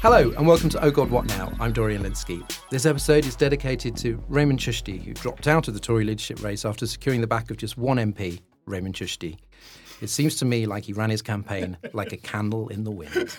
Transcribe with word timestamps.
Hello, 0.00 0.30
and 0.36 0.46
welcome 0.46 0.68
to 0.68 0.84
Oh 0.84 0.92
God 0.92 1.10
What 1.10 1.26
Now? 1.26 1.52
I'm 1.58 1.72
Dorian 1.72 2.04
Lynskey. 2.04 2.48
This 2.70 2.86
episode 2.86 3.26
is 3.26 3.34
dedicated 3.34 3.96
to 3.96 4.18
Rehman 4.30 4.56
Chishti, 4.56 5.02
who 5.02 5.12
dropped 5.12 5.48
out 5.48 5.66
of 5.66 5.74
the 5.74 5.80
Tory 5.80 6.04
leadership 6.04 6.40
race 6.40 6.64
after 6.64 6.86
securing 6.86 7.20
the 7.20 7.26
back 7.26 7.50
of 7.50 7.56
just 7.56 7.76
one 7.76 7.96
MP, 7.96 8.40
Rehman 8.68 8.92
Chishti. 8.92 9.38
It 10.00 10.06
seems 10.06 10.36
to 10.36 10.44
me 10.44 10.66
like 10.66 10.84
he 10.84 10.92
ran 10.92 11.10
his 11.10 11.20
campaign 11.20 11.76
like 11.94 12.12
a 12.12 12.16
candle 12.16 12.68
in 12.68 12.84
the 12.84 12.92
wind. 12.92 13.36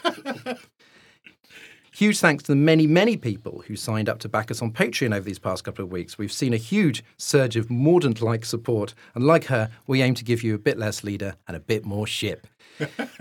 Huge 1.94 2.20
thanks 2.20 2.44
to 2.44 2.52
the 2.52 2.58
many, 2.58 2.88
many 2.88 3.16
people 3.16 3.64
who 3.66 3.78
signed 3.78 4.10
up 4.10 4.20
to 4.20 4.28
back 4.28 4.52
us 4.52 4.62
on 4.62 4.74
Patreon 4.74 5.16
over 5.16 5.26
these 5.26 5.40
past 5.40 5.64
couple 5.64 5.86
of 5.86 5.92
weeks. 5.94 6.18
We've 6.18 6.32
seen 6.32 6.54
a 6.54 6.58
huge 6.58 7.06
surge 7.16 7.56
of 7.56 7.68
Mordaunt 7.70 8.22
like 8.22 8.44
support, 8.44 8.94
and 9.16 9.26
like 9.26 9.46
her, 9.46 9.70
we 9.88 10.02
aim 10.02 10.14
to 10.16 10.26
give 10.26 10.44
you 10.44 10.56
a 10.56 10.60
bit 10.60 10.78
less 10.78 11.06
leader 11.06 11.36
and 11.48 11.56
a 11.56 11.62
bit 11.62 11.86
more 11.86 12.06
ship. 12.06 12.48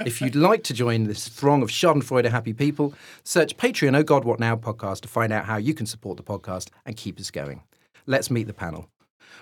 If 0.05 0.21
you'd 0.21 0.35
like 0.35 0.63
to 0.65 0.75
join 0.75 1.05
this 1.05 1.29
throng 1.29 1.63
of 1.63 1.69
Schadenfreude 1.69 2.31
happy 2.31 2.53
people, 2.53 2.95
search 3.25 3.57
Patreon 3.57 3.97
Oh 3.97 4.03
God 4.03 4.25
What 4.25 4.41
Now 4.41 4.57
podcast 4.57 5.01
to 5.03 5.09
find 5.09 5.33
out 5.33 5.45
how 5.47 5.57
you 5.57 5.75
can 5.75 5.87
support 5.87 6.17
the 6.17 6.23
podcast 6.23 6.71
and 6.87 6.97
keep 6.97 7.19
us 7.19 7.31
going. 7.31 7.63
Let's 8.07 8.31
meet 8.31 8.47
the 8.47 8.55
panel. 8.55 8.89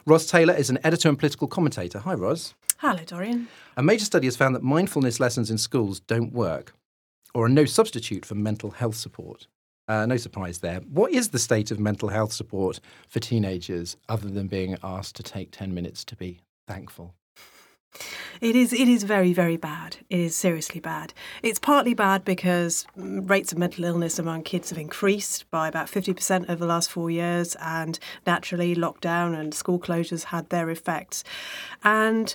Ros 0.07 0.27
Taylor 0.27 0.55
is 0.55 0.71
an 0.71 0.79
editor 0.85 1.09
and 1.09 1.19
political 1.19 1.49
commentator. 1.49 1.99
Hi, 2.01 2.15
Ros. 2.15 2.55
Hello, 2.79 3.03
Dorian. 3.05 3.49
A 3.77 3.83
major 3.83 4.05
study 4.05 4.27
has 4.27 4.37
found 4.37 4.55
that 4.55 4.63
mindfulness 4.63 5.19
lessons 5.19 5.51
in 5.51 5.59
schools 5.59 6.01
don't 6.01 6.33
work 6.33 6.75
or 7.35 7.47
are 7.47 7.51
no 7.51 7.65
substitute 7.65 8.25
for 8.25 8.35
mental 8.35 8.71
health 8.71 8.97
support. 8.97 9.47
Uh, 9.89 10.05
no 10.05 10.17
surprise 10.17 10.59
there. 10.59 10.81
What 10.81 11.13
is 11.13 11.29
the 11.29 11.39
state 11.39 11.71
of 11.71 11.79
mental 11.79 12.09
health 12.09 12.33
support 12.33 12.81
for 13.09 13.21
teenagers 13.21 13.97
other 14.09 14.29
than 14.29 14.49
being 14.49 14.77
asked 14.83 15.17
to 15.17 15.23
take 15.23 15.53
10 15.53 15.73
minutes 15.73 16.05
to 16.07 16.17
be 16.17 16.41
thankful? 16.67 17.15
It 18.41 18.55
is. 18.55 18.73
It 18.73 18.89
is 18.89 19.05
very, 19.05 19.33
very 19.33 19.57
bad. 19.57 19.97
It 20.11 20.21
is 20.21 20.37
seriously 20.37 20.81
bad. 20.81 21.15
It's 21.43 21.59
partly 21.59 21.95
bad 21.95 22.25
because 22.25 22.87
rates 22.97 23.53
of 23.53 23.59
mental 23.59 23.85
illness 23.85 24.19
among 24.19 24.43
kids 24.43 24.71
have 24.71 24.79
increased 24.79 25.51
by 25.51 25.69
about 25.69 25.89
fifty 25.89 26.13
percent 26.13 26.51
over 26.51 26.59
the 26.59 26.67
last 26.67 26.91
four 26.91 27.11
years, 27.11 27.57
and 27.61 27.99
naturally, 28.27 28.75
lockdown 28.77 29.39
and 29.39 29.55
school 29.55 29.79
closures 29.79 30.25
had 30.25 30.51
their 30.51 30.69
effects. 30.71 31.25
And 31.83 32.35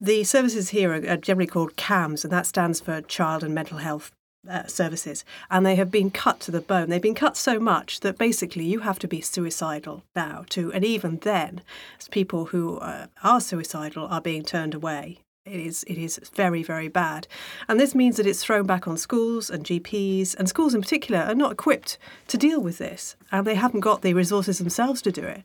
the 0.00 0.24
services 0.24 0.70
here 0.70 0.92
are 0.92 1.16
generally 1.16 1.46
called 1.46 1.76
CAMS, 1.76 2.24
and 2.24 2.32
that 2.32 2.46
stands 2.46 2.80
for 2.80 3.00
Child 3.02 3.44
and 3.44 3.54
Mental 3.54 3.78
Health 3.78 4.12
uh, 4.48 4.66
services, 4.66 5.24
and 5.50 5.64
they 5.64 5.76
have 5.76 5.90
been 5.90 6.10
cut 6.10 6.40
to 6.40 6.50
the 6.50 6.60
bone. 6.60 6.88
They've 6.88 7.00
been 7.00 7.14
cut 7.14 7.36
so 7.36 7.58
much 7.58 8.00
that 8.00 8.18
basically 8.18 8.64
you 8.64 8.80
have 8.80 8.98
to 9.00 9.08
be 9.08 9.20
suicidal 9.20 10.04
now 10.14 10.44
to, 10.50 10.72
and 10.72 10.84
even 10.84 11.18
then, 11.18 11.62
people 12.10 12.46
who 12.46 12.78
uh, 12.78 13.06
are 13.24 13.40
suicidal 13.40 14.06
are 14.06 14.20
being 14.20 14.44
turned 14.44 14.72
away. 14.72 15.18
It 15.44 15.60
is 15.60 15.84
it 15.84 15.98
is 15.98 16.18
very 16.32 16.62
very 16.62 16.88
bad, 16.88 17.26
and 17.68 17.78
this 17.78 17.94
means 17.94 18.16
that 18.16 18.26
it's 18.26 18.42
thrown 18.42 18.64
back 18.64 18.88
on 18.88 18.96
schools 18.96 19.50
and 19.50 19.62
GPs, 19.62 20.34
and 20.38 20.48
schools 20.48 20.74
in 20.74 20.80
particular 20.80 21.20
are 21.20 21.34
not 21.34 21.52
equipped 21.52 21.98
to 22.28 22.38
deal 22.38 22.62
with 22.62 22.78
this, 22.78 23.14
and 23.30 23.46
they 23.46 23.54
haven't 23.54 23.80
got 23.80 24.00
the 24.00 24.14
resources 24.14 24.56
themselves 24.56 25.02
to 25.02 25.12
do 25.12 25.22
it. 25.22 25.42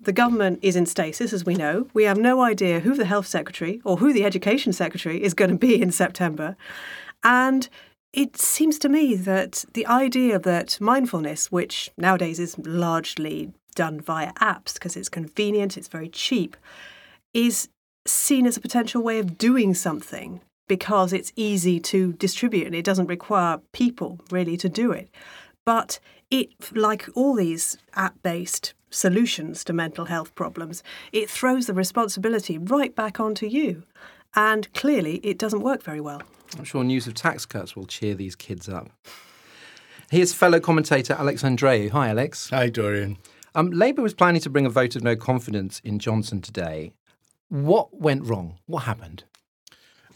The 0.00 0.12
government 0.12 0.58
is 0.62 0.74
in 0.74 0.84
stasis, 0.84 1.32
as 1.32 1.46
we 1.46 1.54
know. 1.54 1.86
We 1.94 2.04
have 2.04 2.18
no 2.18 2.42
idea 2.42 2.80
who 2.80 2.96
the 2.96 3.04
health 3.04 3.28
secretary 3.28 3.80
or 3.84 3.98
who 3.98 4.12
the 4.12 4.24
education 4.24 4.72
secretary 4.72 5.22
is 5.22 5.32
going 5.32 5.52
to 5.52 5.56
be 5.56 5.80
in 5.80 5.92
September, 5.92 6.56
and 7.22 7.68
it 8.16 8.38
seems 8.38 8.78
to 8.78 8.88
me 8.88 9.14
that 9.14 9.66
the 9.74 9.86
idea 9.86 10.38
that 10.38 10.80
mindfulness, 10.80 11.52
which 11.52 11.90
nowadays 11.98 12.40
is 12.40 12.58
largely 12.58 13.52
done 13.74 14.00
via 14.00 14.32
apps 14.40 14.72
because 14.74 14.96
it's 14.96 15.10
convenient, 15.10 15.76
it's 15.76 15.86
very 15.86 16.08
cheap, 16.08 16.56
is 17.34 17.68
seen 18.06 18.46
as 18.46 18.56
a 18.56 18.60
potential 18.60 19.02
way 19.02 19.18
of 19.18 19.36
doing 19.36 19.74
something 19.74 20.40
because 20.66 21.12
it's 21.12 21.30
easy 21.36 21.78
to 21.78 22.14
distribute 22.14 22.66
and 22.66 22.74
it 22.74 22.86
doesn't 22.86 23.06
require 23.06 23.60
people 23.72 24.18
really 24.30 24.56
to 24.56 24.68
do 24.68 24.92
it. 24.92 25.10
But 25.66 26.00
it, 26.30 26.48
like 26.74 27.08
all 27.14 27.34
these 27.34 27.76
app 27.94 28.14
based 28.22 28.72
solutions 28.88 29.62
to 29.64 29.74
mental 29.74 30.06
health 30.06 30.34
problems, 30.34 30.82
it 31.12 31.28
throws 31.28 31.66
the 31.66 31.74
responsibility 31.74 32.56
right 32.56 32.94
back 32.94 33.20
onto 33.20 33.44
you. 33.46 33.82
And 34.34 34.72
clearly, 34.72 35.16
it 35.18 35.38
doesn't 35.38 35.60
work 35.60 35.82
very 35.82 36.00
well. 36.00 36.22
I'm 36.58 36.64
sure 36.64 36.84
news 36.84 37.06
of 37.06 37.14
tax 37.14 37.46
cuts 37.46 37.76
will 37.76 37.86
cheer 37.86 38.14
these 38.14 38.36
kids 38.36 38.68
up. 38.68 38.90
Here's 40.10 40.32
fellow 40.32 40.60
commentator 40.60 41.14
Alex 41.14 41.42
Andreou. 41.42 41.90
Hi, 41.90 42.08
Alex. 42.10 42.50
Hi, 42.50 42.68
Dorian. 42.68 43.18
Um, 43.54 43.70
Labour 43.70 44.02
was 44.02 44.14
planning 44.14 44.40
to 44.42 44.50
bring 44.50 44.66
a 44.66 44.70
vote 44.70 44.96
of 44.96 45.02
no 45.02 45.16
confidence 45.16 45.80
in 45.82 45.98
Johnson 45.98 46.40
today. 46.40 46.92
What 47.48 47.98
went 47.98 48.24
wrong? 48.24 48.58
What 48.66 48.80
happened? 48.80 49.24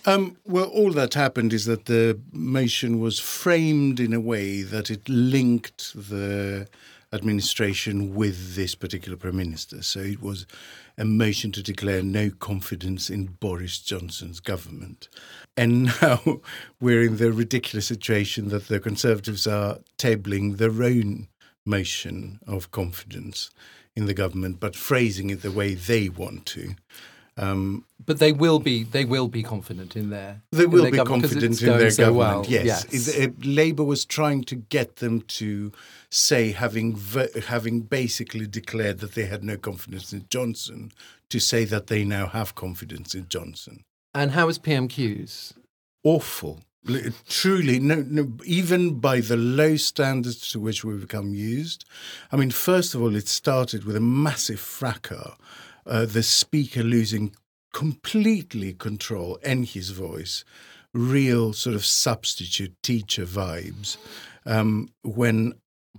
Um, 0.06 0.36
well, 0.44 0.66
all 0.66 0.92
that 0.92 1.14
happened 1.14 1.52
is 1.52 1.66
that 1.66 1.86
the 1.86 2.19
motion 2.32 3.00
was 3.00 3.19
framed 3.19 4.00
in 4.00 4.12
a 4.12 4.20
way 4.20 4.62
that 4.62 4.90
it 4.90 5.08
linked 5.08 5.92
the 5.94 6.69
administration 7.12 8.15
with 8.15 8.54
this 8.54 8.75
particular 8.75 9.16
prime 9.16 9.37
minister. 9.37 9.82
So 9.82 10.00
it 10.00 10.22
was 10.22 10.47
a 10.97 11.04
motion 11.04 11.50
to 11.53 11.62
declare 11.62 12.03
no 12.03 12.31
confidence 12.31 13.10
in 13.10 13.26
Boris 13.26 13.78
Johnson's 13.81 14.41
government. 14.41 15.09
And 15.56 15.84
now 16.03 16.41
we're 16.81 17.03
in 17.03 17.16
the 17.16 17.32
ridiculous 17.32 17.87
situation 17.87 18.49
that 18.49 18.69
the 18.69 18.81
Conservatives 18.81 19.47
are 19.47 19.78
tabling 19.99 20.59
their 20.59 20.82
own 20.82 21.28
motion 21.66 22.41
of 22.47 22.70
confidence 22.70 23.50
in 23.97 24.06
the 24.06 24.15
government, 24.15 24.60
but 24.60 24.76
phrasing 24.76 25.31
it 25.31 25.43
the 25.43 25.50
way 25.50 25.75
they 25.75 26.09
want 26.09 26.47
to. 26.47 26.75
Um, 27.40 27.86
but 28.04 28.18
they 28.18 28.32
will 28.32 28.58
be 28.58 28.84
they 28.84 29.06
will 29.06 29.26
be 29.26 29.42
confident 29.42 29.96
in 29.96 30.10
their 30.10 30.42
they 30.52 30.66
will 30.66 30.82
their 30.82 30.92
be 30.92 30.98
confident 30.98 31.62
in 31.62 31.78
their 31.78 31.90
so 31.90 32.12
government. 32.12 32.16
Well. 32.16 32.44
Yes, 32.46 32.86
yes. 32.92 33.08
It, 33.08 33.22
it, 33.22 33.46
Labour 33.46 33.82
was 33.82 34.04
trying 34.04 34.44
to 34.44 34.56
get 34.56 34.96
them 34.96 35.22
to 35.22 35.72
say 36.10 36.52
having 36.52 36.98
having 37.46 37.80
basically 37.80 38.46
declared 38.46 38.98
that 38.98 39.14
they 39.14 39.24
had 39.24 39.42
no 39.42 39.56
confidence 39.56 40.12
in 40.12 40.26
Johnson 40.28 40.92
to 41.30 41.40
say 41.40 41.64
that 41.64 41.86
they 41.86 42.04
now 42.04 42.26
have 42.26 42.54
confidence 42.54 43.14
in 43.14 43.26
Johnson. 43.28 43.84
And 44.14 44.32
how 44.32 44.48
is 44.48 44.58
PMQs? 44.58 45.54
Awful. 46.04 46.60
Truly, 47.28 47.78
no, 47.78 48.04
no, 48.08 48.32
even 48.44 49.00
by 49.00 49.20
the 49.20 49.36
low 49.36 49.76
standards 49.76 50.50
to 50.50 50.58
which 50.58 50.82
we've 50.82 51.00
become 51.00 51.34
used. 51.34 51.84
I 52.32 52.36
mean, 52.36 52.50
first 52.50 52.94
of 52.94 53.02
all, 53.02 53.14
it 53.14 53.28
started 53.28 53.84
with 53.84 53.96
a 53.96 54.00
massive 54.00 54.60
fracas 54.60 55.36
uh, 55.86 56.06
the 56.06 56.22
speaker 56.22 56.82
losing 56.82 57.34
completely 57.72 58.72
control 58.72 59.38
and 59.42 59.66
his 59.66 59.91
voice, 59.91 60.44
real 60.92 61.52
sort 61.52 61.76
of 61.76 61.84
substitute 61.84 62.74
teacher 62.82 63.24
vibes, 63.24 63.96
um, 64.46 64.88
when 65.02 65.54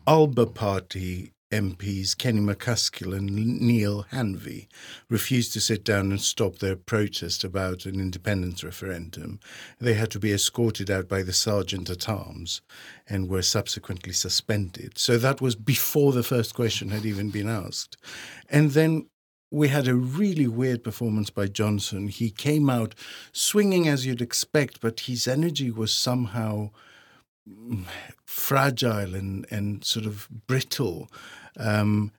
Alba 0.08 0.48
Party 0.48 1.32
MPs 1.52 2.18
Kenny 2.18 2.40
MacAskill 2.40 3.16
and 3.16 3.30
Neale 3.30 4.06
Hanvey 4.12 4.68
refused 5.10 5.52
to 5.54 5.60
sit 5.60 5.84
down 5.84 6.12
and 6.12 6.22
stop 6.22 6.58
their 6.60 6.78
protest 6.78 7.44
about 7.44 7.86
an 7.86 8.00
independence 8.00 8.64
referendum. 8.64 9.40
They 9.80 9.94
had 9.94 10.12
to 10.12 10.20
be 10.20 10.32
escorted 10.32 10.90
out 10.90 11.10
by 11.10 11.24
the 11.24 11.34
sergeant 11.34 11.90
at 11.90 12.08
arms 12.08 12.62
and 13.08 13.28
were 13.28 13.42
subsequently 13.42 14.14
suspended. 14.14 14.98
So 14.98 15.18
that 15.18 15.42
was 15.42 15.56
before 15.56 16.14
the 16.14 16.24
first 16.24 16.56
question 16.56 16.90
had 16.90 17.06
even 17.06 17.30
been 17.30 17.50
asked. 17.50 17.98
And 18.50 18.72
then 18.72 19.08
we 19.52 19.68
had 19.68 19.88
a 19.88 19.96
really 19.96 20.48
weird 20.48 20.84
performance 20.84 21.30
by 21.30 21.48
Johnson. 21.48 22.08
He 22.08 22.32
came 22.32 22.70
out 22.70 22.96
swinging 23.34 23.88
as 23.88 24.06
you'd 24.06 24.22
expect, 24.22 24.80
but 24.80 25.02
his 25.02 25.28
energy 25.28 25.70
was 25.70 25.94
somehow 25.94 26.72
fragile 28.26 29.14
and, 29.14 29.46
and 29.52 29.84
sort 29.84 30.06
of 30.06 30.30
brittle. 30.48 31.12
Um, 31.58 32.14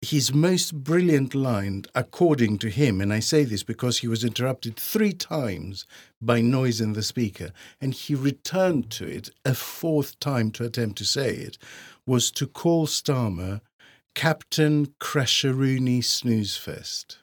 his 0.00 0.32
most 0.32 0.84
brilliant 0.84 1.34
line, 1.34 1.84
according 1.92 2.58
to 2.58 2.70
him, 2.70 3.00
and 3.00 3.12
I 3.12 3.18
say 3.18 3.42
this 3.42 3.64
because 3.64 3.98
he 3.98 4.06
was 4.06 4.22
interrupted 4.22 4.76
three 4.76 5.12
times 5.12 5.86
by 6.22 6.40
noise 6.40 6.80
in 6.80 6.92
the 6.92 7.02
speaker, 7.02 7.50
and 7.80 7.92
he 7.92 8.14
returned 8.14 8.90
to 8.90 9.06
it 9.08 9.30
a 9.44 9.54
fourth 9.54 10.20
time 10.20 10.52
to 10.52 10.64
attempt 10.64 10.98
to 10.98 11.04
say 11.04 11.34
it, 11.34 11.58
was 12.06 12.30
to 12.30 12.46
call 12.46 12.86
Starmer 12.86 13.60
Captain 14.18 14.86
Crasheroony 14.98 16.02
Snooze 16.02 16.56
Fest. 16.56 17.18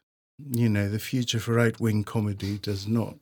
You 0.50 0.70
know, 0.70 0.88
the 0.88 0.98
future 0.98 1.42
for 1.42 1.56
right 1.56 1.78
wing 1.78 2.06
comedy 2.06 2.58
does 2.58 2.88
not 2.88 3.18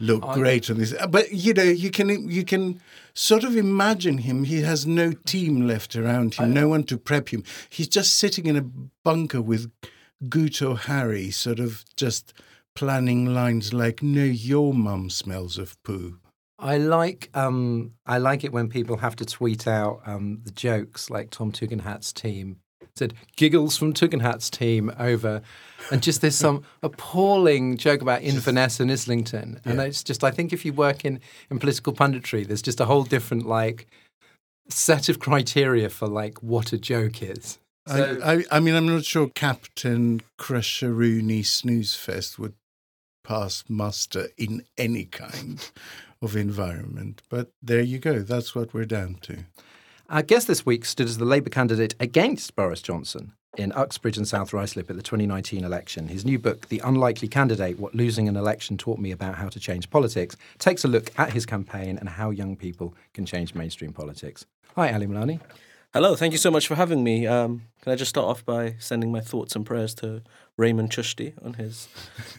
look 0.00 0.24
I- 0.24 0.34
great 0.34 0.68
on 0.68 0.78
this. 0.78 0.92
Uh, 0.92 1.06
But 1.06 1.30
you 1.30 1.54
know, 1.54 1.62
you 1.62 1.92
can 1.92 2.28
you 2.28 2.44
can 2.44 2.80
sort 3.14 3.44
of 3.44 3.56
imagine 3.56 4.18
him. 4.18 4.42
He 4.42 4.62
has 4.62 4.88
no 4.88 5.12
team 5.12 5.68
left 5.68 5.94
around 5.94 6.34
him, 6.34 6.52
no 6.52 6.66
one 6.66 6.82
to 6.84 6.98
prep 6.98 7.28
him. 7.28 7.44
He's 7.70 7.86
just 7.86 8.16
sitting 8.16 8.46
in 8.46 8.56
a 8.56 8.66
bunker 9.04 9.40
with 9.40 9.70
Guto 10.24 10.76
Harri, 10.76 11.32
sort 11.32 11.60
of 11.60 11.84
just 11.96 12.32
planning 12.74 13.32
lines 13.32 13.72
like, 13.72 14.02
"No, 14.02 14.24
your 14.24 14.74
mum 14.74 15.10
smells 15.10 15.58
of 15.58 15.80
poo." 15.84 16.18
I 16.58 16.78
like 16.78 17.30
um, 17.34 17.92
I 18.04 18.18
like 18.18 18.42
it 18.42 18.52
when 18.52 18.68
people 18.68 18.96
have 18.96 19.14
to 19.16 19.24
tweet 19.24 19.68
out 19.68 20.00
um, 20.06 20.40
the 20.42 20.50
jokes, 20.50 21.08
like 21.08 21.30
Tom 21.30 21.52
Tugendhat's 21.52 22.12
team 22.12 22.56
said 22.96 23.14
giggles 23.36 23.76
from 23.76 23.92
Tugendhat's 23.92 24.50
team 24.50 24.92
over, 24.98 25.42
and 25.90 26.02
just 26.02 26.20
there's 26.20 26.34
some 26.36 26.64
appalling 26.82 27.76
joke 27.76 28.02
about 28.02 28.22
Inverness 28.22 28.80
and 28.80 28.90
Islington, 28.90 29.60
and 29.64 29.80
it's 29.80 30.02
just 30.02 30.24
I 30.24 30.30
think 30.30 30.52
if 30.52 30.64
you 30.64 30.72
work 30.72 31.04
in 31.04 31.20
in 31.50 31.58
political 31.58 31.92
punditry, 31.92 32.46
there's 32.46 32.62
just 32.62 32.80
a 32.80 32.86
whole 32.86 33.04
different 33.04 33.46
like 33.46 33.86
set 34.68 35.08
of 35.08 35.18
criteria 35.20 35.88
for 35.88 36.08
like 36.08 36.42
what 36.42 36.72
a 36.72 36.78
joke 36.78 37.22
is. 37.22 37.58
So- 37.86 38.18
I, 38.22 38.32
I, 38.32 38.44
I 38.50 38.60
mean, 38.60 38.74
I'm 38.74 38.86
not 38.88 39.04
sure 39.04 39.28
Captain 39.28 40.20
Crasheroony 40.40 41.46
Snooze 41.46 41.94
Fest 41.94 42.36
would 42.38 42.54
pass 43.22 43.62
muster 43.68 44.28
in 44.36 44.64
any 44.76 45.04
kind 45.04 45.70
of 46.22 46.34
environment. 46.34 47.22
But 47.28 47.50
there 47.62 47.80
you 47.80 47.98
go. 47.98 48.20
That's 48.20 48.54
what 48.54 48.74
we're 48.74 48.86
down 48.86 49.18
to. 49.22 49.44
Our 50.08 50.22
guest 50.22 50.46
this 50.46 50.64
week 50.64 50.84
stood 50.84 51.08
as 51.08 51.18
the 51.18 51.24
Labour 51.24 51.50
candidate 51.50 51.94
against 51.98 52.54
Boris 52.54 52.80
Johnson 52.80 53.32
in 53.58 53.72
Uxbridge 53.72 54.16
and 54.16 54.28
South 54.28 54.52
Ruislip 54.52 54.88
at 54.88 54.96
the 54.96 55.02
2019 55.02 55.64
election. 55.64 56.08
His 56.08 56.24
new 56.24 56.38
book, 56.38 56.68
The 56.68 56.80
Unlikely 56.84 57.26
Candidate 57.28 57.78
What 57.80 57.94
Losing 57.94 58.28
an 58.28 58.36
Election 58.36 58.76
Taught 58.78 58.98
Me 59.00 59.10
About 59.10 59.34
How 59.36 59.48
to 59.48 59.58
Change 59.58 59.90
Politics, 59.90 60.36
takes 60.58 60.84
a 60.84 60.88
look 60.88 61.10
at 61.18 61.32
his 61.32 61.44
campaign 61.44 61.98
and 61.98 62.08
how 62.08 62.30
young 62.30 62.54
people 62.54 62.94
can 63.14 63.26
change 63.26 63.54
mainstream 63.54 63.92
politics. 63.92 64.46
Hi, 64.76 64.92
Ali 64.92 65.06
Milani. 65.06 65.40
Hello, 65.92 66.14
thank 66.14 66.32
you 66.32 66.38
so 66.38 66.50
much 66.50 66.68
for 66.68 66.74
having 66.74 67.02
me. 67.02 67.26
Um, 67.26 67.62
can 67.80 67.92
I 67.92 67.96
just 67.96 68.10
start 68.10 68.26
off 68.26 68.44
by 68.44 68.74
sending 68.78 69.10
my 69.10 69.20
thoughts 69.20 69.56
and 69.56 69.64
prayers 69.64 69.94
to 69.96 70.22
Raymond 70.58 70.90
Chishti 70.90 71.32
on 71.44 71.54
his 71.54 71.88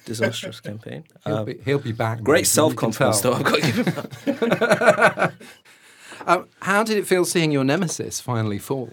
disastrous 0.06 0.60
campaign? 0.62 1.04
He'll, 1.26 1.36
Um, 1.38 1.46
be, 1.46 1.58
he'll 1.66 1.80
be 1.80 1.92
back. 1.92 2.22
great 2.22 2.46
self 2.48 2.76
confidence, 2.76 3.20
though. 3.22 3.34
I've 3.34 3.44
got 3.44 3.62
to 3.62 3.72
give 3.72 3.88
him 3.88 5.32
Um, 6.28 6.50
how 6.60 6.84
did 6.84 6.98
it 6.98 7.08
feel 7.08 7.24
seeing 7.24 7.52
your 7.52 7.64
nemesis 7.64 8.20
finally 8.20 8.60
fall? 8.60 8.92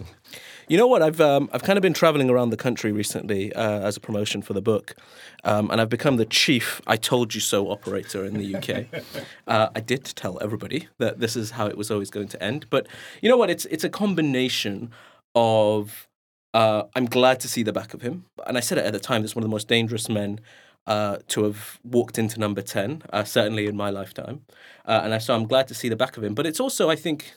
You 0.68 0.78
know 0.78 0.86
what? 0.86 1.02
I've 1.02 1.20
um, 1.20 1.50
I've 1.52 1.64
kind 1.64 1.76
of 1.76 1.82
been 1.82 1.92
traveling 1.92 2.30
around 2.30 2.50
the 2.50 2.56
country 2.56 2.92
recently 2.92 3.52
uh, 3.52 3.80
as 3.80 3.96
a 3.96 4.00
promotion 4.00 4.40
for 4.40 4.52
the 4.52 4.62
book, 4.62 4.94
um, 5.42 5.68
and 5.70 5.80
I've 5.80 5.88
become 5.88 6.16
the 6.16 6.24
chief 6.24 6.80
"I 6.86 6.96
told 6.96 7.34
you 7.34 7.40
so" 7.40 7.70
operator 7.70 8.24
in 8.24 8.34
the 8.34 8.54
UK. 8.54 8.86
uh, 9.48 9.68
I 9.74 9.80
did 9.80 10.04
tell 10.04 10.38
everybody 10.40 10.88
that 10.98 11.18
this 11.18 11.34
is 11.36 11.50
how 11.50 11.66
it 11.66 11.76
was 11.76 11.90
always 11.90 12.08
going 12.08 12.28
to 12.28 12.42
end, 12.42 12.66
but 12.70 12.86
you 13.20 13.28
know 13.28 13.36
what? 13.36 13.50
It's 13.50 13.66
it's 13.66 13.84
a 13.84 13.90
combination 13.90 14.90
of 15.34 16.08
uh, 16.54 16.84
I'm 16.94 17.06
glad 17.06 17.40
to 17.40 17.48
see 17.48 17.64
the 17.64 17.72
back 17.72 17.92
of 17.92 18.02
him, 18.02 18.26
and 18.46 18.56
I 18.56 18.60
said 18.60 18.78
it 18.78 18.86
at 18.86 18.92
the 18.92 19.00
time. 19.00 19.24
Is 19.24 19.34
one 19.34 19.42
of 19.42 19.50
the 19.50 19.54
most 19.54 19.68
dangerous 19.68 20.08
men 20.08 20.40
uh, 20.86 21.18
to 21.28 21.44
have 21.44 21.78
walked 21.82 22.18
into 22.18 22.38
number 22.38 22.62
ten, 22.62 23.02
uh, 23.12 23.24
certainly 23.24 23.66
in 23.66 23.76
my 23.76 23.90
lifetime, 23.90 24.42
uh, 24.84 25.00
and 25.04 25.14
I, 25.14 25.18
so 25.18 25.34
I'm 25.34 25.46
glad 25.46 25.68
to 25.68 25.74
see 25.74 25.88
the 25.88 25.96
back 25.96 26.16
of 26.16 26.24
him. 26.24 26.34
But 26.34 26.46
it's 26.46 26.60
also, 26.60 26.90
I 26.90 26.96
think, 26.96 27.32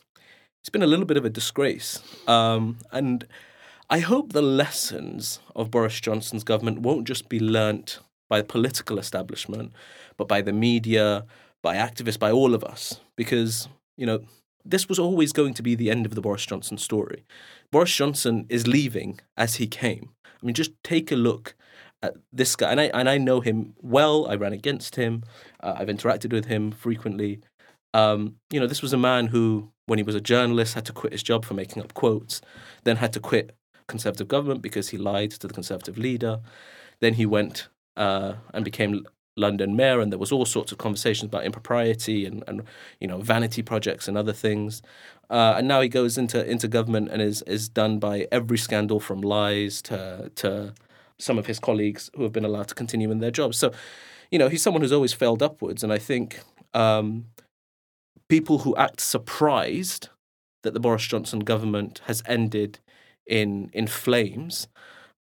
it's 0.61 0.69
been 0.69 0.83
a 0.83 0.87
little 0.87 1.05
bit 1.05 1.17
of 1.17 1.25
a 1.25 1.29
disgrace. 1.29 2.01
Um, 2.27 2.77
and 2.91 3.25
I 3.89 3.99
hope 3.99 4.33
the 4.33 4.41
lessons 4.41 5.39
of 5.55 5.71
Boris 5.71 6.01
Johnson's 6.01 6.43
government 6.43 6.79
won't 6.79 7.07
just 7.07 7.29
be 7.29 7.39
learnt 7.39 7.99
by 8.29 8.39
the 8.39 8.47
political 8.47 8.99
establishment, 8.99 9.71
but 10.17 10.27
by 10.27 10.41
the 10.41 10.51
media, 10.51 11.25
by 11.63 11.77
activists, 11.77 12.19
by 12.19 12.31
all 12.31 12.53
of 12.53 12.63
us. 12.65 12.99
Because, 13.15 13.69
you 13.95 14.05
know, 14.05 14.19
this 14.65 14.89
was 14.89 14.99
always 14.99 15.31
going 15.31 15.53
to 15.53 15.63
be 15.63 15.75
the 15.75 15.89
end 15.89 16.05
of 16.05 16.15
the 16.15 16.21
Boris 16.21 16.45
Johnson 16.45 16.77
story. 16.77 17.23
Boris 17.71 17.95
Johnson 17.95 18.45
is 18.49 18.67
leaving 18.67 19.21
as 19.37 19.55
he 19.55 19.67
came. 19.67 20.09
I 20.25 20.45
mean, 20.45 20.53
just 20.53 20.71
take 20.83 21.09
a 21.09 21.15
look 21.15 21.55
at 22.01 22.13
this 22.31 22.55
guy. 22.55 22.71
And 22.71 22.79
I, 22.79 22.85
and 22.85 23.09
I 23.09 23.17
know 23.17 23.41
him 23.41 23.73
well. 23.81 24.27
I 24.29 24.35
ran 24.35 24.53
against 24.53 24.95
him. 24.95 25.23
Uh, 25.61 25.75
I've 25.77 25.87
interacted 25.87 26.31
with 26.31 26.45
him 26.45 26.71
frequently. 26.71 27.41
Um, 27.93 28.35
you 28.51 28.59
know, 28.59 28.67
this 28.67 28.81
was 28.81 28.93
a 28.93 28.97
man 28.97 29.27
who, 29.27 29.71
when 29.85 29.97
he 29.97 30.03
was 30.03 30.15
a 30.15 30.21
journalist, 30.21 30.75
had 30.75 30.85
to 30.85 30.93
quit 30.93 31.13
his 31.13 31.23
job 31.23 31.45
for 31.45 31.53
making 31.53 31.81
up 31.81 31.93
quotes, 31.93 32.41
then 32.83 32.97
had 32.97 33.13
to 33.13 33.19
quit 33.19 33.55
Conservative 33.87 34.27
government 34.27 34.61
because 34.61 34.89
he 34.89 34.97
lied 34.97 35.31
to 35.31 35.47
the 35.47 35.53
Conservative 35.53 35.97
leader. 35.97 36.41
Then 36.99 37.13
he 37.13 37.25
went 37.25 37.69
uh, 37.95 38.33
and 38.53 38.65
became 38.65 39.05
London 39.37 39.75
mayor, 39.75 40.01
and 40.01 40.11
there 40.11 40.19
was 40.19 40.31
all 40.31 40.45
sorts 40.45 40.71
of 40.71 40.77
conversations 40.77 41.29
about 41.29 41.45
impropriety 41.45 42.25
and, 42.25 42.43
and 42.47 42.63
you 42.99 43.07
know 43.07 43.19
vanity 43.21 43.61
projects 43.61 44.07
and 44.07 44.17
other 44.17 44.33
things. 44.33 44.81
Uh, 45.29 45.55
and 45.57 45.67
now 45.67 45.79
he 45.79 45.87
goes 45.87 46.17
into 46.17 46.45
into 46.45 46.67
government 46.67 47.09
and 47.09 47.21
is 47.21 47.43
is 47.43 47.69
done 47.69 47.99
by 47.99 48.27
every 48.31 48.57
scandal 48.57 48.99
from 48.99 49.21
lies 49.21 49.81
to 49.83 50.31
to 50.35 50.73
some 51.19 51.37
of 51.37 51.45
his 51.45 51.59
colleagues 51.59 52.09
who 52.15 52.23
have 52.23 52.31
been 52.31 52.45
allowed 52.45 52.67
to 52.67 52.75
continue 52.75 53.11
in 53.11 53.19
their 53.19 53.31
jobs. 53.31 53.57
So, 53.57 53.71
you 54.31 54.37
know, 54.37 54.49
he's 54.49 54.61
someone 54.61 54.81
who's 54.81 54.91
always 54.91 55.13
failed 55.13 55.41
upwards, 55.43 55.83
and 55.83 55.91
I 55.93 55.97
think. 55.97 56.39
Um, 56.73 57.25
people 58.29 58.59
who 58.59 58.75
act 58.75 58.99
surprised 58.99 60.09
that 60.63 60.73
the 60.73 60.79
Boris 60.79 61.05
Johnson 61.05 61.39
government 61.39 62.01
has 62.05 62.21
ended 62.25 62.79
in 63.25 63.69
in 63.73 63.87
flames, 63.87 64.67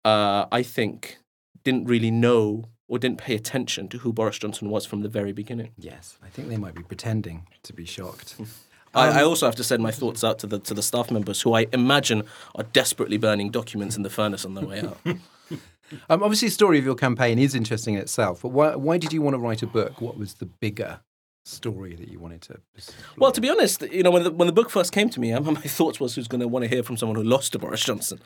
uh, 0.03 0.45
I 0.51 0.63
think, 0.63 1.17
didn't 1.63 1.85
really 1.85 2.11
know 2.11 2.65
or 2.87 2.99
didn't 2.99 3.17
pay 3.17 3.35
attention 3.35 3.87
to 3.89 3.97
who 3.99 4.13
Boris 4.13 4.37
Johnson 4.37 4.69
was 4.69 4.85
from 4.85 5.01
the 5.01 5.09
very 5.09 5.31
beginning. 5.31 5.71
Yes, 5.77 6.17
I 6.23 6.29
think 6.29 6.49
they 6.49 6.57
might 6.57 6.75
be 6.75 6.83
pretending 6.83 7.47
to 7.63 7.73
be 7.73 7.85
shocked. 7.85 8.35
I, 8.93 9.19
I 9.19 9.23
also 9.23 9.45
have 9.45 9.55
to 9.55 9.63
send 9.63 9.83
my 9.83 9.91
thoughts 9.91 10.23
out 10.23 10.39
to 10.39 10.47
the 10.47 10.59
to 10.59 10.73
the 10.73 10.83
staff 10.83 11.11
members 11.11 11.41
who 11.41 11.53
I 11.53 11.67
imagine 11.73 12.23
are 12.55 12.63
desperately 12.63 13.17
burning 13.17 13.51
documents 13.51 13.97
in 13.97 14.03
the 14.03 14.09
furnace 14.09 14.45
on 14.45 14.53
their 14.53 14.65
way 14.65 14.81
out. 14.81 14.97
Um, 16.09 16.23
obviously, 16.23 16.47
the 16.47 16.53
story 16.53 16.79
of 16.79 16.85
your 16.85 16.95
campaign 16.95 17.39
is 17.39 17.55
interesting 17.55 17.95
in 17.95 18.01
itself, 18.01 18.41
but 18.41 18.49
why, 18.49 18.75
why 18.75 18.97
did 18.97 19.13
you 19.13 19.21
want 19.21 19.35
to 19.35 19.39
write 19.39 19.61
a 19.61 19.67
book? 19.67 20.01
What 20.01 20.17
was 20.17 20.35
the 20.35 20.45
bigger 20.45 21.01
story 21.45 21.95
that 21.95 22.09
you 22.09 22.19
wanted 22.19 22.41
to? 22.41 22.57
explore? 22.75 23.05
Well, 23.17 23.31
to 23.31 23.41
be 23.41 23.49
honest, 23.49 23.81
you 23.83 24.03
know, 24.03 24.11
when 24.11 24.23
the, 24.23 24.31
when 24.31 24.47
the 24.47 24.53
book 24.53 24.69
first 24.69 24.91
came 24.91 25.09
to 25.09 25.19
me, 25.19 25.37
my 25.39 25.53
thoughts 25.53 25.99
was 25.99 26.15
who's 26.15 26.27
going 26.27 26.41
to 26.41 26.47
want 26.47 26.63
to 26.63 26.69
hear 26.69 26.83
from 26.83 26.97
someone 26.97 27.15
who 27.15 27.23
lost 27.23 27.53
to 27.53 27.59
Boris 27.59 27.83
Johnson. 27.83 28.19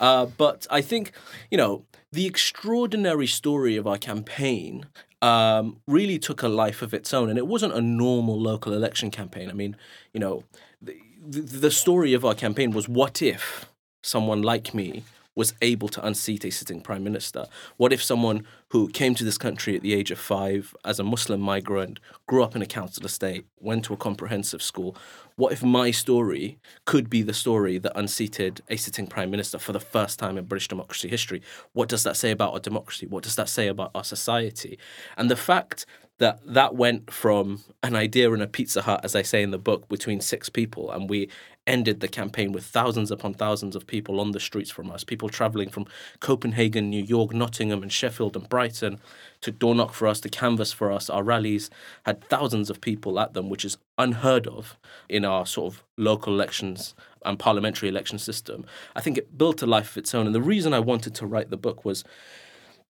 Uh, 0.00 0.26
but 0.26 0.66
I 0.70 0.80
think, 0.80 1.12
you 1.50 1.58
know, 1.58 1.84
the 2.12 2.26
extraordinary 2.26 3.26
story 3.26 3.76
of 3.76 3.86
our 3.86 3.98
campaign 3.98 4.86
um, 5.22 5.78
really 5.86 6.18
took 6.18 6.42
a 6.42 6.48
life 6.48 6.82
of 6.82 6.92
its 6.92 7.14
own, 7.14 7.30
and 7.30 7.38
it 7.38 7.46
wasn't 7.46 7.72
a 7.72 7.80
normal 7.80 8.38
local 8.38 8.72
election 8.72 9.10
campaign. 9.10 9.48
I 9.48 9.54
mean, 9.54 9.76
you 10.12 10.20
know, 10.20 10.44
the, 10.82 11.40
the 11.40 11.70
story 11.70 12.12
of 12.12 12.24
our 12.24 12.34
campaign 12.34 12.72
was 12.72 12.88
what 12.88 13.22
if 13.22 13.70
someone 14.02 14.42
like 14.42 14.74
me 14.74 15.02
was 15.34 15.54
able 15.62 15.88
to 15.88 16.06
unseat 16.06 16.44
a 16.44 16.50
sitting 16.50 16.80
prime 16.80 17.04
minister? 17.04 17.46
What 17.76 17.92
if 17.92 18.02
someone 18.02 18.46
who 18.68 18.88
came 18.88 19.14
to 19.14 19.24
this 19.24 19.38
country 19.38 19.76
at 19.76 19.82
the 19.82 19.94
age 19.94 20.10
of 20.10 20.18
five 20.18 20.74
as 20.84 20.98
a 20.98 21.04
Muslim 21.04 21.40
migrant, 21.40 22.00
grew 22.26 22.42
up 22.42 22.56
in 22.56 22.62
a 22.62 22.66
council 22.66 23.04
estate, 23.04 23.46
went 23.60 23.84
to 23.84 23.94
a 23.94 23.96
comprehensive 23.96 24.62
school? 24.62 24.96
What 25.36 25.52
if 25.52 25.62
my 25.62 25.90
story 25.90 26.58
could 26.84 27.10
be 27.10 27.22
the 27.22 27.34
story 27.34 27.78
that 27.78 27.98
unseated 27.98 28.62
a 28.68 28.76
sitting 28.76 29.06
prime 29.06 29.30
minister 29.30 29.58
for 29.58 29.72
the 29.72 29.80
first 29.80 30.18
time 30.18 30.38
in 30.38 30.44
British 30.44 30.68
democracy 30.68 31.08
history? 31.08 31.42
What 31.72 31.88
does 31.88 32.04
that 32.04 32.16
say 32.16 32.30
about 32.30 32.52
our 32.52 32.60
democracy? 32.60 33.06
What 33.06 33.24
does 33.24 33.36
that 33.36 33.48
say 33.48 33.66
about 33.68 33.90
our 33.94 34.04
society? 34.04 34.78
And 35.16 35.30
the 35.30 35.36
fact 35.36 35.86
that 36.18 36.40
that 36.46 36.74
went 36.74 37.12
from 37.12 37.62
an 37.82 37.96
idea 37.96 38.32
in 38.32 38.40
a 38.40 38.46
Pizza 38.46 38.82
Hut, 38.82 39.00
as 39.02 39.16
I 39.16 39.22
say 39.22 39.42
in 39.42 39.50
the 39.50 39.58
book, 39.58 39.88
between 39.88 40.20
six 40.20 40.48
people, 40.48 40.90
and 40.90 41.10
we 41.10 41.28
ended 41.66 42.00
the 42.00 42.08
campaign 42.08 42.52
with 42.52 42.64
thousands 42.64 43.10
upon 43.10 43.34
thousands 43.34 43.74
of 43.74 43.86
people 43.86 44.20
on 44.20 44.32
the 44.32 44.40
streets 44.40 44.70
from 44.70 44.90
us, 44.90 45.02
people 45.02 45.28
traveling 45.28 45.70
from 45.70 45.86
Copenhagen, 46.20 46.90
New 46.90 47.02
York, 47.02 47.32
Nottingham, 47.32 47.82
and 47.82 47.90
Sheffield 47.90 48.36
and 48.36 48.48
Brighton 48.48 49.00
to 49.40 49.50
door 49.50 49.74
knock 49.74 49.92
for 49.92 50.06
us, 50.06 50.20
to 50.20 50.28
canvass 50.28 50.72
for 50.72 50.92
us. 50.92 51.08
Our 51.08 51.22
rallies 51.22 51.70
had 52.04 52.22
thousands 52.24 52.68
of 52.70 52.80
people 52.80 53.18
at 53.18 53.32
them, 53.32 53.48
which 53.48 53.64
is 53.64 53.78
unheard 53.96 54.46
of 54.46 54.76
in 55.08 55.24
our 55.24 55.46
sort 55.46 55.72
of 55.72 55.82
local 55.96 56.34
elections 56.34 56.94
and 57.24 57.38
parliamentary 57.38 57.88
election 57.88 58.18
system. 58.18 58.66
I 58.94 59.00
think 59.00 59.16
it 59.16 59.38
built 59.38 59.62
a 59.62 59.66
life 59.66 59.92
of 59.92 59.98
its 59.98 60.14
own. 60.14 60.26
And 60.26 60.34
the 60.34 60.42
reason 60.42 60.74
I 60.74 60.80
wanted 60.80 61.14
to 61.16 61.26
write 61.26 61.48
the 61.48 61.56
book 61.56 61.84
was 61.84 62.04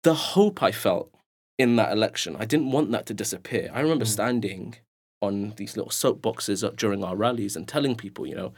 the 0.03 0.15
hope 0.15 0.63
I 0.63 0.73
felt 0.73 1.14
in 1.59 1.77
that 1.77 1.93
election. 1.93 2.37
I 2.39 2.45
didn't 2.45 2.73
want 2.73 2.91
that 2.93 3.07
to 3.07 3.15
disappear. 3.15 3.71
I 3.73 3.81
remember 3.81 4.05
hmm. 4.05 4.11
standing 4.11 4.77
on 5.21 5.55
these 5.57 5.77
little 5.77 5.91
soapboxes 5.91 6.67
up 6.67 6.77
during 6.77 7.03
our 7.03 7.17
rallies 7.17 7.57
and 7.57 7.67
telling 7.67 7.97
people, 7.97 8.27
you 8.27 8.35
know, 8.35 8.53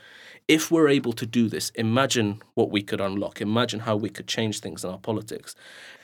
if 0.49 0.71
we're 0.71 0.89
able 0.89 1.13
to 1.13 1.27
do 1.27 1.49
this, 1.49 1.71
imagine 1.71 2.43
what 2.55 2.71
we 2.71 2.83
could 2.83 3.01
unlock. 3.01 3.41
Imagine 3.41 3.81
how 3.81 3.97
we 3.97 4.09
could 4.09 4.27
change 4.27 4.61
things 4.61 4.85
in 4.85 4.91
our 4.91 4.99
politics. 4.99 5.55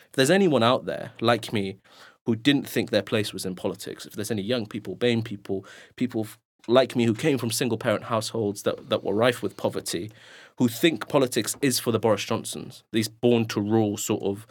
If 0.07 0.13
there's 0.13 0.31
anyone 0.31 0.63
out 0.63 0.85
there 0.85 1.13
like 1.21 1.53
me 1.53 1.79
who 2.27 2.37
didn't 2.37 2.69
think 2.69 2.91
their 2.91 3.03
place 3.03 3.33
was 3.33 3.45
in 3.45 3.57
politics, 3.57 4.07
if 4.07 4.13
there's 4.13 4.31
any 4.31 4.43
young 4.43 4.67
people, 4.67 4.97
BAME 4.97 5.25
people, 5.25 5.65
people 5.97 6.27
like 6.69 6.95
me 6.95 7.05
who 7.05 7.15
came 7.15 7.39
from 7.39 7.51
single 7.51 7.79
parent 7.79 8.05
households 8.05 8.63
that, 8.63 8.89
that 8.89 9.03
were 9.03 9.15
rife 9.15 9.43
with 9.43 9.57
poverty, 9.57 10.11
who 10.59 10.69
think 10.69 11.09
politics 11.09 11.57
is 11.61 11.81
for 11.81 11.91
the 11.91 11.99
Boris 11.99 12.25
Johnsons, 12.25 12.85
these 12.93 13.09
born 13.09 13.47
to 13.47 13.61
rule 13.61 13.97
sort 13.97 14.23
of 14.23 14.47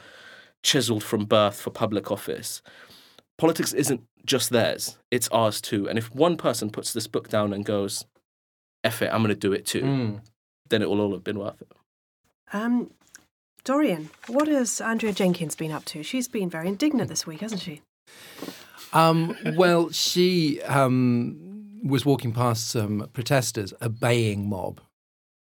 chiseled 0.64 1.04
from 1.04 1.26
birth 1.26 1.60
for 1.60 1.70
public 1.72 2.12
office. 2.12 2.62
Politics 3.38 3.74
isn't 3.74 4.02
just 4.26 4.50
theirs, 4.52 4.98
it's 5.10 5.28
ours 5.30 5.62
too. 5.62 5.90
And 5.90 5.98
if 5.98 6.14
one 6.14 6.38
person 6.38 6.70
puts 6.70 6.94
this 6.94 7.08
book 7.08 7.30
down 7.30 7.54
and 7.54 7.66
goes, 7.66 8.06
F 8.84 9.02
it, 9.02 9.12
I'm 9.12 9.22
going 9.24 9.30
to 9.30 9.36
do 9.36 9.54
it 9.54 9.66
too, 9.66 9.82
Mm. 9.82 10.22
then 10.70 10.82
it 10.82 10.90
will 10.90 11.02
all 11.02 11.12
have 11.14 11.24
been 11.24 11.40
worth 11.40 11.62
it. 11.62 11.72
Um, 12.54 12.92
Dorian, 13.64 14.10
what 14.28 14.48
has 14.48 14.82
Andrea 14.82 15.14
Jenkyns 15.14 15.56
been 15.58 15.72
up 15.72 15.86
to? 15.86 16.04
She's 16.04 16.28
been 16.28 16.50
very 16.50 16.68
indignant 16.68 17.10
this 17.10 17.26
week, 17.28 17.42
hasn't 17.42 17.62
she? 17.62 17.82
Um, 18.94 19.36
well, 19.56 19.90
she 19.92 20.62
um, 20.64 21.80
was 21.84 22.06
walking 22.06 22.32
past 22.34 22.68
some 22.70 23.08
protesters, 23.14 23.74
a 23.82 23.90
baying 23.90 24.50
mob, 24.50 24.82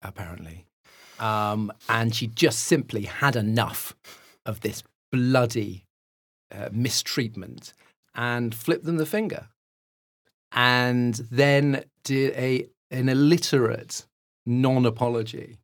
apparently. 0.03 0.67
Um, 1.19 1.73
and 1.89 2.15
she 2.15 2.27
just 2.27 2.61
simply 2.61 3.03
had 3.03 3.37
enough 3.37 3.95
of 4.45 4.61
this 4.61 4.83
bloody 5.13 5.85
uh, 6.55 6.69
mistreatment 6.73 7.73
and 8.15 8.55
flipped 8.55 8.85
them 8.85 8.97
the 8.97 9.07
finger. 9.07 9.49
And 10.53 11.15
then 11.31 11.85
did 12.05 12.33
a 12.35 12.67
an 12.91 13.09
illiterate 13.09 14.07
non 14.47 14.87
apology, 14.87 15.59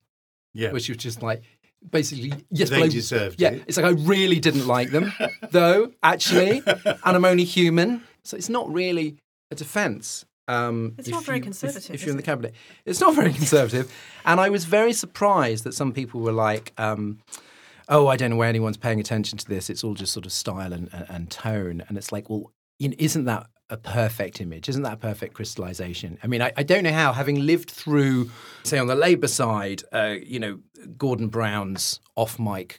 Yeah. 0.55 0.73
which 0.73 0.89
was 0.89 0.99
just 0.99 1.23
like, 1.23 1.43
basically, 1.89 2.33
yes, 2.51 2.69
They 2.71 2.81
but 2.81 2.85
I- 2.87 2.89
deserved 2.89 3.41
yeah, 3.41 3.51
it. 3.53 3.65
it's 3.69 3.77
like 3.77 3.87
I 3.87 3.91
really 3.91 4.41
didn't 4.41 4.67
like 4.67 4.91
them, 4.91 5.13
though. 5.51 5.93
Actually, 6.03 6.63
and 6.67 6.99
I'm 7.05 7.25
only 7.25 7.45
human, 7.45 8.03
so 8.25 8.37
it's 8.37 8.49
not 8.49 8.71
really 8.73 9.17
a 9.51 9.55
defence. 9.55 10.25
Um, 10.49 10.95
It's 10.99 11.09
not 11.09 11.25
very 11.25 11.39
you- 11.39 11.45
conservative, 11.45 11.91
If, 11.95 12.01
is 12.01 12.03
you're 12.03 12.11
in 12.11 12.17
the 12.17 12.23
it? 12.25 12.27
cabinet, 12.27 12.55
it's 12.85 13.01
not 13.01 13.15
very 13.15 13.33
conservative. 13.33 13.91
and 14.25 14.41
I 14.41 14.51
was 14.51 14.65
very 14.65 14.93
surprised 14.93 15.63
that 15.65 15.75
some 15.75 15.93
people 15.93 16.21
were 16.21 16.33
like, 16.33 16.73
um, 16.77 17.21
"Oh, 17.93 18.07
I 18.09 18.17
don't 18.17 18.31
know 18.31 18.37
why 18.37 18.49
anyone's 18.49 18.77
paying 18.77 19.01
attention 19.01 19.39
to 19.39 19.49
this. 19.49 19.71
It's 19.71 19.85
all 19.85 19.95
just 19.95 20.13
sort 20.13 20.27
of 20.27 20.33
style 20.33 20.73
and, 20.73 20.89
and, 21.09 21.31
tone." 21.31 21.83
And 21.87 21.97
it's 21.99 22.11
like, 22.11 22.29
well, 22.31 22.53
you 22.79 22.89
know, 22.89 22.97
isn't 22.99 23.27
that 23.27 23.47
a 23.71 23.77
perfect 23.77 24.41
image? 24.41 24.69
Isn't 24.69 24.83
that 24.83 24.95
a 24.95 24.97
perfect 24.97 25.35
crystallization? 25.35 26.19
I 26.23 26.27
mean, 26.27 26.43
I, 26.43 26.53
I 26.57 26.63
don't 26.63 26.85
know 26.85 26.93
how, 26.93 27.13
having 27.13 27.47
lived 27.47 27.71
through, 27.71 28.31
say, 28.65 28.79
on 28.79 28.87
the 28.87 28.95
Labour 28.95 29.29
side, 29.29 29.83
uh, 29.93 30.17
you 30.23 30.39
know, 30.41 30.59
Gordon 30.97 31.29
Brown's 31.29 32.01
off-mic 32.17 32.79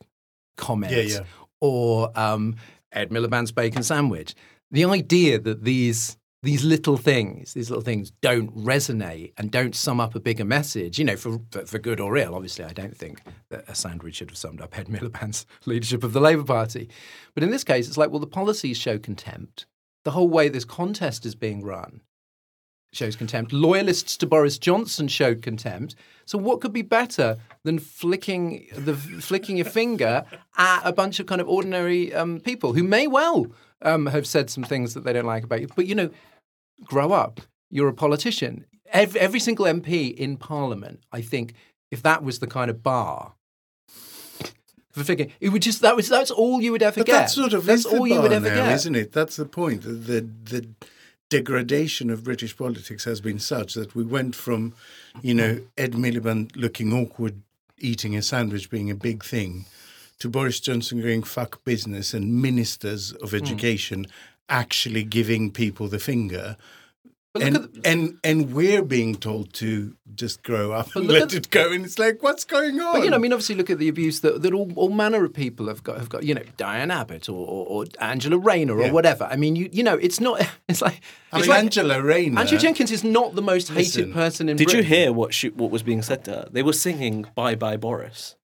comments, 0.58 0.96
Yeah, 1.13 1.20
yeah. 1.20 1.25
or 1.62 2.12
um, 2.20 2.55
Ed 2.91 3.10
Miliband's 3.10 3.51
bacon 3.51 3.84
sandwich. 3.84 4.36
The 4.72 4.86
idea 4.86 5.39
that 5.39 5.63
these 5.63 6.17
these 6.43 6.63
little 6.65 6.97
things, 6.97 7.53
these 7.53 7.69
little 7.69 7.83
things, 7.83 8.12
don't 8.21 8.55
resonate 8.55 9.31
and 9.38 9.50
don't 9.50 9.73
sum 9.73 10.00
up 10.00 10.13
a 10.13 10.19
bigger 10.19 10.45
message, 10.45 11.00
you 11.00 11.05
know, 11.05 11.15
for, 11.15 11.39
for 11.50 11.65
for 11.65 11.79
good 11.79 12.00
or 12.00 12.15
ill. 12.17 12.35
Obviously, 12.35 12.65
I 12.65 12.73
don't 12.73 12.95
think 12.95 13.21
that 13.50 13.63
a 13.67 13.73
sandwich 13.73 14.15
should 14.15 14.29
have 14.29 14.38
summed 14.38 14.62
up 14.62 14.77
Ed 14.77 14.88
Miliband's 14.88 15.45
leadership 15.65 16.03
of 16.03 16.13
the 16.13 16.21
Labour 16.21 16.43
Party, 16.43 16.89
but 17.33 17.43
in 17.43 17.50
this 17.50 17.63
case, 17.63 17.88
it's 17.88 17.97
like, 17.97 18.12
well, 18.12 18.19
the 18.19 18.27
policies 18.27 18.77
show 18.77 19.00
contempt. 19.00 19.65
The 20.03 20.12
whole 20.12 20.27
way 20.27 20.50
this 20.50 20.65
contest 20.65 21.25
is 21.25 21.33
being 21.33 21.63
run 21.63 22.01
shows 22.91 23.15
contempt. 23.15 23.51
Loyalists 23.51 24.17
to 24.17 24.27
Boris 24.27 24.57
Johnson 24.57 25.07
showed 25.07 25.41
contempt. 25.41 25.95
So 26.25 26.38
what 26.38 26.62
could 26.62 26.73
be 26.73 26.83
better 26.83 27.38
than 27.63 27.79
flicking 27.79 28.67
the 28.77 28.95
flicking 28.95 29.57
your 29.57 29.65
finger 29.65 30.25
at 30.57 30.81
a 30.83 30.93
bunch 30.93 31.19
of 31.19 31.25
kind 31.25 31.41
of 31.41 31.50
ordinary 31.50 32.13
um, 32.13 32.39
people 32.39 32.73
who 32.73 32.83
may 32.83 33.07
well 33.07 33.47
um, 33.81 34.05
have 34.07 34.27
said 34.27 34.50
some 34.50 34.63
things 34.63 34.93
that 34.93 35.03
they 35.03 35.13
don't 35.13 35.25
like 35.25 35.43
about 35.43 35.62
you, 35.62 35.67
but 35.75 35.85
you 35.85 35.95
know, 35.95 36.09
grow 36.83 37.11
up. 37.11 37.41
You're 37.69 37.87
a 37.89 37.93
politician. 37.93 38.65
Every, 38.91 39.19
every 39.19 39.39
single 39.39 39.65
MP 39.65 40.13
in 40.13 40.37
Parliament, 40.37 41.01
I 41.11 41.21
think, 41.21 41.53
if 41.91 42.03
that 42.03 42.23
was 42.23 42.39
the 42.39 42.47
kind 42.47 42.69
of 42.69 42.83
bar. 42.83 43.33
For 44.91 45.03
figuring, 45.03 45.31
it 45.39 45.49
would 45.49 45.63
just 45.63 45.81
that 45.81 45.95
was 45.95 46.07
that's 46.07 46.29
all 46.29 46.61
you 46.61 46.71
would 46.71 46.83
ever 46.83 46.99
But 46.99 47.07
get. 47.07 47.13
that 47.13 47.29
sort 47.31 47.53
of 47.53 47.65
that's 47.65 47.83
all 47.85 48.05
you 48.05 48.21
would 48.21 48.31
ever 48.31 48.47
now, 48.49 48.55
get. 48.67 48.73
isn't 48.75 48.95
it? 48.95 49.11
That's 49.11 49.37
the 49.37 49.45
point. 49.45 49.81
The 49.81 50.27
the 50.45 50.67
degradation 51.29 52.11
of 52.11 52.23
British 52.23 52.55
politics 52.55 53.03
has 53.05 53.19
been 53.19 53.39
such 53.39 53.73
that 53.73 53.95
we 53.95 54.03
went 54.03 54.35
from, 54.35 54.73
you 55.23 55.33
know, 55.33 55.61
Ed 55.79 55.93
Miliband 55.93 56.55
looking 56.55 56.93
awkward, 56.93 57.41
eating 57.79 58.15
a 58.15 58.21
sandwich 58.21 58.69
being 58.69 58.91
a 58.91 58.95
big 58.95 59.23
thing, 59.23 59.65
to 60.19 60.29
Boris 60.29 60.59
Johnson 60.59 61.01
going 61.01 61.23
fuck 61.23 61.63
business 61.65 62.13
and 62.13 62.39
ministers 62.39 63.11
Hmm. 63.17 63.23
of 63.23 63.33
education 63.33 64.05
actually 64.50 65.03
giving 65.03 65.51
people 65.51 65.88
the 65.88 66.00
finger. 66.00 66.57
And, 67.41 67.55
the- 67.55 67.81
and 67.83 68.19
and 68.23 68.53
we're 68.53 68.83
being 68.83 69.15
told 69.15 69.53
to 69.53 69.95
just 70.13 70.43
grow 70.43 70.71
up 70.71 70.95
and 70.95 71.07
let 71.07 71.23
at- 71.23 71.33
it 71.33 71.50
go, 71.50 71.71
and 71.71 71.83
it's 71.83 71.97
like, 71.97 72.21
what's 72.21 72.43
going 72.45 72.79
on? 72.79 72.93
But 72.93 73.03
you 73.05 73.09
know, 73.09 73.15
I 73.15 73.19
mean, 73.19 73.33
obviously, 73.33 73.55
look 73.55 73.71
at 73.71 73.79
the 73.79 73.89
abuse 73.89 74.19
that, 74.19 74.43
that 74.43 74.53
all, 74.53 74.71
all 74.75 74.89
manner 74.89 75.25
of 75.25 75.33
people 75.33 75.67
have 75.67 75.81
got. 75.81 75.97
Have 75.97 76.09
got, 76.09 76.21
you 76.21 76.35
know, 76.35 76.43
Diane 76.57 76.91
Abbott 76.91 77.27
or, 77.29 77.33
or, 77.47 77.65
or 77.65 77.85
Angela 78.00 78.38
Rayner 78.38 78.77
or 78.77 78.81
Yeah. 78.85 78.91
whatever. 78.91 79.23
I 79.23 79.35
mean, 79.35 79.55
you 79.55 79.67
you 79.71 79.81
know, 79.81 79.95
it's 79.95 80.19
not. 80.19 80.47
It's 80.69 80.83
like 80.83 81.01
I 81.31 81.39
mean, 81.39 81.50
like 81.50 81.63
Angela 81.63 82.00
Rayner. 82.03 82.39
Angela 82.39 82.62
Jenkyns 82.62 82.91
is 82.91 83.03
not 83.03 83.33
the 83.33 83.41
most 83.41 83.69
hated 83.69 83.77
Listen, 83.77 84.13
person 84.13 84.47
in 84.47 84.55
Did 84.55 84.71
you 84.71 84.83
hear 84.83 85.12
what 85.12 85.33
she, 85.33 85.50
what 85.50 85.71
was 85.71 85.81
being 85.81 86.03
said 86.03 86.23
to 86.25 86.31
her? 86.31 86.47
They 86.51 86.62
were 86.62 86.73
singing 86.73 87.25
"Bye 87.33 87.55
Bye 87.55 87.77
Boris." 87.77 88.35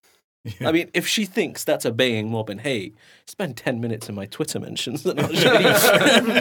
I 0.62 0.72
mean, 0.72 0.90
if 0.94 1.06
she 1.06 1.26
thinks 1.26 1.64
that's 1.64 1.84
a 1.86 1.92
baying 1.92 2.32
mob 2.32 2.50
and 2.50 2.62
hate, 2.62 2.96
spend 3.28 3.58
ten 3.58 3.82
minutes 3.82 4.08
in 4.08 4.16
my 4.16 4.26
Twitter 4.26 4.60
mentions 4.60 5.06
and 5.06 5.20
I'll 5.20 5.34
show 5.34 5.60
you. 5.60 5.68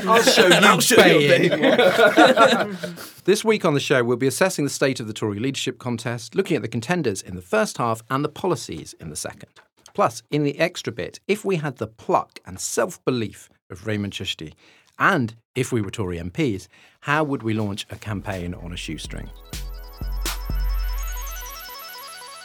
I'll 0.09 0.23
show 0.23 0.47
you, 0.47 0.55
I'll 0.55 0.81
show 0.81 1.05
you 1.05 1.29
baying. 1.29 1.61
baying. 1.61 2.77
This 3.25 3.45
week 3.45 3.65
on 3.65 3.75
the 3.75 3.81
show, 3.81 4.03
we'll 4.05 4.17
be 4.17 4.27
assessing 4.27 4.65
the 4.65 4.71
state 4.71 5.01
of 5.01 5.07
the 5.07 5.13
Tory 5.13 5.39
leadership 5.39 5.79
contest, 5.79 6.35
looking 6.35 6.57
at 6.57 6.63
the 6.63 6.69
contenders 6.69 7.21
in 7.21 7.35
the 7.35 7.43
first 7.43 7.77
half 7.77 8.03
and 8.09 8.25
the 8.25 8.29
policies 8.31 8.95
in 9.01 9.11
the 9.11 9.17
second. 9.17 9.51
Plus, 9.93 10.23
in 10.31 10.45
the 10.45 10.59
extra 10.59 10.93
bit, 10.93 11.21
if 11.29 11.45
we 11.45 11.57
had 11.57 11.77
the 11.77 11.89
pluck 11.89 12.39
and 12.47 12.59
self 12.61 13.05
belief 13.05 13.51
of 13.69 13.83
Rehman 13.83 14.11
Chishti, 14.11 14.55
and 14.99 15.35
if 15.55 15.73
we 15.73 15.83
were 15.83 15.91
Tory 15.91 16.19
MPs, 16.19 16.69
how 17.01 17.23
would 17.25 17.43
we 17.43 17.53
launch 17.53 17.85
a 17.91 17.97
campaign 17.97 18.55
on 18.55 18.73
a 18.73 18.77
shoestring? 18.77 19.29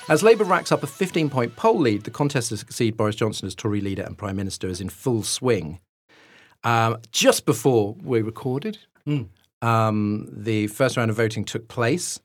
As 0.10 0.22
Labour 0.22 0.44
racks 0.44 0.72
up 0.72 0.84
a 0.84 0.88
15 0.88 1.30
point 1.30 1.56
poll 1.56 1.80
lead, 1.80 2.04
the 2.04 2.12
contest 2.12 2.50
to 2.50 2.58
succeed 2.58 2.98
Boris 2.98 3.16
Johnson 3.16 3.48
as 3.48 3.56
Tory 3.56 3.80
leader 3.80 4.04
and 4.04 4.18
Prime 4.18 4.36
Minister 4.36 4.68
is 4.68 4.82
in 4.82 4.90
full 4.90 5.24
swing. 5.24 5.80
Um, 6.66 6.98
just 7.12 7.46
before 7.46 7.96
we 8.02 8.22
recorded, 8.22 8.78
um, 9.62 10.30
the 10.32 10.68
first 10.68 10.98
round 10.98 11.10
of 11.10 11.18
voting 11.18 11.46
took 11.46 11.68
place. 11.68 12.20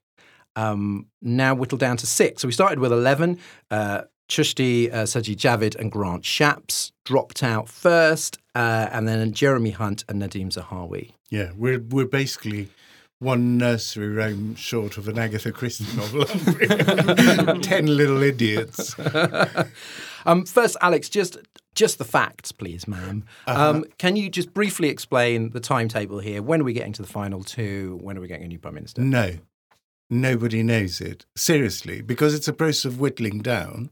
Um, 0.56 1.06
now 1.22 1.54
whittled 1.54 1.80
down 1.80 1.96
to 1.98 2.06
six. 2.06 2.42
So 2.42 2.48
we 2.48 2.52
started 2.52 2.80
with 2.80 2.92
11. 2.92 3.38
Uh, 3.70 4.02
Chishti, 4.28 4.92
uh, 4.92 5.04
Sajid 5.04 5.36
Javid, 5.36 5.74
and 5.76 5.90
Grant 5.90 6.22
Shapps 6.24 6.92
dropped 7.04 7.42
out 7.42 7.68
first, 7.68 8.38
uh, 8.54 8.88
and 8.92 9.08
then 9.08 9.32
Jeremy 9.32 9.70
Hunt 9.70 10.04
and 10.08 10.20
Nadhim 10.20 10.52
Zahawi. 10.52 11.12
Yeah, 11.30 11.52
we're 11.56 11.78
we're 11.80 12.04
basically 12.04 12.68
one 13.18 13.58
nursery 13.58 14.08
rhyme 14.08 14.54
short 14.54 14.96
of 14.96 15.08
an 15.08 15.18
Agatha 15.18 15.52
Christie 15.52 15.84
novel. 15.96 16.24
Ten 17.60 17.86
little 17.86 18.22
idiots. 18.22 18.94
Um, 20.26 20.44
first, 20.44 20.76
Alex, 20.82 21.08
just 21.08 21.38
just 21.74 21.96
the 21.96 22.04
facts, 22.04 22.52
please, 22.52 22.86
ma'am. 22.86 23.24
Um, 23.46 23.84
can 23.98 24.16
you 24.16 24.28
just 24.28 24.52
briefly 24.52 24.88
explain 24.88 25.50
the 25.50 25.60
timetable 25.60 26.18
here? 26.18 26.42
When 26.42 26.60
are 26.60 26.64
we 26.64 26.72
getting 26.74 26.92
to 26.94 27.02
the 27.02 27.08
final 27.08 27.44
two? 27.44 27.98
When 28.02 28.18
are 28.18 28.20
we 28.20 28.28
getting 28.28 28.44
a 28.44 28.48
new 28.48 28.58
prime 28.58 28.74
minister? 28.74 29.00
No, 29.00 29.36
nobody 30.10 30.62
knows 30.62 31.00
it 31.00 31.24
seriously 31.36 32.02
because 32.02 32.34
it's 32.34 32.48
a 32.48 32.52
process 32.52 32.84
of 32.84 33.00
whittling 33.00 33.38
down. 33.38 33.90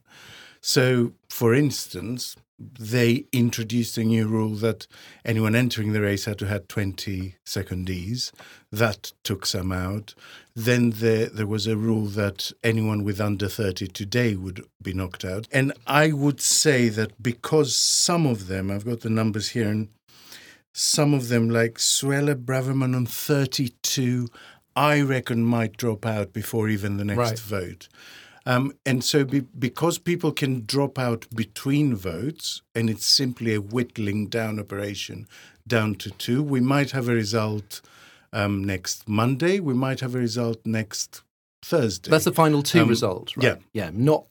So, 0.61 1.13
for 1.31 1.55
instance, 1.55 2.37
they 2.59 3.27
introduced 3.33 3.99
a 3.99 4.05
new 4.05 4.27
rule 4.27 4.55
that 4.57 4.87
anyone 5.25 5.55
entering 5.55 5.93
the 5.93 6.01
race 6.01 6.25
had 6.25 6.39
to 6.39 6.47
have 6.47 6.69
20 6.69 7.35
secondees. 7.45 8.33
That 8.73 9.13
took 9.23 9.45
some 9.45 9.73
out. 9.73 10.15
Then 10.55 10.91
there, 10.91 11.27
there 11.27 11.47
was 11.47 11.67
a 11.67 11.77
rule 11.77 12.07
that 12.07 12.51
anyone 12.65 13.05
with 13.05 13.21
under 13.21 13.49
30 13.49 13.89
today 13.89 14.37
would 14.37 14.65
be 14.83 14.95
knocked 14.95 15.25
out. 15.25 15.49
And 15.53 15.73
I 15.87 16.13
would 16.13 16.41
say 16.41 16.89
that 16.89 17.23
because 17.23 17.77
some 17.77 18.27
of 18.27 18.47
them, 18.47 18.71
I've 18.71 18.87
got 18.87 19.01
the 19.01 19.11
numbers 19.11 19.51
here, 19.51 19.69
and 19.69 19.89
some 20.73 21.13
of 21.13 21.29
them, 21.29 21.51
like 21.51 21.75
Suella 21.75 22.35
Braverman 22.35 22.97
on 22.97 23.07
32, 23.07 24.29
I 24.75 25.01
reckon 25.03 25.43
might 25.43 25.77
drop 25.77 26.07
out 26.07 26.33
before 26.33 26.69
even 26.69 26.97
the 26.97 27.05
next 27.05 27.19
Right. 27.19 27.39
vote. 27.39 27.89
Um, 28.47 28.73
and 28.87 29.03
so, 29.03 29.25
be, 29.25 29.41
because 29.41 29.99
people 29.99 30.31
can 30.33 30.65
drop 30.67 30.99
out 30.99 31.27
between 31.35 31.97
votes, 31.97 32.63
and 32.75 32.89
it's 32.89 33.05
simply 33.05 33.55
a 33.55 33.61
whittling 33.61 34.29
down 34.29 34.61
operation 34.61 35.27
down 35.67 35.97
to 35.97 36.11
two, 36.13 36.43
we 36.45 36.61
might 36.61 36.93
have 36.93 37.09
a 37.09 37.13
result 37.13 37.81
um, 38.33 38.63
next 38.63 39.09
Monday. 39.09 39.59
We 39.59 39.75
might 39.75 39.99
have 40.01 40.15
a 40.15 40.19
result 40.19 40.61
next 40.65 41.23
Thursday. 41.65 42.09
That's 42.11 42.25
the 42.25 42.33
final 42.33 42.63
two 42.63 42.83
Um, 42.83 42.89
results, 42.89 43.37
right? 43.37 43.45
yeah. 43.45 43.57
yeah. 43.73 43.91
Not. 43.93 44.27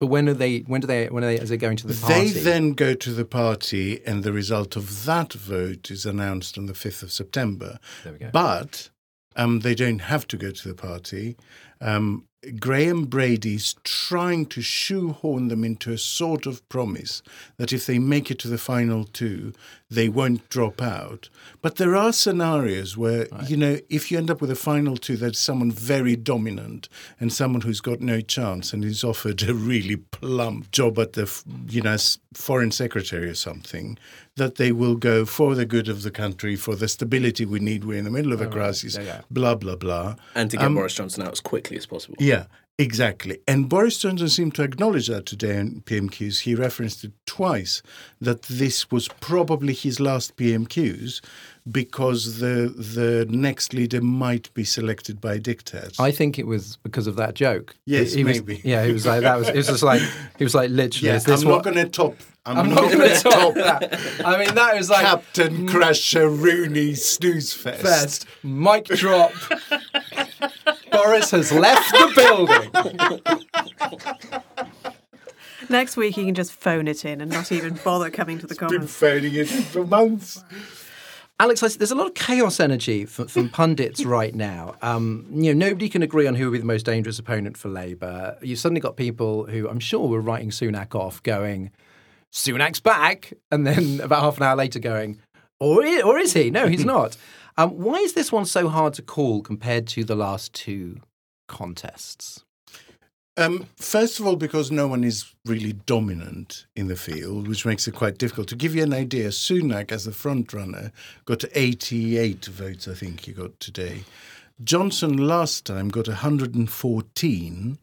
But 0.00 0.06
when 0.08 0.28
are 0.28 0.34
they? 0.34 0.60
When 0.60 0.80
do 0.80 0.86
they? 0.86 1.08
When 1.08 1.22
are 1.22 1.26
they? 1.28 1.38
As 1.38 1.50
they 1.50 1.56
going 1.58 1.76
to 1.76 1.86
the 1.86 1.94
party? 1.94 2.30
They 2.30 2.40
then 2.40 2.72
go 2.72 2.94
to 2.94 3.12
the 3.12 3.24
party, 3.26 4.04
and 4.04 4.24
the 4.24 4.32
result 4.32 4.74
of 4.74 5.04
that 5.04 5.32
vote 5.34 5.90
is 5.92 6.04
announced 6.06 6.56
on 6.58 6.66
the 6.66 6.72
5th 6.72 7.02
of 7.04 7.12
September. 7.12 7.78
There 8.02 8.12
we 8.14 8.18
go. 8.18 8.30
But 8.32 8.90
Um, 9.36 9.60
they 9.60 9.76
don't 9.76 10.00
have 10.00 10.26
to 10.28 10.36
go 10.36 10.50
to 10.50 10.68
the 10.68 10.74
party. 10.74 11.36
Um, 11.80 12.24
Graham 12.58 13.04
Brady's 13.04 13.74
trying 13.84 14.46
to 14.46 14.62
shoehorn 14.62 15.48
them 15.48 15.62
into 15.62 15.92
a 15.92 15.98
sort 15.98 16.46
of 16.46 16.66
promise 16.70 17.22
that 17.58 17.72
if 17.72 17.84
they 17.84 17.98
make 17.98 18.30
it 18.30 18.38
to 18.38 18.48
the 18.48 18.56
final 18.56 19.04
two, 19.04 19.52
they 19.90 20.08
won't 20.08 20.48
drop 20.48 20.80
out. 20.80 21.28
But 21.60 21.76
there 21.76 21.96
are 21.96 22.12
scenarios 22.12 22.96
where, 22.96 23.26
you 23.46 23.56
know, 23.56 23.78
if 23.88 24.10
you 24.10 24.18
end 24.18 24.30
up 24.30 24.40
with 24.40 24.50
a 24.50 24.56
final 24.56 24.96
two, 24.96 25.16
there's 25.16 25.38
someone 25.38 25.72
very 25.72 26.14
dominant 26.16 26.88
and 27.18 27.32
someone 27.32 27.62
who's 27.62 27.80
got 27.80 28.00
no 28.00 28.20
chance 28.20 28.72
and 28.72 28.84
is 28.84 29.02
offered 29.02 29.42
a 29.42 29.52
really 29.52 29.96
plump 29.96 30.70
job 30.70 30.98
at 30.98 31.14
the, 31.14 31.42
you 31.68 31.82
know, 31.82 31.90
as 31.92 32.18
foreign 32.34 32.70
secretary 32.70 33.28
or 33.28 33.34
something, 33.34 33.98
that 34.36 34.54
they 34.54 34.70
will 34.70 34.94
go 34.94 35.24
for 35.24 35.54
the 35.54 35.66
good 35.66 35.88
of 35.88 36.02
the 36.02 36.10
country, 36.10 36.54
for 36.54 36.76
the 36.76 36.86
stability 36.88 37.44
we 37.44 37.58
need. 37.58 37.84
We're 37.84 37.98
in 37.98 38.04
the 38.04 38.10
middle 38.10 38.32
of 38.32 38.40
a 38.40 38.46
crisis, 38.46 38.96
Yeah, 38.96 39.02
yeah. 39.02 39.20
blah, 39.30 39.56
blah, 39.56 39.76
blah. 39.76 40.14
And 40.36 40.50
to 40.52 40.56
get 40.56 40.66
um, 40.66 40.76
Boris 40.76 40.94
Johnson 40.94 41.24
out 41.24 41.32
as 41.32 41.40
quickly 41.40 41.76
as 41.76 41.86
possible. 41.86 42.14
Yeah, 42.20 42.44
exactly. 42.80 43.38
And 43.46 43.68
Boris 43.68 43.98
Johnson 43.98 44.28
seemed 44.28 44.54
to 44.56 44.62
acknowledge 44.62 45.08
that 45.08 45.26
today 45.26 45.58
in 45.58 45.82
PMQs. 45.82 46.40
He 46.40 46.54
referenced 46.54 47.04
it 47.04 47.12
twice 47.26 47.82
that 48.20 48.42
this 48.42 48.90
was 48.90 49.08
probably 49.20 49.72
his 49.74 50.00
last 50.00 50.36
PMQs 50.36 51.20
because 51.70 52.38
the 52.40 52.72
the 52.96 53.26
next 53.28 53.74
leader 53.74 54.00
might 54.00 54.52
be 54.54 54.64
selected 54.64 55.20
by 55.20 55.36
dictators. 55.38 56.00
I 56.00 56.10
think 56.10 56.38
it 56.38 56.46
was 56.46 56.78
because 56.82 57.06
of 57.06 57.16
that 57.16 57.34
joke. 57.34 57.76
Yes, 57.84 58.12
He- 58.12 58.18
he 58.18 58.24
was- 58.24 58.38
maybe. 58.38 58.60
yeah, 58.64 58.84
he 58.84 58.92
was 58.92 59.06
like 59.06 59.20
that. 59.22 59.38
Was 59.38 59.48
it 59.48 59.56
was 59.56 59.66
just 59.68 59.82
like 59.82 60.02
he 60.38 60.44
was 60.44 60.54
like 60.54 60.70
literally. 60.70 61.08
yeah, 61.12 61.20
I'm 61.26 61.44
what, 61.44 61.56
not 61.56 61.64
going 61.64 61.76
to 61.76 61.88
top. 61.88 62.16
I'm, 62.46 62.56
I'm 62.58 62.68
not 62.70 62.82
not 62.84 62.92
going 62.92 63.08
to 63.10 63.14
to 63.14 63.22
top 63.22 63.54
that. 63.54 64.00
I 64.24 64.38
mean, 64.42 64.54
that 64.54 64.74
was 64.74 64.88
like 64.88 65.02
Captain 65.04 65.68
Crasheroony 65.68 66.96
snooze 66.96 67.52
fest. 67.52 67.82
best 67.82 68.26
mic 68.42 68.86
drop. 68.86 69.32
Boris 70.90 71.30
has 71.30 71.52
left 71.52 71.90
the 71.92 72.12
building. 72.16 72.70
Next 75.68 75.96
week, 75.96 76.14
he 76.16 76.24
can 76.24 76.34
just 76.34 76.52
phone 76.52 76.88
it 76.88 77.04
in 77.04 77.20
and 77.20 77.30
not 77.30 77.52
even 77.52 77.78
bother 77.84 78.10
coming 78.10 78.38
to 78.38 78.46
the 78.46 78.54
Been 78.54 78.68
Commons. 78.68 78.94
phoning 78.94 79.34
it 79.34 79.52
in 79.52 79.62
for 79.62 79.84
months. 79.86 80.42
Alex, 81.38 81.60
there's 81.60 81.90
a 81.90 81.94
lot 81.94 82.06
of 82.06 82.14
chaos 82.14 82.60
energy 82.60 83.06
from, 83.06 83.28
from 83.28 83.48
pundits 83.48 84.04
right 84.04 84.34
now. 84.34 84.74
Um, 84.82 85.26
you 85.30 85.54
know, 85.54 85.66
nobody 85.68 85.88
can 85.88 86.02
agree 86.02 86.26
on 86.26 86.34
who 86.34 86.46
would 86.46 86.52
be 86.52 86.58
the 86.58 86.64
most 86.66 86.84
dangerous 86.84 87.18
opponent 87.18 87.56
for 87.56 87.68
Labour. 87.68 88.36
You've 88.42 88.58
suddenly 88.58 88.80
got 88.80 88.96
people 88.96 89.46
who 89.46 89.68
I'm 89.68 89.80
sure 89.80 90.06
were 90.08 90.20
writing 90.20 90.50
Sunak 90.50 90.94
off, 90.94 91.22
going, 91.22 91.70
"Sunak's 92.32 92.80
back," 92.80 93.32
and 93.50 93.66
then 93.66 94.00
about 94.02 94.20
half 94.22 94.36
an 94.38 94.42
hour 94.42 94.56
later, 94.56 94.80
going, 94.80 95.18
"Or 95.60 95.82
i- 95.82 96.02
or 96.02 96.18
is 96.18 96.32
he? 96.34 96.50
No, 96.50 96.66
he's 96.68 96.84
not." 96.96 97.16
Um, 97.60 97.72
why 97.72 97.96
is 97.96 98.14
this 98.14 98.32
one 98.32 98.46
so 98.46 98.70
hard 98.70 98.94
to 98.94 99.02
call 99.02 99.42
compared 99.42 99.86
to 99.88 100.02
the 100.02 100.14
last 100.14 100.54
two 100.54 100.96
contests? 101.46 102.42
Um, 103.36 103.66
first 103.76 104.18
of 104.18 104.26
all, 104.26 104.36
because 104.36 104.70
no 104.70 104.88
one 104.88 105.04
is 105.04 105.34
really 105.44 105.74
dominant 105.74 106.64
in 106.74 106.88
the 106.88 106.96
field, 106.96 107.48
which 107.48 107.66
makes 107.66 107.86
it 107.86 107.92
quite 107.92 108.16
difficult. 108.16 108.48
To 108.48 108.56
give 108.56 108.74
you 108.74 108.82
an 108.82 108.94
idea, 108.94 109.28
Sunak, 109.28 109.92
as 109.92 110.06
the 110.06 110.12
front 110.12 110.54
runner, 110.54 110.90
got 111.26 111.44
88 111.54 112.46
votes, 112.46 112.88
I 112.88 112.94
think 112.94 113.26
he 113.26 113.32
got 113.32 113.60
today. 113.60 114.04
Johnson 114.64 115.18
last 115.18 115.66
time 115.66 115.90
got 115.90 116.08
114, 116.08 117.78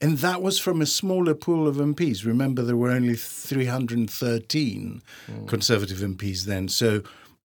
and 0.00 0.18
that 0.18 0.42
was 0.42 0.58
from 0.58 0.82
a 0.82 0.86
smaller 0.86 1.34
pool 1.34 1.68
of 1.68 1.76
MPs. 1.76 2.26
Remember, 2.26 2.62
there 2.62 2.76
were 2.76 2.90
only 2.90 3.14
313 3.14 5.02
Conservative 5.46 5.98
MPs 5.98 6.44
then. 6.44 6.68
So 6.68 7.02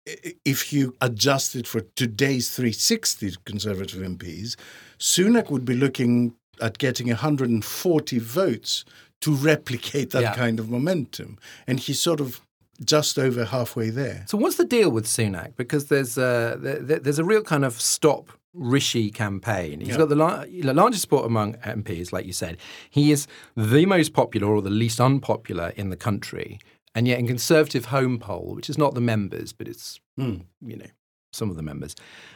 if 0.06 0.74
you 0.74 0.96
adjusted 1.02 1.68
for 1.68 1.82
today's 1.96 2.50
360 2.56 3.36
Conservative 3.46 4.02
MPs, 4.02 4.56
Sunak 5.00 5.50
would 5.50 5.66
be 5.66 5.76
looking 5.76 6.34
at 6.62 6.78
getting 6.78 7.08
140 7.08 8.20
votes 8.20 8.86
to 9.22 9.34
replicate 9.34 10.12
that 10.12 10.22
Yeah. 10.22 10.36
kind 10.36 10.60
of 10.60 10.70
momentum. 10.70 11.38
And 11.66 11.80
he's 11.80 12.02
sort 12.02 12.20
of 12.20 12.42
just 12.84 13.18
over 13.18 13.46
halfway 13.46 13.90
there. 13.90 14.26
So 14.28 14.38
what's 14.38 14.58
the 14.58 14.66
deal 14.66 14.90
with 14.92 15.06
Sunak? 15.06 15.56
Because 15.56 15.86
there's 15.86 16.18
a 16.18 16.58
there's 16.60 17.20
a 17.20 17.24
real 17.24 17.42
kind 17.44 17.63
of 17.63 17.80
stop 17.80 18.32
Rishi 18.54 19.10
campaign. 19.10 19.80
He's 19.80 19.89
Yeah. 19.89 19.98
got 19.98 20.10
the, 20.10 20.16
lar- 20.16 20.46
the 20.46 20.74
largest 20.74 21.02
support 21.02 21.26
among 21.26 21.56
MPs, 21.63 22.12
like 22.12 22.26
you 22.28 22.34
said. 22.34 22.58
He 22.89 23.12
is 23.12 23.26
the 23.58 23.86
most 23.88 24.13
popular 24.13 24.48
or 24.54 24.62
the 24.62 24.70
least 24.70 25.00
unpopular 25.00 25.70
in 25.76 25.89
the 25.89 25.96
country, 25.96 26.60
and 26.95 27.08
yet 27.08 27.19
in 27.19 27.27
Conservative 27.27 27.86
Home 27.86 28.19
Poll, 28.19 28.53
which 28.56 28.69
is 28.69 28.77
not 28.77 28.93
the 28.93 29.01
members, 29.01 29.53
but 29.53 29.67
it's 29.67 29.99
you 30.17 30.77
know 30.77 30.86
some 31.32 31.49
of 31.49 31.56
the 31.56 31.63
members, 31.63 31.95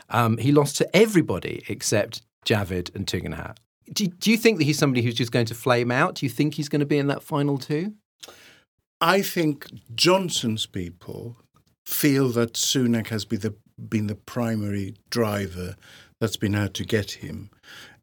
um, 0.09 0.37
he 0.37 0.51
lost 0.51 0.77
to 0.77 0.95
everybody 0.95 1.63
except 1.67 2.21
Javid 2.45 2.93
and 2.95 3.05
Tugendhat. 3.05 3.57
Do, 3.93 4.07
do 4.07 4.31
you 4.31 4.37
think 4.37 4.57
that 4.57 4.65
he's 4.65 4.79
somebody 4.79 5.01
who's 5.01 5.13
just 5.13 5.31
going 5.31 5.45
to 5.45 5.55
flame 5.55 5.91
out? 5.91 6.15
Do 6.15 6.25
you 6.25 6.29
think 6.29 6.55
he's 6.55 6.69
going 6.69 6.79
to 6.81 6.85
be 6.85 6.97
in 6.97 7.07
that 7.07 7.23
final 7.23 7.57
two? 7.57 7.93
I 8.99 9.21
think 9.21 9.67
Johnson's 9.95 10.65
people 10.65 11.37
feel 11.85 12.29
that 12.29 12.53
Sunak 12.53 13.07
has 13.07 13.23
been 13.23 13.39
the, 13.39 13.55
been 13.77 14.07
the 14.07 14.15
primary 14.15 14.95
driver 15.09 15.75
that's 16.19 16.37
been 16.37 16.55
out 16.55 16.73
to 16.75 16.83
get 16.83 17.11
him. 17.11 17.49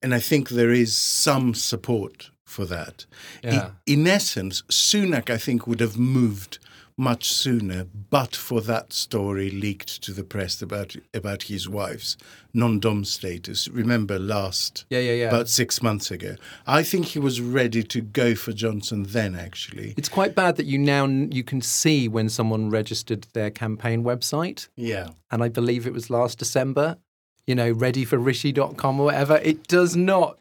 And 0.02 0.14
I 0.14 0.20
think 0.20 0.50
there 0.50 0.70
is 0.70 0.96
some 0.96 1.52
support 1.54 2.30
for 2.44 2.64
that. 2.66 3.06
Yeah. 3.42 3.70
In, 3.86 4.06
essence, 4.06 4.62
Sunak, 4.70 5.30
I 5.30 5.38
think, 5.38 5.66
would 5.66 5.80
have 5.80 5.98
moved 5.98 6.58
much 6.96 7.32
sooner, 7.32 7.84
but 8.10 8.36
for 8.36 8.60
that 8.60 8.92
story 8.92 9.50
leaked 9.50 10.00
to 10.02 10.12
the 10.12 10.22
press 10.22 10.62
about 10.62 10.94
about 11.12 11.44
his 11.44 11.68
wife's 11.68 12.16
non-dom 12.52 13.04
status. 13.04 13.66
Remember 13.68 14.16
last 14.16 14.84
Yeah, 14.90 15.00
yeah, 15.00 15.12
yeah. 15.14 15.28
about 15.28 15.48
six 15.48 15.82
months 15.82 16.12
ago. 16.12 16.36
I 16.66 16.84
think 16.84 17.06
he 17.06 17.18
was 17.18 17.40
ready 17.40 17.82
to 17.82 18.00
go 18.00 18.36
for 18.36 18.52
Johnson 18.52 19.04
then. 19.08 19.34
Actually, 19.34 19.94
It's 19.96 20.08
quite 20.08 20.36
bad 20.36 20.54
that 20.56 20.66
you 20.66 20.78
now 20.78 21.06
you 21.06 21.42
can 21.42 21.60
see 21.60 22.06
when 22.06 22.28
someone 22.28 22.70
registered 22.70 23.26
their 23.32 23.50
campaign 23.50 24.04
website, 24.04 24.68
yeah. 24.76 25.08
and 25.32 25.42
I 25.42 25.48
believe 25.48 25.88
it 25.88 25.92
was 25.92 26.10
last 26.10 26.38
December. 26.38 26.98
You 27.46 27.54
know, 27.54 27.74
readyforrishi.com 27.74 29.00
or 29.00 29.04
whatever. 29.04 29.36
It 29.42 29.66
does 29.68 29.94
not 29.96 30.38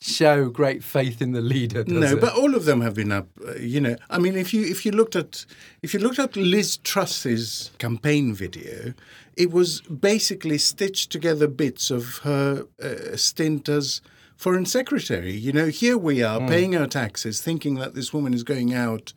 show 0.00 0.48
great 0.48 0.84
faith 0.84 1.20
in 1.20 1.32
the 1.32 1.40
leader. 1.40 1.82
Does 1.84 1.94
No, 1.94 2.12
it? 2.16 2.20
but 2.20 2.34
all 2.36 2.54
of 2.54 2.64
them 2.64 2.80
have 2.82 2.94
been 2.94 3.10
up. 3.12 3.28
Uh, 3.46 3.54
you 3.56 3.80
know, 3.80 3.96
I 4.10 4.18
mean, 4.18 4.36
if 4.36 4.54
you 4.54 4.64
if 4.64 4.84
you 4.86 4.92
looked 4.92 5.16
at 5.16 5.44
if 5.82 5.92
you 5.94 6.00
looked 6.00 6.18
at 6.18 6.36
Liz 6.36 6.76
Truss's 6.78 7.70
campaign 7.78 8.32
video, 8.34 8.94
it 9.36 9.50
was 9.50 9.80
basically 9.82 10.58
stitched 10.58 11.10
together 11.10 11.48
bits 11.48 11.90
of 11.90 12.18
her 12.18 12.66
uh, 12.82 13.16
stint 13.16 13.68
as 13.68 14.00
foreign 14.36 14.66
secretary. 14.66 15.32
You 15.32 15.52
know, 15.52 15.66
here 15.66 15.98
we 15.98 16.22
are 16.22 16.40
paying 16.46 16.76
our 16.76 16.86
taxes, 16.86 17.40
thinking 17.40 17.74
that 17.76 17.94
this 17.94 18.12
woman 18.12 18.34
is 18.34 18.44
going 18.44 18.72
out. 18.74 19.12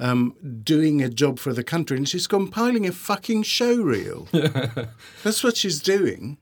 Um, 0.00 0.34
doing 0.64 1.00
a 1.02 1.08
job 1.08 1.38
for 1.38 1.52
the 1.52 1.62
country, 1.62 1.96
and 1.96 2.08
she's 2.08 2.26
compiling 2.26 2.84
a 2.84 2.90
fucking 2.90 3.44
show 3.44 3.76
reel. 3.80 4.26
That's 5.22 5.44
what 5.44 5.56
she's 5.56 5.80
doing. 5.80 6.38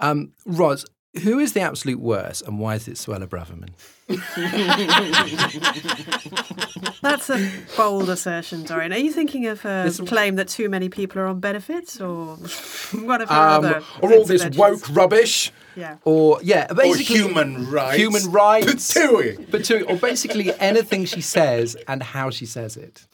um, 0.00 0.32
Ros, 0.44 0.84
who 1.22 1.38
is 1.38 1.52
the 1.52 1.60
absolute 1.60 2.00
worst, 2.00 2.42
and 2.46 2.58
why 2.58 2.76
is 2.76 2.88
it 2.88 2.94
Suella 2.94 3.26
Braverman? 3.26 3.68
That's 7.02 7.30
a 7.30 7.50
bold 7.76 8.08
assertion, 8.08 8.64
Dorian. 8.64 8.92
Are 8.92 8.98
you 8.98 9.12
thinking 9.12 9.46
of 9.46 9.64
a 9.64 9.84
This- 9.84 10.00
claim 10.00 10.36
that 10.36 10.48
too 10.48 10.68
many 10.68 10.88
people 10.88 11.20
are 11.20 11.26
on 11.26 11.40
benefits, 11.40 12.00
or 12.00 12.36
what 13.04 13.20
of 13.22 13.28
her 13.28 13.34
Um, 13.34 13.64
other? 13.64 13.82
or 14.00 14.12
all 14.12 14.24
this 14.24 14.42
interventions? 14.42 14.88
woke 14.88 14.96
rubbish? 14.96 15.52
Yeah. 15.76 15.96
Or 16.04 16.40
yeah, 16.42 16.66
basically 16.72 17.04
human 17.16 17.70
rights. 17.70 17.96
Human 17.98 18.30
rights. 18.32 18.94
Patooey. 18.94 19.50
But 19.50 19.64
to, 19.66 19.84
or 19.86 19.96
basically 19.96 20.52
anything 20.58 21.04
she 21.04 21.20
says 21.20 21.76
and 21.86 22.02
how 22.02 22.30
she 22.30 22.46
says 22.46 22.76
it. 22.76 23.06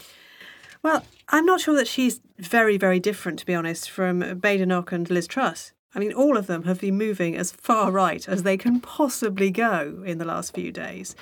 Well, 0.83 1.05
I'm 1.29 1.45
not 1.47 1.61
sure 1.61 1.75
that 1.77 1.89
she's 1.89 2.21
very, 2.39 2.77
very 2.79 3.01
different, 3.01 3.39
to 3.41 3.47
be 3.47 3.55
honest, 3.55 3.91
from 3.91 4.21
Badenoch 4.41 4.93
and 4.93 5.09
Liz 5.11 5.27
Truss. 5.27 5.73
I 5.95 5.99
mean, 5.99 6.13
all 6.13 6.37
of 6.37 6.47
them 6.47 6.65
have 6.65 6.81
been 6.81 6.99
moving 6.99 7.37
as 7.37 7.53
far 7.53 7.91
right 7.91 8.29
as 8.29 8.43
they 8.43 8.57
can 8.57 8.81
possibly 8.81 9.51
go 9.51 10.03
in 10.05 10.19
the 10.19 10.25
last 10.25 10.55
few 10.55 10.73
days. 10.73 11.15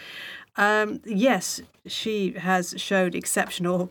Um, 0.57 1.01
yes, 1.05 1.61
she 1.87 2.33
has 2.33 2.75
showed 2.77 3.15
exceptional, 3.15 3.91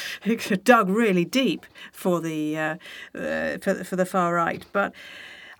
dug 0.64 0.88
really 0.88 1.24
deep 1.24 1.66
for 1.92 2.20
the 2.20 2.58
uh, 2.58 2.76
uh, 3.14 3.58
for, 3.58 3.84
for 3.84 3.96
the 3.96 4.06
far 4.06 4.34
right. 4.34 4.64
But 4.72 4.92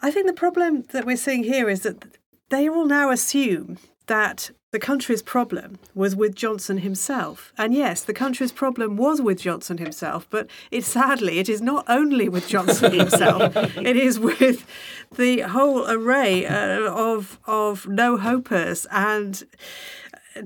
I 0.02 0.10
think 0.10 0.26
the 0.26 0.32
problem 0.32 0.82
that 0.92 1.04
we're 1.04 1.16
seeing 1.16 1.44
here 1.44 1.68
is 1.68 1.82
that 1.82 2.18
they 2.50 2.68
all 2.68 2.84
now 2.84 3.10
assume 3.10 3.78
that 4.06 4.50
the 4.74 4.80
country's 4.80 5.22
problem 5.22 5.78
was 5.94 6.16
with 6.16 6.34
Johnson 6.34 6.78
himself. 6.78 7.52
And 7.56 7.72
yes, 7.72 8.02
the 8.02 8.12
country's 8.12 8.50
problem 8.50 8.96
was 8.96 9.22
with 9.22 9.38
Johnson 9.40 9.78
himself, 9.78 10.26
but 10.30 10.48
it 10.72 10.82
sadly 10.82 11.38
it 11.38 11.48
is 11.48 11.62
not 11.62 11.84
only 11.86 12.28
with 12.28 12.48
Johnson 12.48 12.90
himself. 13.02 13.56
it 13.76 13.96
is 13.96 14.18
with 14.18 14.66
the 15.14 15.42
whole 15.42 15.88
array 15.88 16.44
uh, 16.44 16.90
of 16.90 17.38
of 17.46 17.86
no 17.86 18.16
hopers 18.16 18.84
and 18.90 19.44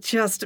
just 0.01 0.45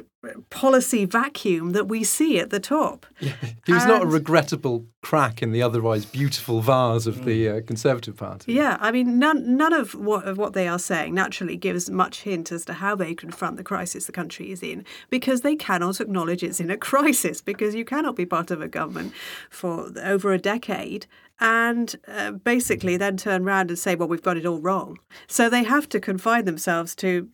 policy 0.51 1.05
vacuum 1.05 1.73
that 1.73 1.89
we 1.89 2.05
see 2.05 2.39
at 2.39 2.51
the 2.51 2.61
top. 2.61 3.07
He 3.65 3.73
was 3.73 3.87
not 3.87 4.03
a 4.03 4.07
regrettable 4.07 4.87
crack 5.03 5.41
in 5.41 5.53
the 5.53 5.63
otherwise 5.63 6.05
beautiful 6.05 6.61
vase 6.61 7.07
of 7.07 7.25
the 7.25 7.49
uh, 7.49 7.61
Conservative 7.61 8.17
Party. 8.17 8.53
Yeah, 8.53 8.77
I 8.81 8.91
mean, 8.91 9.21
none 9.21 9.57
none 9.57 9.73
of 9.73 9.95
what 9.95 10.25
of 10.25 10.37
what 10.37 10.53
they 10.53 10.67
are 10.67 10.81
saying 10.81 11.15
naturally 11.15 11.57
gives 11.57 11.89
much 11.89 12.23
hint 12.23 12.51
as 12.51 12.65
to 12.65 12.75
how 12.75 12.97
they 12.97 13.15
confront 13.15 13.57
the 13.57 13.63
crisis 13.63 14.07
the 14.07 14.13
country 14.13 14.51
is 14.51 14.63
in, 14.63 14.85
because 15.11 15.43
they 15.43 15.55
cannot 15.55 16.01
acknowledge 16.01 16.43
it's 16.43 16.59
in 16.59 16.71
a 16.71 16.77
crisis. 16.91 17.41
Because 17.41 17.75
you 17.75 17.85
cannot 17.85 18.17
be 18.17 18.27
part 18.27 18.51
of 18.51 18.61
a 18.61 18.69
government 18.69 19.13
for 19.49 19.91
over 20.03 20.33
a 20.33 20.39
decade 20.39 21.07
and 21.41 21.97
uh, 22.07 22.31
basically 22.31 22.97
then 22.97 23.17
turn 23.17 23.45
around 23.45 23.71
and 23.71 23.79
say, 23.79 23.95
"Well, 23.95 24.09
we've 24.09 24.23
got 24.23 24.37
it 24.37 24.47
all 24.47 24.61
wrong." 24.61 24.99
So 25.27 25.49
they 25.49 25.65
have 25.65 25.89
to 25.91 26.01
confine 26.01 26.45
themselves 26.45 26.95
to. 26.97 27.29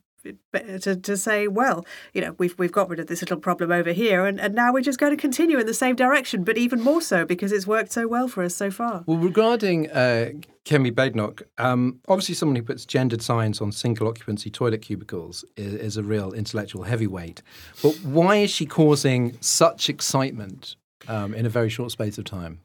To, 0.52 0.96
to 0.96 1.16
say, 1.16 1.48
well, 1.48 1.84
you 2.12 2.20
know, 2.20 2.34
we've 2.38 2.58
we've 2.58 2.72
got 2.72 2.88
rid 2.88 3.00
of 3.00 3.06
this 3.06 3.20
little 3.20 3.36
problem 3.36 3.70
over 3.70 3.92
here, 3.92 4.26
and, 4.26 4.40
and 4.40 4.54
now 4.54 4.72
we're 4.72 4.82
just 4.82 4.98
going 4.98 5.12
to 5.12 5.20
continue 5.20 5.58
in 5.58 5.66
the 5.66 5.74
same 5.74 5.96
direction, 5.96 6.44
but 6.44 6.56
even 6.56 6.80
more 6.80 7.00
so 7.00 7.24
because 7.24 7.52
it's 7.52 7.66
worked 7.66 7.92
so 7.92 8.06
well 8.06 8.28
for 8.28 8.42
us 8.42 8.54
so 8.54 8.70
far. 8.70 9.04
Well, 9.06 9.18
regarding 9.18 9.90
uh, 9.90 10.30
Kemi 10.64 10.92
Badenoch, 10.92 11.42
um, 11.56 12.00
obviously 12.08 12.34
someone 12.34 12.56
who 12.56 12.62
puts 12.62 12.84
gendered 12.84 13.22
signs 13.22 13.60
on 13.60 13.72
single 13.72 14.06
occupancy 14.06 14.50
toilet 14.50 14.82
cubicles 14.82 15.44
is, 15.56 15.74
is 15.74 15.96
a 15.96 16.02
real 16.02 16.32
intellectual 16.32 16.82
heavyweight. 16.82 17.42
But 17.82 17.96
why 18.02 18.36
is 18.36 18.50
she 18.50 18.66
causing 18.66 19.38
such 19.40 19.88
excitement 19.88 20.76
um, 21.06 21.32
in 21.34 21.46
a 21.46 21.48
very 21.48 21.70
short 21.70 21.90
space 21.92 22.18
of 22.18 22.24
time? 22.24 22.60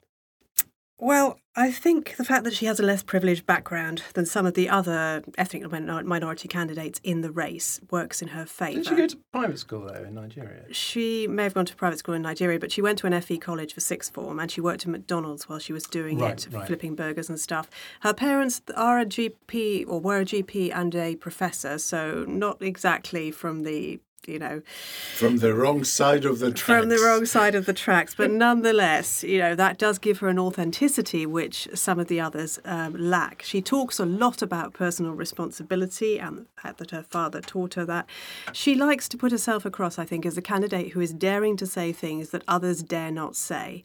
Well, 1.03 1.37
I 1.53 1.69
think 1.69 2.15
the 2.15 2.23
fact 2.23 2.45
that 2.45 2.53
she 2.53 2.65
has 2.65 2.79
a 2.79 2.83
less 2.83 3.03
privileged 3.03 3.45
background 3.45 4.03
than 4.13 4.25
some 4.25 4.45
of 4.45 4.53
the 4.53 4.69
other 4.69 5.21
ethnic 5.37 5.69
minority 5.69 6.47
candidates 6.47 7.01
in 7.03 7.19
the 7.19 7.29
race 7.29 7.81
works 7.91 8.21
in 8.21 8.29
her 8.29 8.45
favour. 8.45 8.75
Did 8.75 8.87
she 8.87 8.95
go 8.95 9.07
to 9.07 9.17
private 9.33 9.59
school 9.59 9.85
though 9.85 10.05
in 10.05 10.15
Nigeria? 10.15 10.63
She 10.71 11.27
may 11.27 11.43
have 11.43 11.55
gone 11.55 11.65
to 11.65 11.75
private 11.75 11.99
school 11.99 12.15
in 12.15 12.21
Nigeria, 12.21 12.57
but 12.57 12.71
she 12.71 12.81
went 12.81 12.99
to 12.99 13.07
an 13.07 13.21
FE 13.21 13.37
college 13.37 13.73
for 13.73 13.81
sixth 13.81 14.13
form 14.13 14.39
and 14.39 14.49
she 14.49 14.61
worked 14.61 14.83
at 14.83 14.87
McDonald's 14.87 15.49
while 15.49 15.59
she 15.59 15.73
was 15.73 15.83
doing 15.83 16.19
Right, 16.19 16.47
it, 16.47 16.53
right. 16.53 16.65
flipping 16.65 16.95
burgers 16.95 17.27
and 17.27 17.37
stuff. 17.37 17.69
Her 17.99 18.13
parents 18.13 18.61
are 18.73 19.01
a 19.01 19.05
GP 19.05 19.83
or 19.85 19.99
were 19.99 20.21
a 20.21 20.25
GP 20.25 20.73
and 20.73 20.95
a 20.95 21.17
professor, 21.17 21.79
so 21.79 22.23
not 22.29 22.61
exactly 22.61 23.29
from 23.29 23.63
the 23.63 23.99
you 24.27 24.39
know 24.39 24.61
From 25.15 25.37
the 25.37 25.53
wrong 25.53 25.83
side 25.83 26.25
of 26.25 26.39
the 26.39 26.51
tracks. 26.51 26.81
from 26.81 26.89
the 26.89 26.99
wrong 26.99 27.25
side 27.25 27.55
of 27.55 27.65
the 27.65 27.73
tracks. 27.73 28.15
But 28.15 28.31
nonetheless, 28.45 29.23
you 29.23 29.39
know, 29.39 29.55
that 29.55 29.77
does 29.77 29.97
give 29.99 30.19
her 30.19 30.27
an 30.29 30.39
authenticity 30.39 31.25
which 31.25 31.67
some 31.73 31.99
of 31.99 32.07
the 32.07 32.19
others 32.19 32.59
um, 32.65 32.93
lack. 32.93 33.41
She 33.43 33.61
talks 33.61 33.99
a 33.99 34.05
lot 34.05 34.41
about 34.41 34.73
personal 34.73 35.13
responsibility 35.13 36.19
and 36.19 36.37
the 36.39 36.45
fact 36.61 36.77
that 36.79 36.91
her 36.91 37.03
father 37.03 37.41
taught 37.41 37.73
her 37.75 37.85
that. 37.85 38.07
She 38.51 38.75
likes 38.75 39.07
to 39.09 39.17
put 39.17 39.31
herself 39.31 39.65
across, 39.65 39.99
I 39.99 40.05
think, 40.05 40.25
as 40.25 40.37
a 40.37 40.41
candidate 40.41 40.91
who 40.93 41.01
is 41.01 41.13
daring 41.13 41.57
to 41.57 41.65
say 41.65 41.91
things 41.91 42.29
that 42.29 42.43
others 42.47 42.83
dare 42.83 43.11
not 43.11 43.35
say. 43.35 43.83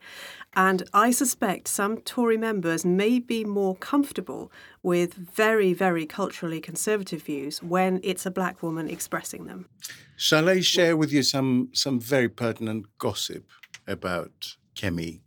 And 0.54 0.82
I 0.92 1.10
suspect 1.10 1.68
some 1.68 1.98
Tory 1.98 2.36
members 2.36 2.84
may 2.84 3.18
be 3.18 3.44
more 3.44 3.76
comfortable 3.76 4.50
with 4.82 5.14
very, 5.14 5.72
very 5.72 6.06
culturally 6.06 6.60
conservative 6.60 7.22
views 7.22 7.62
when 7.62 8.00
it's 8.02 8.26
a 8.26 8.30
black 8.30 8.62
woman 8.62 8.88
expressing 8.88 9.46
them. 9.46 9.68
Shall 10.16 10.48
I 10.48 10.60
share 10.60 10.96
with 10.96 11.12
you 11.12 11.22
some 11.22 11.68
some 11.72 12.00
very 12.00 12.28
pertinent 12.28 12.86
gossip 12.98 13.44
about 13.86 14.56
Kemi? 14.74 15.20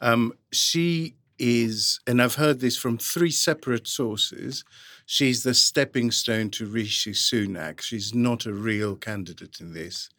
Um, 0.00 0.34
she 0.52 1.16
is, 1.38 2.00
and 2.06 2.20
I've 2.20 2.34
heard 2.34 2.60
this 2.60 2.76
from 2.76 2.98
three 2.98 3.30
separate 3.30 3.88
sources. 3.88 4.64
She's 5.06 5.42
the 5.42 5.54
stepping 5.54 6.10
stone 6.10 6.50
to 6.50 6.66
Rishi 6.66 7.12
Sunak. 7.12 7.80
She's 7.80 8.14
not 8.14 8.46
a 8.46 8.52
real 8.52 8.94
candidate 8.94 9.58
in 9.60 9.72
this. 9.72 10.10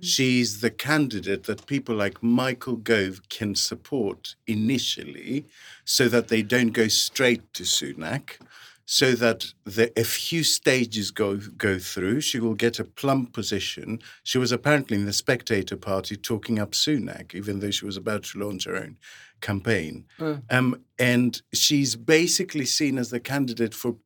She's 0.00 0.60
the 0.60 0.70
candidate 0.70 1.44
that 1.44 1.66
people 1.66 1.94
like 1.94 2.22
Michael 2.22 2.76
Gove 2.76 3.28
can 3.28 3.54
support 3.54 4.36
initially 4.46 5.46
so 5.84 6.08
that 6.08 6.28
they 6.28 6.42
don't 6.42 6.72
go 6.72 6.88
straight 6.88 7.52
to 7.54 7.62
Sunak 7.62 8.38
so 8.86 9.12
that 9.12 9.52
the, 9.64 9.92
a 9.98 10.04
few 10.04 10.44
stages 10.44 11.10
go 11.10 11.36
go 11.36 11.78
through. 11.78 12.20
She 12.20 12.38
will 12.38 12.54
get 12.54 12.78
a 12.78 12.84
plum 12.84 13.26
position. 13.26 14.00
She 14.22 14.38
was 14.38 14.52
apparently 14.52 14.98
in 14.98 15.06
the 15.06 15.12
Spectator 15.12 15.76
Party 15.76 16.16
talking 16.16 16.58
up 16.58 16.72
Sunak, 16.72 17.34
even 17.34 17.60
though 17.60 17.70
she 17.70 17.86
was 17.86 17.96
about 17.96 18.24
to 18.24 18.38
launch 18.38 18.64
her 18.64 18.76
own 18.76 18.96
campaign. 19.40 20.04
Um, 20.50 20.82
and 20.98 21.40
she's 21.52 21.96
basically 21.96 22.66
seen 22.66 22.98
as 22.98 23.10
the 23.10 23.20
candidate 23.20 23.74
for 23.74 23.96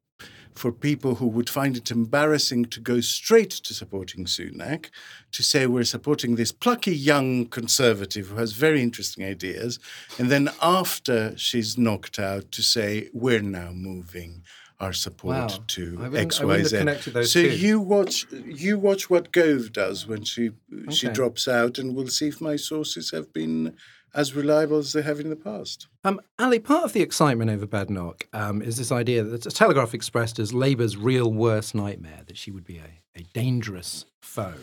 for 0.59 0.73
people 0.73 1.13
who 1.17 1.27
would 1.37 1.49
find 1.49 1.77
it 1.77 1.91
embarrassing 1.91 2.65
to 2.75 2.81
go 2.81 3.01
straight 3.01 3.51
to 3.67 3.73
supporting 3.73 4.25
Sunak, 4.27 4.87
to 5.33 5.43
say 5.43 5.67
we're 5.67 5.85
supporting 5.97 6.35
this 6.37 6.53
plucky 6.53 6.95
young 6.95 7.47
conservative 7.47 8.25
who 8.29 8.37
has 8.37 8.53
very 8.53 8.83
interesting 8.83 9.25
ideas, 9.25 9.79
and 10.19 10.31
then 10.31 10.51
after 10.61 11.17
she's 11.37 11.79
knocked 11.79 12.19
out, 12.19 12.51
to 12.53 12.63
say 12.63 13.09
we're 13.13 13.41
now 13.61 13.71
moving 13.73 14.43
our 14.81 14.93
support 14.93 15.37
Wow. 15.37 15.65
to 15.77 15.83
X, 16.15 16.41
Y, 16.41 16.63
Z. 16.63 16.77
have 16.77 16.81
connected 16.87 17.13
those 17.15 17.33
So 17.33 17.43
two. 17.43 17.49
you 17.67 17.81
watch 17.81 18.27
you 18.65 18.79
watch 18.79 19.11
what 19.11 19.33
Gove 19.33 19.73
does 19.73 20.07
when 20.07 20.23
she 20.25 20.51
she 20.91 21.09
drops 21.09 21.49
out, 21.49 21.79
and 21.79 21.95
we'll 21.95 22.09
see 22.19 22.29
if 22.29 22.41
my 22.41 22.57
sources 22.57 23.11
have 23.11 23.33
been 23.33 23.75
as 24.15 24.35
reliable 24.35 24.79
as 24.79 24.93
they 24.93 25.03
have 25.03 25.21
in 25.21 25.31
the 25.31 25.37
past. 25.37 25.87
Um, 26.05 26.21
Ali, 26.39 26.59
part 26.59 26.85
of 26.85 26.93
the 26.93 27.03
excitement 27.03 27.51
over 27.51 27.67
Badenoch 27.67 28.27
um, 28.33 28.63
is 28.63 28.77
this 28.77 28.91
idea 28.91 29.23
that 29.23 29.43
the 29.43 29.51
Telegraph 29.51 29.95
expressed 29.95 30.39
as 30.39 30.53
Labour's 30.53 30.97
real 30.97 31.33
worst 31.33 31.75
nightmare, 31.75 32.23
that 32.27 32.37
she 32.37 32.51
would 32.51 32.65
be 32.65 32.79
a, 32.79 33.19
a 33.19 33.23
dangerous 33.33 34.07
foe. 34.23 34.55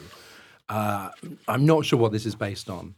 Uh, 0.68 1.10
I'm 1.48 1.66
not 1.66 1.86
sure 1.86 2.00
what 2.00 2.12
this 2.12 2.26
is 2.26 2.36
based 2.36 2.70
on. 2.70 2.96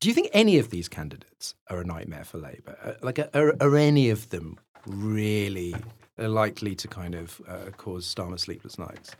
Do 0.00 0.08
you 0.08 0.14
think 0.14 0.30
any 0.32 0.58
of 0.58 0.70
these 0.70 0.88
candidates 0.88 1.54
are 1.68 1.80
a 1.80 1.84
nightmare 1.84 2.24
for 2.24 2.38
Labour? 2.38 2.76
Uh, 2.82 2.92
like, 3.02 3.18
are, 3.34 3.54
are 3.60 3.76
any 3.76 4.10
of 4.10 4.30
them 4.30 4.58
really 4.86 5.74
likely 6.18 6.74
to 6.74 6.88
kind 6.88 7.14
of 7.14 7.40
uh, 7.46 7.70
cause 7.76 8.12
Starmer 8.12 8.40
sleepless 8.40 8.78
nights? 8.78 9.12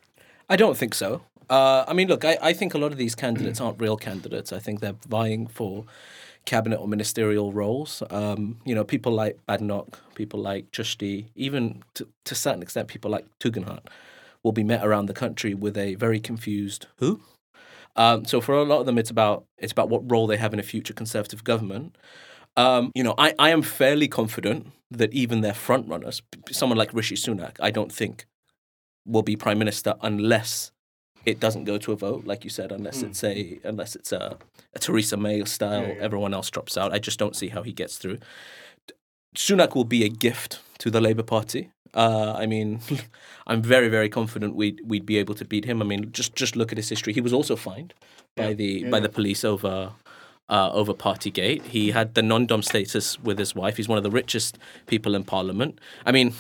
I 0.49 0.57
don't 0.57 0.77
think 0.77 0.95
so. 0.95 1.23
Uh, 1.49 1.85
I 1.87 1.93
mean, 1.93 2.09
look, 2.09 2.25
I, 2.25 2.39
I 2.41 2.53
think 2.53 2.75
a 2.75 2.79
lot 2.79 2.93
of 2.93 2.99
these 2.99 3.15
candidates 3.15 3.61
aren't 3.61 3.81
real 3.81 3.97
candidates. 3.97 4.53
I 4.53 4.59
think 4.59 4.81
they're 4.81 4.97
vying 5.07 5.47
for 5.47 5.85
cabinet 6.45 6.77
or 6.77 6.89
ministerial 6.89 7.53
roles. 7.53 8.03
Um, 8.11 8.59
you 8.65 8.75
know, 8.75 8.85
people 8.85 9.13
like 9.13 9.39
Badenoch, 9.47 9.99
people 10.15 10.41
like 10.41 10.71
Chishti, 10.71 11.27
even 11.35 11.83
to, 11.95 12.09
to 12.25 12.33
a 12.33 12.37
certain 12.37 12.63
extent, 12.63 12.89
people 12.89 13.11
like 13.11 13.27
Tugendhat 13.39 13.87
will 14.43 14.53
be 14.53 14.65
met 14.65 14.85
around 14.85 15.07
the 15.07 15.15
country 15.15 15.55
with 15.55 15.77
a 15.77 15.95
very 15.95 16.21
confused 16.21 16.87
who. 16.97 17.21
Um, 17.95 18.25
so 18.25 18.41
for 18.41 18.55
a 18.55 18.65
lot 18.65 18.81
of 18.81 18.87
them, 18.87 18.99
it's 18.99 19.11
about 19.11 19.45
it's 19.59 19.73
about 19.73 19.89
what 19.89 20.11
role 20.11 20.27
they 20.27 20.39
have 20.39 20.53
in 20.53 20.59
a 20.61 20.63
future 20.63 20.95
Conservative 20.95 21.45
government. 21.45 21.97
Um, 22.57 22.91
you 22.95 23.03
know, 23.03 23.15
I, 23.17 23.35
I 23.39 23.51
am 23.51 23.63
fairly 23.63 24.09
confident 24.09 24.69
that 24.91 25.13
even 25.13 25.41
their 25.41 25.55
front 25.55 25.89
runners, 25.89 26.23
someone 26.51 26.79
like 26.79 26.93
Rishi 26.93 27.15
Sunak, 27.15 27.57
I 27.61 27.71
don't 27.71 27.93
think 27.93 28.27
will 29.07 29.23
be 29.23 29.37
prime 29.37 29.59
minister 29.59 29.95
unless 30.03 30.71
it 31.25 31.41
doesn't 31.41 31.65
go 31.65 31.79
to 31.79 31.93
a 31.93 31.97
vote, 31.97 32.25
like 32.25 32.45
you 32.45 32.51
said, 32.51 32.73
unless 32.73 33.03
it's 33.03 33.23
a 33.25 33.61
unless 33.65 33.95
it's 33.95 34.13
a, 34.13 34.39
a 34.75 34.79
Theresa 34.79 35.17
May 35.17 35.45
style, 35.45 35.95
everyone 36.01 36.35
else 36.35 36.51
drops 36.51 36.77
out. 36.77 36.93
I 36.93 36.99
just 36.99 37.19
don't 37.19 37.37
see 37.37 37.49
how 37.49 37.63
he 37.63 37.73
gets 37.73 37.97
through. 37.97 38.19
Sunak 39.37 39.75
will 39.75 39.85
be 39.85 40.05
a 40.05 40.09
gift 40.09 40.61
to 40.79 40.91
the 40.91 41.01
Labour 41.01 41.23
Party. 41.23 41.71
Uh, 41.95 42.35
I 42.37 42.47
mean, 42.47 42.81
I'm 43.47 43.63
very, 43.63 43.89
very 43.89 44.09
confident 44.09 44.55
we'd 44.55 44.81
we'd 44.85 45.07
be 45.07 45.19
able 45.19 45.35
to 45.35 45.45
beat 45.45 45.65
him. 45.65 45.81
I 45.83 45.85
mean, 45.85 46.11
just 46.13 46.35
just 46.35 46.57
look 46.57 46.73
at 46.73 46.79
his 46.79 46.89
history. 46.89 47.13
He 47.13 47.21
was 47.21 47.33
also 47.33 47.57
fined 47.57 47.95
by 48.37 48.55
the 48.55 48.85
by 48.91 49.01
the 49.01 49.09
police 49.09 49.45
over 49.45 49.93
uh, 50.49 50.71
over 50.73 50.93
Partygate. 50.93 51.63
He 51.63 51.91
had 51.91 52.15
the 52.15 52.23
non-dom 52.23 52.63
status 52.63 53.19
with 53.21 53.39
his 53.39 53.55
wife. 53.55 53.77
He's 53.77 53.89
one 53.89 53.99
of 53.99 54.05
the 54.05 54.11
richest 54.11 54.59
people 54.87 55.15
in 55.15 55.25
Parliament. 55.25 55.81
I 56.05 56.13
mean, 56.13 56.35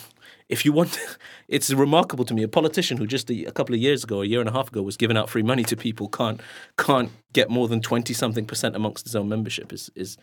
if 0.48 0.64
you 0.64 0.72
want, 0.72 0.98
it's 1.48 1.70
remarkable 1.72 2.24
to 2.24 2.34
me. 2.34 2.42
A 2.42 2.48
politician 2.48 2.96
who 2.98 3.06
just 3.06 3.30
a, 3.30 3.44
a 3.44 3.52
couple 3.52 3.74
of 3.74 3.80
years 3.80 4.04
ago, 4.04 4.22
a 4.22 4.24
year 4.24 4.40
and 4.40 4.48
a 4.48 4.52
half 4.52 4.68
ago, 4.68 4.82
was 4.82 4.96
giving 4.96 5.16
out 5.16 5.30
free 5.30 5.42
money 5.42 5.64
to 5.64 5.76
people 5.76 6.08
can't 6.08 6.40
can't 6.76 7.10
get 7.32 7.50
more 7.50 7.68
than 7.68 7.80
twenty 7.80 8.14
something 8.14 8.46
percent 8.46 8.76
amongst 8.76 9.04
his 9.04 9.16
own 9.16 9.28
membership 9.28 9.72
is 9.72 9.90
is 9.94 10.16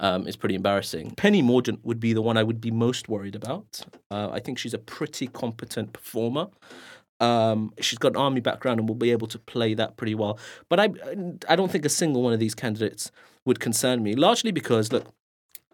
um, 0.00 0.26
is 0.26 0.36
pretty 0.36 0.54
embarrassing. 0.54 1.12
Penny 1.12 1.42
Mordaunt 1.42 1.80
would 1.84 2.00
be 2.00 2.12
the 2.12 2.22
one 2.22 2.36
I 2.36 2.42
would 2.42 2.60
be 2.60 2.70
most 2.70 3.08
worried 3.08 3.34
about. 3.34 3.82
Uh, 4.10 4.30
I 4.30 4.40
think 4.40 4.58
she's 4.58 4.74
a 4.74 4.78
pretty 4.78 5.26
competent 5.26 5.92
performer. 5.92 6.48
Um, 7.20 7.74
she's 7.80 7.98
got 7.98 8.12
an 8.12 8.16
army 8.16 8.40
background 8.40 8.80
and 8.80 8.88
will 8.88 8.96
be 8.96 9.10
able 9.10 9.26
to 9.28 9.38
play 9.38 9.74
that 9.74 9.98
pretty 9.98 10.14
well. 10.14 10.38
But 10.70 10.80
I, 10.80 10.88
I 11.48 11.54
don't 11.54 11.70
think 11.70 11.84
a 11.84 11.90
single 11.90 12.22
one 12.22 12.32
of 12.32 12.40
these 12.40 12.54
candidates 12.54 13.12
would 13.44 13.60
concern 13.60 14.02
me. 14.02 14.14
Largely 14.14 14.52
because, 14.52 14.90
look, 14.90 15.12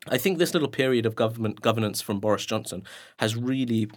I 0.09 0.19
think 0.19 0.38
this 0.38 0.53
little 0.55 0.69
period 0.69 1.07
of 1.07 1.14
government 1.14 1.61
governance 1.61 2.01
from 2.01 2.21
Boris 2.21 2.47
Johnson 2.47 2.83
has 3.19 3.37
really 3.37 3.88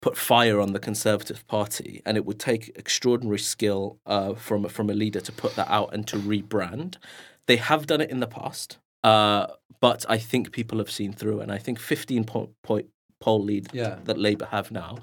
put 0.00 0.16
fire 0.16 0.60
on 0.60 0.72
the 0.72 0.78
Conservative 0.78 1.46
Party, 1.46 2.00
and 2.06 2.16
it 2.16 2.24
would 2.24 2.38
take 2.38 2.68
extraordinary 2.76 3.38
skill 3.38 3.98
uh, 4.06 4.34
from 4.34 4.66
from 4.68 4.90
a 4.90 4.94
leader 4.94 5.20
to 5.20 5.32
put 5.32 5.56
that 5.56 5.68
out 5.70 5.92
and 5.94 6.06
to 6.08 6.16
rebrand. 6.16 6.96
They 7.46 7.56
have 7.56 7.86
done 7.86 8.00
it 8.00 8.10
in 8.10 8.20
the 8.20 8.26
past, 8.26 8.78
uh, 9.02 9.46
but 9.80 10.04
I 10.08 10.18
think 10.18 10.52
people 10.52 10.78
have 10.78 10.90
seen 10.90 11.12
through, 11.12 11.40
and 11.40 11.50
I 11.50 11.58
think 11.58 11.78
15 11.78 12.24
point, 12.24 12.50
point 12.62 12.86
poll 13.20 13.42
lead 13.42 13.68
Yeah. 13.72 13.98
that 14.04 14.18
Labour 14.18 14.46
have 14.46 14.70
now. 14.70 14.98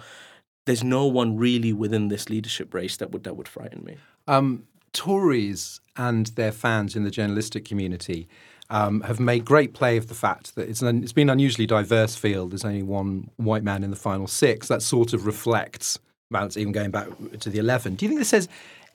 There's 0.66 0.84
no 0.84 1.06
one 1.06 1.38
really 1.38 1.74
within 1.74 2.08
this 2.10 2.30
leadership 2.30 2.74
race 2.74 2.98
that 2.98 3.12
would 3.12 3.24
that 3.24 3.36
would 3.38 3.48
frighten 3.48 3.84
me. 3.86 3.98
Um, 4.28 4.64
Tories 4.94 5.80
and 5.96 6.28
their 6.36 6.52
fans 6.52 6.96
in 6.96 7.04
the 7.04 7.12
journalistic 7.12 7.66
community 7.66 8.28
um, 8.70 9.02
have 9.02 9.20
made 9.20 9.46
great 9.46 9.74
play 9.74 9.98
of 9.98 10.08
the 10.08 10.14
fact 10.14 10.56
that 10.56 10.70
it's, 10.70 10.82
an, 10.82 11.04
it's 11.04 11.14
been 11.14 11.30
an 11.30 11.34
unusually 11.34 11.66
diverse 11.66 12.16
field. 12.16 12.52
There's 12.52 12.66
only 12.66 12.84
one 12.84 13.30
white 13.38 13.64
man 13.64 13.84
in 13.84 13.90
the 13.90 13.96
final 13.96 14.28
six. 14.28 14.68
That 14.68 14.82
sort 14.82 15.14
of 15.14 15.26
reflects 15.26 16.00
balance, 16.30 16.58
even 16.58 16.74
going 16.74 16.92
back 16.92 17.08
to 17.40 17.50
the 17.50 17.60
11. 17.60 17.96
Do 17.96 18.06
you 18.06 18.10
think 18.10 18.20
this 18.20 18.30
says 18.30 18.50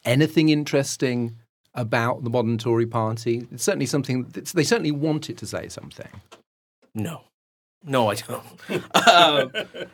anything 0.04 0.50
interesting 0.50 1.36
about 1.74 2.24
the 2.24 2.30
modern 2.30 2.58
Tory 2.58 2.86
party? 2.86 3.46
It's 3.50 3.64
certainly 3.64 3.86
something, 3.86 4.24
they 4.24 4.64
certainly 4.64 4.92
want 4.92 5.30
it 5.30 5.38
to 5.38 5.46
say 5.46 5.68
something. 5.68 6.08
No. 6.94 7.22
No, 7.84 8.10
I 8.10 8.14
don't. 8.14 9.08
um, 9.08 9.52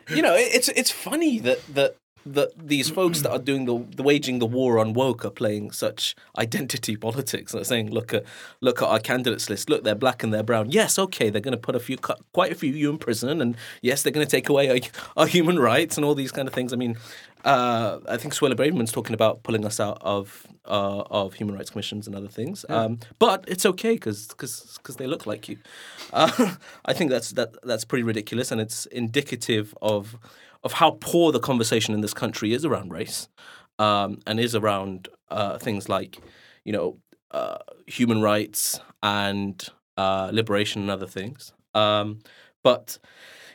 you 0.09 0.21
know, 0.21 0.35
it's 0.35 0.69
it's 0.69 0.91
funny 0.91 1.39
that 1.39 1.65
that 1.73 1.95
that 2.25 2.51
these 2.57 2.89
folks 2.89 3.21
that 3.21 3.31
are 3.31 3.39
doing 3.39 3.65
the, 3.65 3.85
the 3.95 4.03
waging 4.03 4.39
the 4.39 4.45
war 4.45 4.79
on 4.79 4.93
woke 4.93 5.25
are 5.25 5.31
playing 5.31 5.71
such 5.71 6.15
identity 6.37 6.95
politics. 7.07 7.51
They're 7.51 7.63
saying, 7.63 7.91
look 7.91 8.13
at 8.13 8.23
look 8.61 8.81
at 8.81 8.87
our 8.87 8.99
candidates 8.99 9.49
list. 9.49 9.69
Look, 9.69 9.83
they're 9.83 9.95
black 9.95 10.23
and 10.23 10.33
they're 10.33 10.43
brown. 10.43 10.71
Yes, 10.71 10.99
okay, 10.99 11.29
they're 11.29 11.41
going 11.41 11.53
to 11.53 11.57
put 11.57 11.75
a 11.75 11.79
few 11.79 11.97
quite 11.97 12.51
a 12.51 12.55
few 12.55 12.73
you 12.73 12.89
in 12.89 12.97
prison, 12.97 13.41
and 13.41 13.55
yes, 13.81 14.03
they're 14.03 14.11
going 14.11 14.25
to 14.25 14.31
take 14.31 14.49
away 14.49 14.69
our, 14.69 14.79
our, 15.17 15.27
human 15.27 15.59
rights 15.59 15.97
and 15.97 16.05
all 16.05 16.15
these 16.15 16.31
kind 16.31 16.47
of 16.47 16.53
things. 16.53 16.73
I 16.73 16.75
mean, 16.75 16.97
uh, 17.45 17.99
I 18.07 18.17
think 18.17 18.33
Suella 18.33 18.53
Braverman's 18.53 18.91
talking 18.91 19.13
about 19.13 19.43
pulling 19.43 19.65
us 19.65 19.79
out 19.79 19.97
of 20.01 20.45
uh, 20.65 21.03
of 21.09 21.33
human 21.35 21.55
rights 21.55 21.69
commissions 21.69 22.07
and 22.07 22.15
other 22.15 22.27
things. 22.27 22.65
Yeah. 22.69 22.83
Um, 22.83 22.99
but 23.17 23.45
it's 23.47 23.65
okay 23.65 23.93
because 23.93 24.27
because 24.27 24.95
they 24.97 25.07
look 25.07 25.25
like 25.25 25.49
you. 25.49 25.57
Uh, 26.11 26.55
I 26.85 26.93
think 26.93 27.11
that's 27.11 27.33
that 27.33 27.53
that's 27.61 27.85
pretty 27.85 28.01
ridiculous, 28.01 28.51
and 28.51 28.59
it's 28.59 28.87
indicative 28.87 29.77
of 29.79 30.17
of 30.63 30.73
how 30.73 30.97
poor 30.99 31.31
the 31.31 31.39
conversation 31.39 31.93
in 31.93 32.01
this 32.01 32.13
country 32.13 32.53
is 32.53 32.65
around 32.65 32.91
race 32.91 33.29
um, 33.77 34.19
and 34.27 34.39
is 34.39 34.55
around 34.55 35.07
uh, 35.29 35.57
things 35.57 35.87
like, 35.87 36.19
you 36.65 36.73
know, 36.73 36.97
uh, 37.31 37.57
human 37.87 38.21
rights 38.21 38.79
and 39.01 39.69
uh, 39.97 40.29
liberation 40.33 40.81
and 40.81 40.91
other 40.91 41.07
things. 41.07 41.53
Um, 41.73 42.19
but 42.63 42.99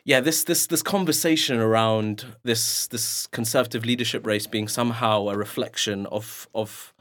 yeah, 0.04 0.20
this 0.20 0.44
this 0.44 0.66
this 0.66 0.82
conversation 0.82 1.58
around 1.58 2.26
this 2.42 2.86
this 2.88 3.26
conservative 3.26 3.84
leadership 3.84 4.26
race 4.26 4.46
being 4.46 4.68
somehow 4.68 5.28
a 5.28 5.36
reflection 5.36 6.06
of 6.06 6.48
of 6.54 6.93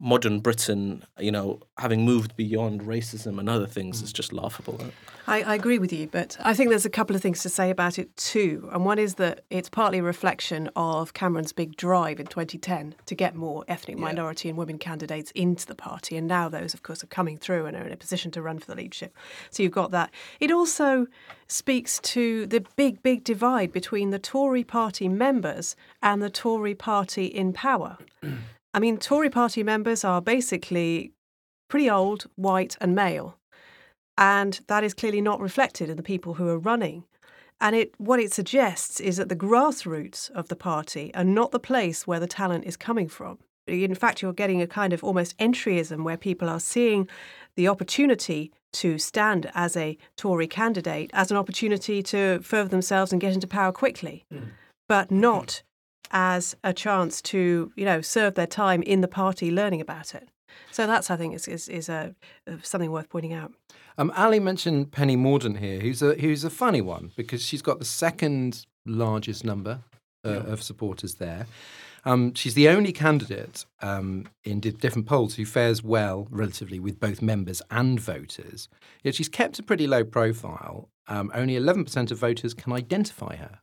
modern 0.00 0.40
Britain, 0.40 1.04
you 1.18 1.30
know, 1.30 1.60
having 1.76 2.04
moved 2.04 2.34
beyond 2.34 2.80
racism 2.80 3.38
and 3.38 3.50
other 3.50 3.66
things 3.66 4.00
is 4.00 4.10
mm. 4.10 4.14
just 4.14 4.32
laughable. 4.32 4.80
I, 5.26 5.42
I, 5.42 5.54
agree 5.54 5.78
with 5.78 5.92
you, 5.92 6.08
but 6.08 6.38
I 6.40 6.54
think 6.54 6.70
there's 6.70 6.86
a 6.86 6.90
couple 6.90 7.14
of 7.14 7.20
things 7.20 7.42
to 7.42 7.50
say 7.50 7.68
about 7.68 7.98
it 7.98 8.16
too. 8.16 8.68
And 8.72 8.86
one 8.86 8.98
is 8.98 9.16
that 9.16 9.44
it's 9.50 9.68
partly 9.68 9.98
a 9.98 10.02
reflection 10.02 10.70
of 10.74 11.12
Cameron's 11.12 11.52
big 11.52 11.76
drive 11.76 12.18
in 12.18 12.26
2010 12.26 12.94
to 13.04 13.14
get 13.14 13.34
more 13.34 13.62
ethnic 13.68 13.98
yeah. 13.98 14.02
minority 14.02 14.48
and 14.48 14.56
women 14.56 14.78
candidates 14.78 15.30
into 15.32 15.66
the 15.66 15.74
party. 15.74 16.16
And 16.16 16.26
now 16.26 16.48
those, 16.48 16.72
of 16.72 16.82
course, 16.82 17.04
are 17.04 17.08
coming 17.08 17.36
through 17.36 17.66
and 17.66 17.76
are 17.76 17.86
in 17.86 17.92
a 17.92 17.96
position 17.96 18.30
to 18.32 18.42
run 18.42 18.58
for 18.58 18.66
the 18.66 18.76
leadership. 18.76 19.14
So 19.50 19.62
you've 19.62 19.72
got 19.72 19.90
that. 19.90 20.10
It 20.40 20.50
also 20.50 21.06
speaks 21.46 22.00
to 22.00 22.46
the 22.46 22.64
big, 22.76 23.02
big 23.02 23.22
divide 23.22 23.70
between 23.70 24.10
the 24.10 24.18
Tory 24.18 24.64
party 24.64 25.08
members 25.08 25.76
and 26.02 26.22
the 26.22 26.30
Tory 26.30 26.74
party 26.74 27.26
in 27.26 27.52
power. 27.52 27.98
I 28.72 28.78
mean, 28.78 28.98
Tory 28.98 29.30
party 29.30 29.62
members 29.62 30.04
are 30.04 30.20
basically 30.22 31.12
pretty 31.68 31.90
old, 31.90 32.26
white, 32.36 32.76
and 32.80 32.94
male. 32.94 33.36
And 34.16 34.60
that 34.66 34.84
is 34.84 34.94
clearly 34.94 35.20
not 35.20 35.40
reflected 35.40 35.88
in 35.88 35.96
the 35.96 36.02
people 36.02 36.34
who 36.34 36.48
are 36.48 36.58
running. 36.58 37.04
And 37.60 37.76
it, 37.76 37.94
what 37.98 38.20
it 38.20 38.32
suggests 38.32 39.00
is 39.00 39.16
that 39.16 39.28
the 39.28 39.36
grassroots 39.36 40.30
of 40.30 40.48
the 40.48 40.56
party 40.56 41.14
are 41.14 41.24
not 41.24 41.52
the 41.52 41.58
place 41.58 42.06
where 42.06 42.20
the 42.20 42.26
talent 42.26 42.64
is 42.64 42.76
coming 42.76 43.08
from. 43.08 43.38
In 43.66 43.94
fact, 43.94 44.22
you're 44.22 44.32
getting 44.32 44.62
a 44.62 44.66
kind 44.66 44.92
of 44.92 45.04
almost 45.04 45.36
entryism 45.38 46.02
where 46.02 46.16
people 46.16 46.48
are 46.48 46.60
seeing 46.60 47.08
the 47.56 47.68
opportunity 47.68 48.52
to 48.72 48.98
stand 48.98 49.50
as 49.54 49.76
a 49.76 49.98
Tory 50.16 50.46
candidate 50.46 51.10
as 51.12 51.30
an 51.30 51.36
opportunity 51.36 52.02
to 52.04 52.40
further 52.40 52.68
themselves 52.68 53.12
and 53.12 53.20
get 53.20 53.32
into 53.32 53.46
power 53.46 53.72
quickly, 53.72 54.24
mm. 54.32 54.48
but 54.88 55.10
not 55.10 55.62
as 56.10 56.56
a 56.64 56.72
chance 56.72 57.22
to, 57.22 57.72
you 57.76 57.84
know, 57.84 58.00
serve 58.00 58.34
their 58.34 58.46
time 58.46 58.82
in 58.82 59.00
the 59.00 59.08
party 59.08 59.50
learning 59.50 59.80
about 59.80 60.14
it. 60.14 60.28
So 60.70 60.86
that's, 60.86 61.10
I 61.10 61.16
think, 61.16 61.34
is 61.34 61.48
is, 61.48 61.68
is 61.68 61.88
a, 61.88 62.14
something 62.62 62.90
worth 62.90 63.08
pointing 63.08 63.32
out. 63.32 63.52
Um, 63.98 64.12
Ali 64.16 64.40
mentioned 64.40 64.92
Penny 64.92 65.16
Mordaunt 65.16 65.58
here, 65.58 65.80
who's 65.80 66.02
a 66.02 66.14
who's 66.14 66.44
a 66.44 66.50
funny 66.50 66.80
one 66.80 67.10
because 67.16 67.42
she's 67.42 67.62
got 67.62 67.78
the 67.78 67.84
second 67.84 68.66
largest 68.86 69.44
number 69.44 69.80
uh, 70.24 70.30
yeah. 70.30 70.52
of 70.52 70.62
supporters 70.62 71.16
there. 71.16 71.46
Um, 72.04 72.32
she's 72.34 72.54
the 72.54 72.68
only 72.68 72.92
candidate 72.92 73.66
um, 73.82 74.26
in 74.44 74.60
different 74.60 75.06
polls 75.06 75.34
who 75.34 75.44
fares 75.44 75.82
well 75.82 76.26
relatively 76.30 76.78
with 76.78 76.98
both 76.98 77.20
members 77.20 77.60
and 77.70 78.00
voters. 78.00 78.68
Yet 79.02 79.14
she's 79.14 79.28
kept 79.28 79.58
a 79.58 79.62
pretty 79.62 79.86
low 79.86 80.04
profile. 80.04 80.88
Um, 81.08 81.30
only 81.34 81.54
11% 81.54 82.10
of 82.10 82.18
voters 82.18 82.54
can 82.54 82.72
identify 82.72 83.36
her. 83.36 83.60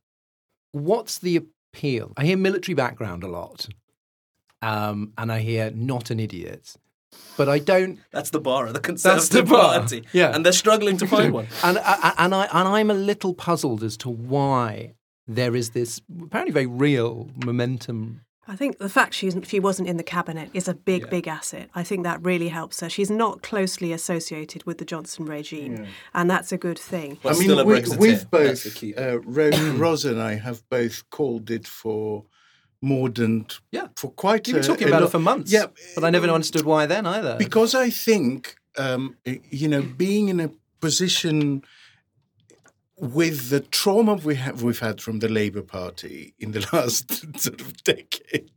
What's 0.71 1.17
the 1.17 1.47
appeal. 1.77 2.13
I 2.17 2.25
hear 2.25 2.37
military 2.37 2.75
background 2.75 3.23
a 3.23 3.27
lot, 3.27 3.67
um, 4.61 5.13
and 5.17 5.31
I 5.31 5.39
hear 5.39 5.71
not 5.71 6.09
an 6.09 6.19
idiot. 6.19 6.75
But 7.37 7.47
I 7.47 7.59
don't. 7.59 7.99
That's 8.11 8.31
the 8.31 8.39
bar 8.39 8.67
of 8.67 8.73
the 8.73 8.79
Conservative 8.79 9.47
the 9.47 9.55
Party. 9.55 10.03
Yeah, 10.11 10.33
and 10.35 10.45
they're 10.45 10.51
struggling 10.53 10.97
to 10.97 11.07
find 11.15 11.33
one. 11.33 11.47
and 11.63 11.77
I, 11.77 12.13
and 12.17 12.35
I 12.35 12.45
and 12.51 12.67
I'm 12.67 12.91
a 12.91 12.95
little 12.95 13.33
puzzled 13.33 13.83
as 13.83 13.95
to 13.97 14.09
why 14.09 14.93
there 15.27 15.55
is 15.55 15.71
this 15.71 16.01
apparently 16.21 16.53
very 16.53 16.65
real 16.65 17.29
momentum 17.45 18.21
I 18.47 18.55
think 18.55 18.77
the 18.77 18.89
fact 18.89 19.13
she's, 19.13 19.35
she 19.43 19.59
wasn't 19.59 19.89
in 19.89 19.97
the 19.97 20.03
cabinet 20.03 20.49
is 20.53 20.67
a 20.67 20.73
big, 20.73 21.03
yeah. 21.03 21.09
big 21.09 21.27
asset. 21.27 21.69
I 21.75 21.83
think 21.83 22.03
that 22.03 22.23
really 22.23 22.47
helps 22.47 22.79
her. 22.79 22.89
She's 22.89 23.09
not 23.09 23.41
closely 23.41 23.91
associated 23.91 24.63
with 24.65 24.77
the 24.77 24.85
Johnson 24.85 25.25
regime, 25.25 25.83
yeah. 25.83 25.85
and 26.13 26.31
that's 26.31 26.51
a 26.51 26.57
good 26.57 26.79
thing. 26.79 27.19
Well, 27.23 27.35
I 27.35 27.39
mean, 27.39 27.67
we, 27.67 27.83
we've 27.97 28.29
both, 28.29 28.83
uh, 28.97 29.19
Ros 29.19 30.05
and 30.05 30.21
I 30.21 30.35
have 30.35 30.67
both 30.69 31.09
called 31.09 31.51
it 31.51 31.67
for 31.67 32.23
Mordaunt 32.83 33.59
yeah. 33.71 33.87
for 33.95 34.11
quite 34.11 34.47
You've 34.47 34.55
been 34.55 34.63
talking 34.63 34.87
about 34.87 35.03
it 35.03 35.09
for 35.09 35.19
months. 35.19 35.51
Yeah. 35.51 35.67
But 35.95 36.03
I 36.03 36.09
never 36.09 36.27
understood 36.27 36.65
why 36.65 36.85
then 36.85 37.05
either. 37.05 37.35
Because 37.37 37.73
I 37.73 37.89
think, 37.89 38.55
um, 38.77 39.17
you 39.25 39.67
know, 39.67 39.81
being 39.81 40.29
in 40.29 40.39
a 40.39 40.51
position 40.79 41.63
with 42.97 43.49
the 43.49 43.59
trauma 43.59 44.15
we 44.15 44.35
have 44.35 44.63
we've 44.63 44.79
had 44.79 44.99
from 45.01 45.19
the 45.19 45.29
Labour 45.29 45.61
Party 45.61 46.33
in 46.39 46.51
the 46.51 46.67
last 46.73 47.39
sort 47.39 47.61
of 47.61 47.83
decade, 47.83 48.49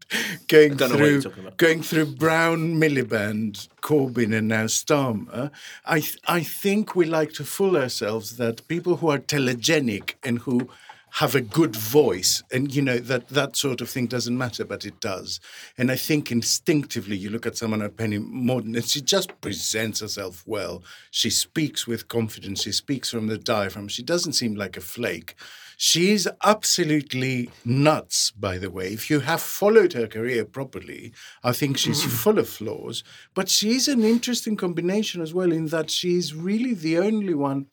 going 0.49 0.77
through 0.77 1.23
going 1.59 1.83
through 1.83 2.07
Brown, 2.07 2.81
Miliband, 2.81 3.69
Corbyn, 3.83 4.37
and 4.37 4.49
now 4.49 4.65
Starmer, 4.65 5.51
I 5.85 6.01
th- 6.01 6.19
I 6.27 6.43
think 6.43 6.97
we 6.97 7.05
like 7.05 7.33
to 7.35 7.45
fool 7.45 7.77
ourselves 7.77 8.37
that 8.39 8.67
people 8.67 8.97
who 8.97 9.11
are 9.11 9.19
telegenic 9.19 10.15
and 10.23 10.39
who 10.41 10.71
have 11.15 11.35
a 11.35 11.41
good 11.41 11.75
voice 11.75 12.43
and 12.53 12.75
you 12.75 12.83
know 12.83 12.99
that 12.99 13.29
that 13.29 13.57
sort 13.57 13.81
of 13.81 13.91
thing 13.91 14.07
doesn't 14.07 14.39
matter 14.39 14.65
but 14.65 14.85
it 14.85 15.01
does 15.01 15.41
and 15.77 15.91
i 15.91 15.97
think 15.97 16.31
instinctively 16.31 17.17
you 17.17 17.31
look 17.31 17.47
at 17.47 17.57
someone 17.57 17.81
like 17.81 17.97
penny 17.97 18.19
Mordaunt 18.19 18.77
and 18.77 18.85
she 18.85 19.01
just 19.01 19.41
presents 19.41 20.01
herself 20.01 20.43
well 20.47 20.83
she 21.11 21.31
speaks 21.31 21.87
with 21.87 22.09
confidence 22.09 22.63
she 22.63 22.73
speaks 22.73 23.11
from 23.11 23.27
the 23.27 23.39
diaphragm 23.39 23.89
she 23.89 24.03
doesn't 24.03 24.35
seem 24.35 24.55
like 24.55 24.77
a 24.77 24.81
flake 24.81 25.35
She's 25.83 26.29
absolutely 26.45 27.49
nuts, 27.65 28.33
by 28.33 28.59
the 28.59 28.71
way. 28.71 28.93
If 28.93 29.09
you 29.09 29.21
have 29.21 29.41
followed 29.41 29.95
her 29.95 30.07
career 30.07 30.45
properly, 30.45 31.15
I 31.43 31.53
think 31.53 31.79
she's 31.79 32.05
mm. 32.05 32.11
full 32.11 32.39
of 32.39 32.51
flaws. 32.51 33.03
But 33.33 33.49
she's 33.49 33.89
an 33.89 34.05
interesting 34.05 34.57
combination 34.57 35.23
as 35.23 35.33
well, 35.33 35.51
in 35.51 35.69
that 35.69 35.89
she's 35.89 36.35
really 36.35 36.75
the 36.75 36.99
only 36.99 37.33
one. 37.33 37.69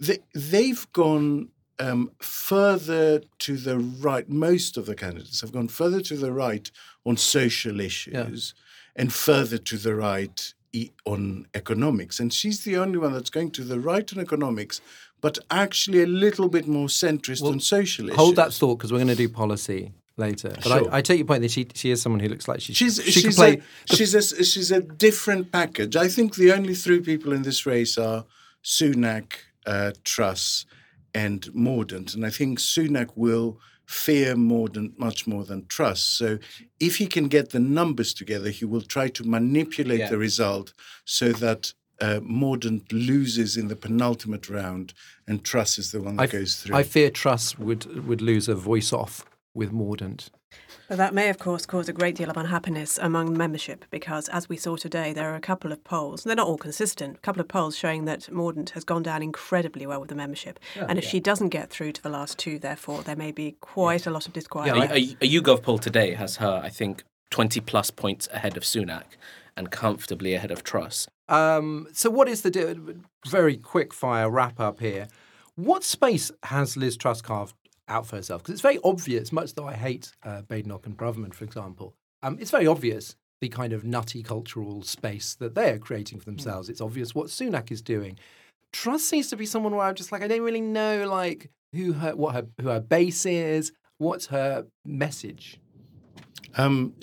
They, 0.00 0.20
they've 0.34 0.90
gone 0.94 1.50
um, 1.78 2.12
further 2.20 3.22
to 3.40 3.56
the 3.56 3.78
right. 3.78 4.28
Most 4.28 4.76
of 4.76 4.86
the 4.86 4.94
candidates 4.94 5.40
have 5.40 5.52
gone 5.52 5.68
further 5.68 6.00
to 6.02 6.16
the 6.16 6.32
right 6.32 6.70
on 7.04 7.16
social 7.16 7.80
issues 7.80 8.14
yeah. 8.14 9.02
and 9.02 9.12
further 9.12 9.58
to 9.58 9.76
the 9.76 9.94
right 9.94 10.54
on 11.06 11.46
economics. 11.54 12.18
And 12.18 12.32
she's 12.32 12.64
the 12.64 12.76
only 12.76 12.98
one 12.98 13.12
that's 13.12 13.30
going 13.30 13.50
to 13.52 13.62
the 13.62 13.80
right 13.80 14.12
on 14.12 14.20
economics, 14.20 14.80
but 15.20 15.38
actually 15.50 16.02
a 16.02 16.06
little 16.06 16.48
bit 16.48 16.66
more 16.66 16.88
centrist 16.88 17.42
well, 17.42 17.52
on 17.52 17.60
social 17.60 18.06
issues. 18.06 18.16
Hold 18.16 18.36
that 18.36 18.52
thought 18.52 18.76
because 18.76 18.92
we're 18.92 18.98
going 18.98 19.08
to 19.08 19.14
do 19.14 19.28
policy 19.28 19.92
later. 20.16 20.50
But 20.50 20.64
sure. 20.64 20.92
I, 20.92 20.98
I, 20.98 21.02
take 21.02 21.18
your 21.18 21.26
point 21.26 21.42
that 21.42 21.50
she 21.50 21.66
she 21.74 21.90
is 21.90 22.02
someone 22.02 22.20
who 22.20 22.28
looks 22.28 22.48
like 22.48 22.60
she 22.60 22.72
she's 22.72 23.02
she 23.02 23.10
she's. 23.10 23.40
A, 23.40 23.60
she's 23.86 24.14
a 24.14 24.44
she's 24.44 24.70
a 24.70 24.80
different 24.80 25.52
package. 25.52 25.96
I 25.96 26.08
think 26.08 26.36
the 26.36 26.52
only 26.52 26.74
three 26.74 27.00
people 27.00 27.32
in 27.32 27.42
this 27.42 27.66
race 27.66 27.98
are 27.98 28.24
Sunak, 28.62 29.32
uh, 29.66 29.92
Truss, 30.04 30.66
and 31.14 31.42
Mordaunt. 31.54 32.14
And 32.14 32.26
I 32.26 32.30
think 32.30 32.58
Sunak 32.58 33.10
will 33.14 33.58
fear 33.86 34.34
Mordaunt 34.34 34.98
much 34.98 35.26
more 35.26 35.44
than 35.44 35.66
Truss. 35.66 36.02
So 36.02 36.38
if 36.80 36.96
he 36.96 37.06
can 37.06 37.28
get 37.28 37.50
the 37.50 37.60
numbers 37.60 38.14
together, 38.14 38.50
he 38.50 38.64
will 38.64 38.82
try 38.82 39.08
to 39.08 39.24
manipulate 39.24 40.00
yeah. 40.00 40.10
the 40.10 40.18
result 40.18 40.72
so 41.04 41.32
that 41.32 41.74
uh, 42.00 42.20
Mordaunt 42.20 42.86
loses 42.90 43.56
in 43.56 43.68
the 43.68 43.76
penultimate 43.76 44.48
round 44.48 44.94
and 45.28 45.44
Truss 45.44 45.78
is 45.78 45.92
the 45.92 46.00
one 46.00 46.16
that 46.16 46.22
I, 46.22 46.26
goes 46.26 46.56
through. 46.56 46.76
I 46.76 46.82
fear 46.82 47.10
Truss 47.10 47.58
would 47.58 48.06
would 48.06 48.20
lose 48.20 48.48
a 48.48 48.54
voice 48.54 48.92
off 48.92 49.24
with 49.54 49.72
Mordaunt. 49.72 50.30
But 50.88 50.98
that 50.98 51.14
may, 51.14 51.30
of 51.30 51.38
course, 51.38 51.64
cause 51.64 51.88
a 51.88 51.92
great 51.92 52.14
deal 52.14 52.28
of 52.28 52.36
unhappiness 52.36 52.98
among 52.98 53.36
membership 53.36 53.86
because, 53.90 54.28
as 54.28 54.48
we 54.48 54.56
saw 54.56 54.76
today, 54.76 55.12
there 55.12 55.32
are 55.32 55.34
a 55.34 55.40
couple 55.40 55.72
of 55.72 55.82
polls, 55.82 56.24
they're 56.24 56.36
not 56.36 56.46
all 56.46 56.58
consistent, 56.58 57.16
a 57.16 57.20
couple 57.20 57.40
of 57.40 57.48
polls 57.48 57.76
showing 57.76 58.04
that 58.04 58.28
Mordaunt 58.30 58.70
has 58.70 58.84
gone 58.84 59.02
down 59.02 59.22
incredibly 59.22 59.86
well 59.86 60.00
with 60.00 60.10
the 60.10 60.14
membership. 60.14 60.58
and 60.76 60.98
if 60.98 61.04
she 61.04 61.20
doesn't 61.20 61.48
get 61.48 61.70
through 61.70 61.92
to 61.92 62.02
the 62.02 62.10
last 62.10 62.38
two, 62.38 62.58
therefore, 62.58 63.02
there 63.02 63.16
may 63.16 63.32
be 63.32 63.56
quite 63.60 64.06
a 64.06 64.10
lot 64.10 64.26
of 64.26 64.32
disquiet. 64.34 64.76
A, 64.76 64.94
a, 64.94 65.16
a 65.22 65.40
YouGov 65.40 65.62
poll 65.62 65.78
today 65.78 66.12
has 66.14 66.36
her, 66.36 66.60
I 66.62 66.68
think, 66.68 67.04
20 67.30 67.60
plus 67.60 67.90
points 67.90 68.28
ahead 68.32 68.56
of 68.56 68.62
Sunak 68.62 69.04
and 69.56 69.70
comfortably 69.70 70.34
ahead 70.34 70.50
of 70.50 70.62
Truss. 70.62 71.08
Um, 71.28 71.88
so, 71.92 72.10
what 72.10 72.28
is 72.28 72.42
the 72.42 72.50
di- 72.50 72.76
very 73.26 73.56
quick 73.56 73.94
fire 73.94 74.28
wrap 74.28 74.60
up 74.60 74.80
here? 74.80 75.08
What 75.56 75.84
space 75.84 76.30
has 76.44 76.76
Liz 76.76 76.96
Truss 76.96 77.22
carved 77.22 77.54
out 77.88 78.06
for 78.06 78.16
herself? 78.16 78.42
Because 78.42 78.54
it's 78.54 78.62
very 78.62 78.78
obvious, 78.84 79.32
much 79.32 79.54
though 79.54 79.66
I 79.66 79.74
hate 79.74 80.12
uh, 80.22 80.42
Badenoch 80.42 80.86
and 80.86 80.96
Braverman, 80.96 81.34
for 81.34 81.44
example, 81.44 81.94
um, 82.22 82.38
it's 82.40 82.50
very 82.50 82.66
obvious 82.66 83.16
the 83.40 83.48
kind 83.48 83.72
of 83.72 83.84
nutty 83.84 84.22
cultural 84.22 84.82
space 84.82 85.34
that 85.34 85.54
they're 85.54 85.78
creating 85.78 86.18
for 86.18 86.24
themselves. 86.24 86.68
It's 86.68 86.80
obvious 86.80 87.14
what 87.14 87.26
Sunak 87.26 87.70
is 87.70 87.82
doing. 87.82 88.18
Truss 88.72 89.04
seems 89.04 89.28
to 89.30 89.36
be 89.36 89.46
someone 89.46 89.74
where 89.74 89.86
I'm 89.86 89.94
just 89.94 90.12
like, 90.12 90.22
I 90.22 90.28
don't 90.28 90.42
really 90.42 90.60
know, 90.60 91.06
like 91.08 91.50
who 91.72 91.92
her, 91.92 92.16
what 92.16 92.34
her, 92.34 92.46
who 92.60 92.68
her 92.68 92.80
base 92.80 93.26
is, 93.26 93.72
what's 93.98 94.26
her 94.26 94.66
message. 94.84 95.60
Um, 96.56 96.94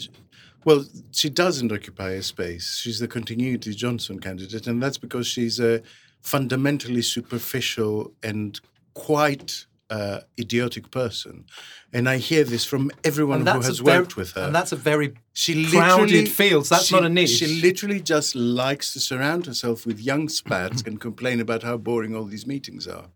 well, 0.63 0.85
she 1.11 1.29
doesn't 1.29 1.71
occupy 1.71 2.11
a 2.11 2.23
space. 2.23 2.77
She's 2.77 2.99
the 2.99 3.07
continuity 3.07 3.73
Johnson 3.73 4.19
candidate, 4.19 4.67
and 4.67 4.81
that's 4.81 4.97
because 4.97 5.27
she's 5.27 5.59
a 5.59 5.81
fundamentally 6.21 7.01
superficial 7.01 8.13
and 8.21 8.59
quite 8.93 9.65
uh, 9.91 10.21
idiotic 10.39 10.89
person. 10.89 11.45
And 11.93 12.07
I 12.07 12.17
hear 12.17 12.43
this 12.45 12.63
from 12.65 12.89
everyone 13.03 13.45
who 13.45 13.59
has 13.61 13.79
very- 13.79 13.99
worked 13.99 14.15
with 14.15 14.31
her. 14.31 14.43
And 14.43 14.55
that's 14.55 14.71
a 14.71 14.77
very 14.77 15.13
she 15.33 15.65
crowded 15.69 16.29
field. 16.29 16.65
So 16.65 16.75
that's 16.75 16.87
she- 16.87 16.95
not 16.95 17.03
a 17.05 17.09
niche. 17.09 17.37
She 17.39 17.61
literally 17.61 17.99
just 17.99 18.33
likes 18.35 18.93
to 18.93 18.99
surround 18.99 19.45
herself 19.45 19.85
with 19.85 19.99
young 19.99 20.29
spats 20.29 20.81
and 20.87 20.99
complain 20.99 21.39
about 21.41 21.63
how 21.63 21.75
boring 21.77 22.15
all 22.15 22.23
these 22.25 22.47
meetings 22.47 22.87
are. 22.87 23.07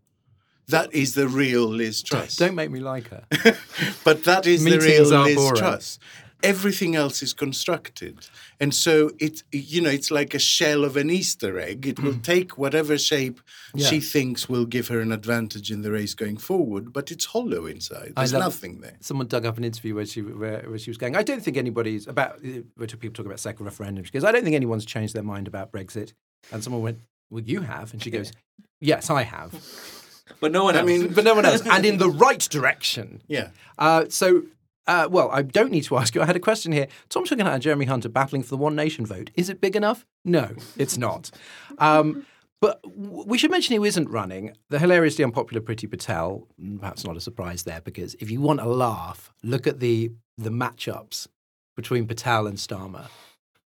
That 0.68 0.92
is 0.92 1.14
the 1.14 1.28
real 1.28 1.66
Liz 1.66 2.02
Truss. 2.02 2.36
Don't 2.36 2.56
make 2.56 2.70
me 2.70 2.80
like 2.80 3.08
her. 3.08 3.24
But 4.04 4.24
that 4.24 4.46
is 4.46 4.64
the 4.64 4.78
real 4.78 5.04
Liz 5.24 5.36
boring. 5.36 5.56
Truss. 5.56 5.98
Everything 6.42 6.94
else 6.94 7.22
is 7.22 7.32
constructed, 7.32 8.28
and 8.60 8.74
so 8.74 9.10
it 9.18 9.42
you 9.52 9.80
know 9.80 9.90
it's 9.90 10.10
like 10.10 10.34
a 10.34 10.38
shell 10.38 10.84
of 10.84 10.96
an 10.96 11.10
Easter 11.10 11.58
egg. 11.58 11.86
It 11.86 11.98
will 11.98 12.18
take 12.18 12.58
whatever 12.58 12.98
shape 12.98 13.40
she 13.76 14.00
thinks 14.00 14.48
will 14.48 14.66
give 14.66 14.88
her 14.88 15.00
an 15.00 15.12
advantage 15.12 15.70
in 15.70 15.82
the 15.82 15.90
race 15.90 16.14
going 16.14 16.36
forward, 16.36 16.92
but 16.92 17.10
it's 17.10 17.24
hollow 17.26 17.66
inside. 17.66 18.12
There's 18.16 18.32
love- 18.32 18.42
nothing 18.42 18.80
there. 18.80 18.96
Someone 19.00 19.26
dug 19.26 19.46
up 19.46 19.56
an 19.56 19.64
interview 19.64 19.94
where 19.94 20.06
she 20.06 20.20
where, 20.22 20.60
where 20.68 20.78
she 20.78 20.90
was 20.90 20.98
going. 20.98 21.16
I 21.16 21.22
don't 21.22 21.42
think 21.42 21.56
anybody's 21.56 22.06
about. 22.06 22.40
Where 22.76 22.86
people 22.86 23.10
talk 23.10 23.26
about 23.26 23.40
second 23.40 23.66
referendums 23.66 24.04
because 24.04 24.24
I 24.24 24.30
don't 24.30 24.44
think 24.44 24.56
anyone's 24.56 24.84
changed 24.84 25.14
their 25.14 25.22
mind 25.22 25.48
about 25.48 25.72
Brexit. 25.72 26.12
And 26.52 26.62
someone 26.62 26.82
went, 26.82 27.00
"Well, 27.30 27.42
you 27.42 27.60
have," 27.62 27.92
and 27.92 28.02
she 28.02 28.10
goes, 28.10 28.30
"Yes, 28.80 29.10
I 29.10 29.22
have." 29.22 29.52
But 30.40 30.52
no 30.52 30.64
one 30.64 30.74
Else. 30.74 30.82
I 30.82 30.86
mean, 30.86 31.12
but 31.14 31.24
no 31.24 31.34
one 31.34 31.44
else, 31.44 31.62
and 31.70 31.84
in 31.86 31.98
the 31.98 32.10
right 32.10 32.40
direction. 32.40 33.22
Yeah. 33.28 33.50
Uh, 33.78 34.06
so, 34.08 34.42
uh, 34.86 35.08
well, 35.10 35.30
I 35.32 35.42
don't 35.42 35.70
need 35.72 35.84
to 35.84 35.96
ask 35.96 36.14
you. 36.14 36.22
I 36.22 36.26
had 36.26 36.36
a 36.36 36.40
question 36.40 36.72
here. 36.72 36.86
Tom 37.08 37.24
Tugendhat 37.24 37.54
and 37.54 37.62
Jeremy 37.62 37.86
Hunter 37.86 38.08
battling 38.08 38.42
for 38.42 38.50
the 38.50 38.56
One 38.56 38.76
Nation 38.76 39.04
vote. 39.06 39.30
Is 39.34 39.48
it 39.48 39.60
big 39.60 39.76
enough? 39.76 40.06
No, 40.24 40.50
it's 40.76 40.96
not. 40.96 41.30
Um, 41.78 42.24
but 42.60 42.80
we 42.96 43.36
should 43.38 43.50
mention 43.50 43.76
who 43.76 43.84
isn't 43.84 44.08
running. 44.08 44.52
The 44.70 44.78
hilariously 44.78 45.24
unpopular 45.24 45.60
Priti 45.60 45.90
Patel. 45.90 46.46
mm, 46.62 46.80
Perhaps 46.80 47.04
not 47.04 47.16
a 47.16 47.20
surprise 47.20 47.64
there, 47.64 47.80
because 47.80 48.14
if 48.20 48.30
you 48.30 48.40
want 48.40 48.60
a 48.60 48.68
laugh, 48.68 49.32
look 49.42 49.66
at 49.66 49.80
the 49.80 50.12
the 50.38 50.50
matchups 50.50 51.28
between 51.76 52.06
Patel 52.06 52.46
and 52.46 52.58
Starmer. 52.58 53.06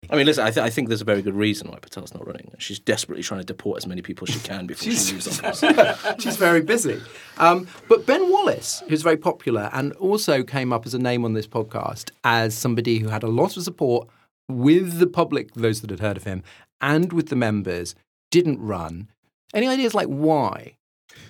I 0.10 0.16
mean, 0.16 0.26
listen, 0.26 0.46
I, 0.46 0.52
th- 0.52 0.64
I 0.64 0.70
think 0.70 0.88
there's 0.88 1.02
a 1.02 1.06
very 1.06 1.22
good 1.22 1.36
reason 1.36 1.70
why 1.70 1.80
Patel's 1.80 2.14
not 2.14 2.26
running. 2.26 2.52
She's 2.58 2.80
desperately 2.80 3.24
trying 3.24 3.42
to 3.42 3.46
deport 3.46 3.78
as 3.78 3.88
many 3.88 4.02
people 4.02 4.28
as 4.28 4.34
she 4.34 4.40
can 4.40 4.68
before 4.68 4.92
she 4.92 5.14
leaves 5.14 5.40
office. 5.40 6.20
She's 6.24 6.38
very 6.38 6.62
busy. 6.62 7.02
Um, 7.38 7.68
but 7.90 8.06
Ben 8.06 8.30
Wallace, 8.30 8.84
who's 8.88 9.02
very 9.02 9.18
popular 9.18 9.70
and 9.74 9.94
also 9.94 10.44
came 10.44 10.72
up 10.72 10.86
as 10.86 10.94
a 10.94 11.00
name 11.00 11.26
on 11.26 11.34
this 11.34 11.48
podcast 11.48 12.12
as 12.24 12.56
somebody 12.56 13.00
who 13.00 13.10
had 13.10 13.24
a 13.24 13.28
lot 13.28 13.58
of 13.58 13.64
support 13.64 14.08
with 14.48 15.00
the 15.00 15.08
public, 15.08 15.54
those 15.54 15.82
that 15.82 15.90
had 15.90 16.00
heard 16.00 16.18
of 16.18 16.24
him, 16.24 16.44
and 16.82 17.12
with 17.14 17.30
the 17.30 17.36
members, 17.36 17.96
didn't 18.32 18.60
run. 18.60 19.10
Any 19.54 19.68
ideas 19.68 19.96
like 19.96 20.08
why? 20.08 20.76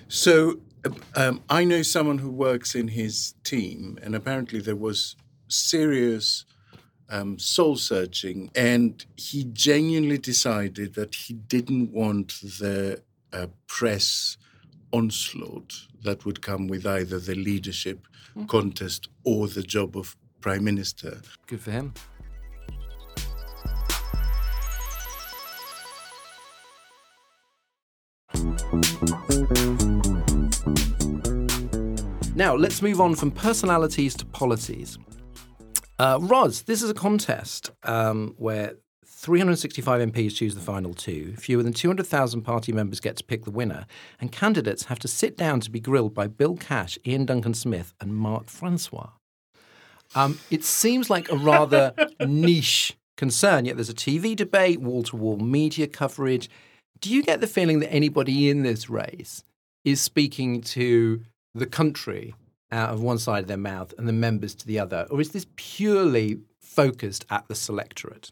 So 0.08 0.60
um, 1.14 1.42
I 1.48 1.64
know 1.64 1.82
someone 1.82 2.18
who 2.18 2.30
works 2.30 2.74
in 2.74 2.88
his 2.88 3.34
team, 3.44 3.98
and 4.02 4.14
apparently 4.14 4.60
there 4.60 4.76
was 4.76 5.16
serious 5.48 6.44
um, 7.08 7.38
soul 7.38 7.76
searching, 7.76 8.50
and 8.54 9.04
he 9.16 9.44
genuinely 9.44 10.18
decided 10.18 10.94
that 10.94 11.14
he 11.14 11.34
didn't 11.34 11.92
want 11.92 12.40
the 12.40 13.02
uh, 13.32 13.46
press 13.66 14.36
onslaught 14.92 15.86
that 16.02 16.24
would 16.24 16.40
come 16.42 16.68
with 16.68 16.86
either 16.86 17.18
the 17.18 17.34
leadership 17.34 18.06
contest 18.48 19.08
or 19.24 19.48
the 19.48 19.62
job 19.62 19.96
of 19.96 20.16
prime 20.40 20.64
minister. 20.64 21.20
Good 21.46 21.60
for 21.60 21.70
him. 21.70 21.94
Now, 32.34 32.54
let's 32.54 32.82
move 32.82 33.00
on 33.00 33.14
from 33.14 33.30
personalities 33.30 34.14
to 34.16 34.26
policies. 34.26 34.98
Uh, 35.98 36.18
Ros, 36.20 36.62
this 36.62 36.82
is 36.82 36.90
a 36.90 36.94
contest 36.94 37.70
um, 37.84 38.34
where 38.36 38.74
365 39.06 40.12
MPs 40.12 40.34
choose 40.34 40.54
the 40.54 40.60
final 40.60 40.92
two. 40.92 41.34
Fewer 41.36 41.62
than 41.62 41.72
200,000 41.72 42.42
party 42.42 42.70
members 42.70 43.00
get 43.00 43.16
to 43.16 43.24
pick 43.24 43.44
the 43.44 43.50
winner, 43.50 43.86
and 44.20 44.30
candidates 44.30 44.84
have 44.84 44.98
to 44.98 45.08
sit 45.08 45.38
down 45.38 45.60
to 45.60 45.70
be 45.70 45.80
grilled 45.80 46.14
by 46.14 46.26
Bill 46.26 46.56
Cash, 46.56 46.98
Iain 47.06 47.24
Duncan 47.24 47.54
Smith, 47.54 47.94
and 47.98 48.14
Mark 48.14 48.48
Francois. 48.48 49.10
Um, 50.14 50.38
it 50.50 50.64
seems 50.64 51.08
like 51.08 51.30
a 51.32 51.36
rather 51.36 51.94
niche 52.20 52.96
concern, 53.16 53.64
yet 53.64 53.76
there's 53.76 53.88
a 53.88 53.94
TV 53.94 54.36
debate, 54.36 54.82
wall 54.82 55.02
to 55.04 55.16
wall 55.16 55.38
media 55.38 55.86
coverage. 55.86 56.50
Do 57.00 57.12
you 57.12 57.22
get 57.22 57.40
the 57.40 57.46
feeling 57.46 57.80
that 57.80 57.92
anybody 57.92 58.50
in 58.50 58.62
this 58.62 58.90
race 58.90 59.44
is 59.84 60.02
speaking 60.02 60.60
to 60.60 61.22
the 61.54 61.66
country 61.66 62.34
out 62.72 62.90
of 62.90 63.00
one 63.00 63.18
side 63.18 63.44
of 63.44 63.48
their 63.48 63.56
mouth 63.56 63.94
and 63.98 64.08
the 64.08 64.12
members 64.12 64.54
to 64.56 64.66
the 64.66 64.78
other? 64.78 65.06
Or 65.10 65.20
is 65.20 65.30
this 65.30 65.46
purely 65.56 66.40
focused 66.60 67.24
at 67.30 67.48
the 67.48 67.54
selectorate? 67.54 68.30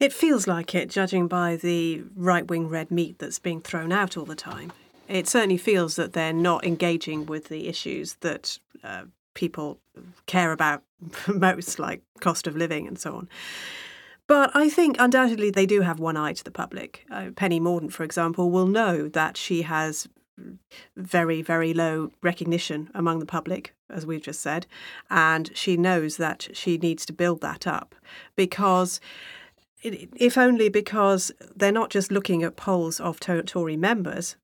It 0.00 0.12
feels 0.12 0.46
like 0.46 0.74
it, 0.74 0.90
judging 0.90 1.28
by 1.28 1.56
the 1.56 2.02
right 2.16 2.46
wing 2.46 2.68
red 2.68 2.90
meat 2.90 3.18
that's 3.18 3.38
being 3.38 3.60
thrown 3.60 3.92
out 3.92 4.16
all 4.16 4.24
the 4.24 4.34
time. 4.34 4.72
It 5.08 5.28
certainly 5.28 5.56
feels 5.56 5.96
that 5.96 6.14
they're 6.14 6.32
not 6.32 6.64
engaging 6.64 7.26
with 7.26 7.48
the 7.48 7.68
issues 7.68 8.14
that 8.20 8.58
uh, 8.82 9.04
people 9.34 9.78
care 10.26 10.52
about 10.52 10.82
most, 11.28 11.78
like 11.78 12.02
cost 12.20 12.46
of 12.46 12.56
living 12.56 12.86
and 12.86 12.98
so 12.98 13.14
on. 13.14 13.28
But 14.26 14.50
I 14.54 14.70
think 14.70 14.96
undoubtedly 14.98 15.50
they 15.50 15.66
do 15.66 15.82
have 15.82 15.98
one 16.00 16.16
eye 16.16 16.32
to 16.32 16.44
the 16.44 16.50
public. 16.50 17.04
Uh, 17.10 17.30
Penny 17.36 17.60
Mordaunt, 17.60 17.92
for 17.92 18.04
example, 18.04 18.50
will 18.50 18.66
know 18.66 19.08
that 19.08 19.36
she 19.36 19.62
has 19.62 20.08
very, 20.96 21.42
very 21.42 21.72
low 21.72 22.10
recognition 22.22 22.90
among 22.94 23.18
the 23.18 23.26
public, 23.26 23.74
as 23.90 24.04
we've 24.06 24.22
just 24.22 24.40
said, 24.40 24.66
and 25.10 25.50
she 25.54 25.76
knows 25.76 26.16
that 26.16 26.48
she 26.52 26.78
needs 26.78 27.06
to 27.06 27.12
build 27.12 27.40
that 27.40 27.66
up 27.66 27.94
because 28.36 29.00
if 29.82 30.38
only 30.38 30.68
because 30.68 31.30
they're 31.54 31.70
not 31.70 31.90
just 31.90 32.10
looking 32.10 32.42
at 32.42 32.56
polls 32.56 33.00
of 33.00 33.20
to- 33.20 33.42
Tory 33.42 33.76
members, 33.76 34.36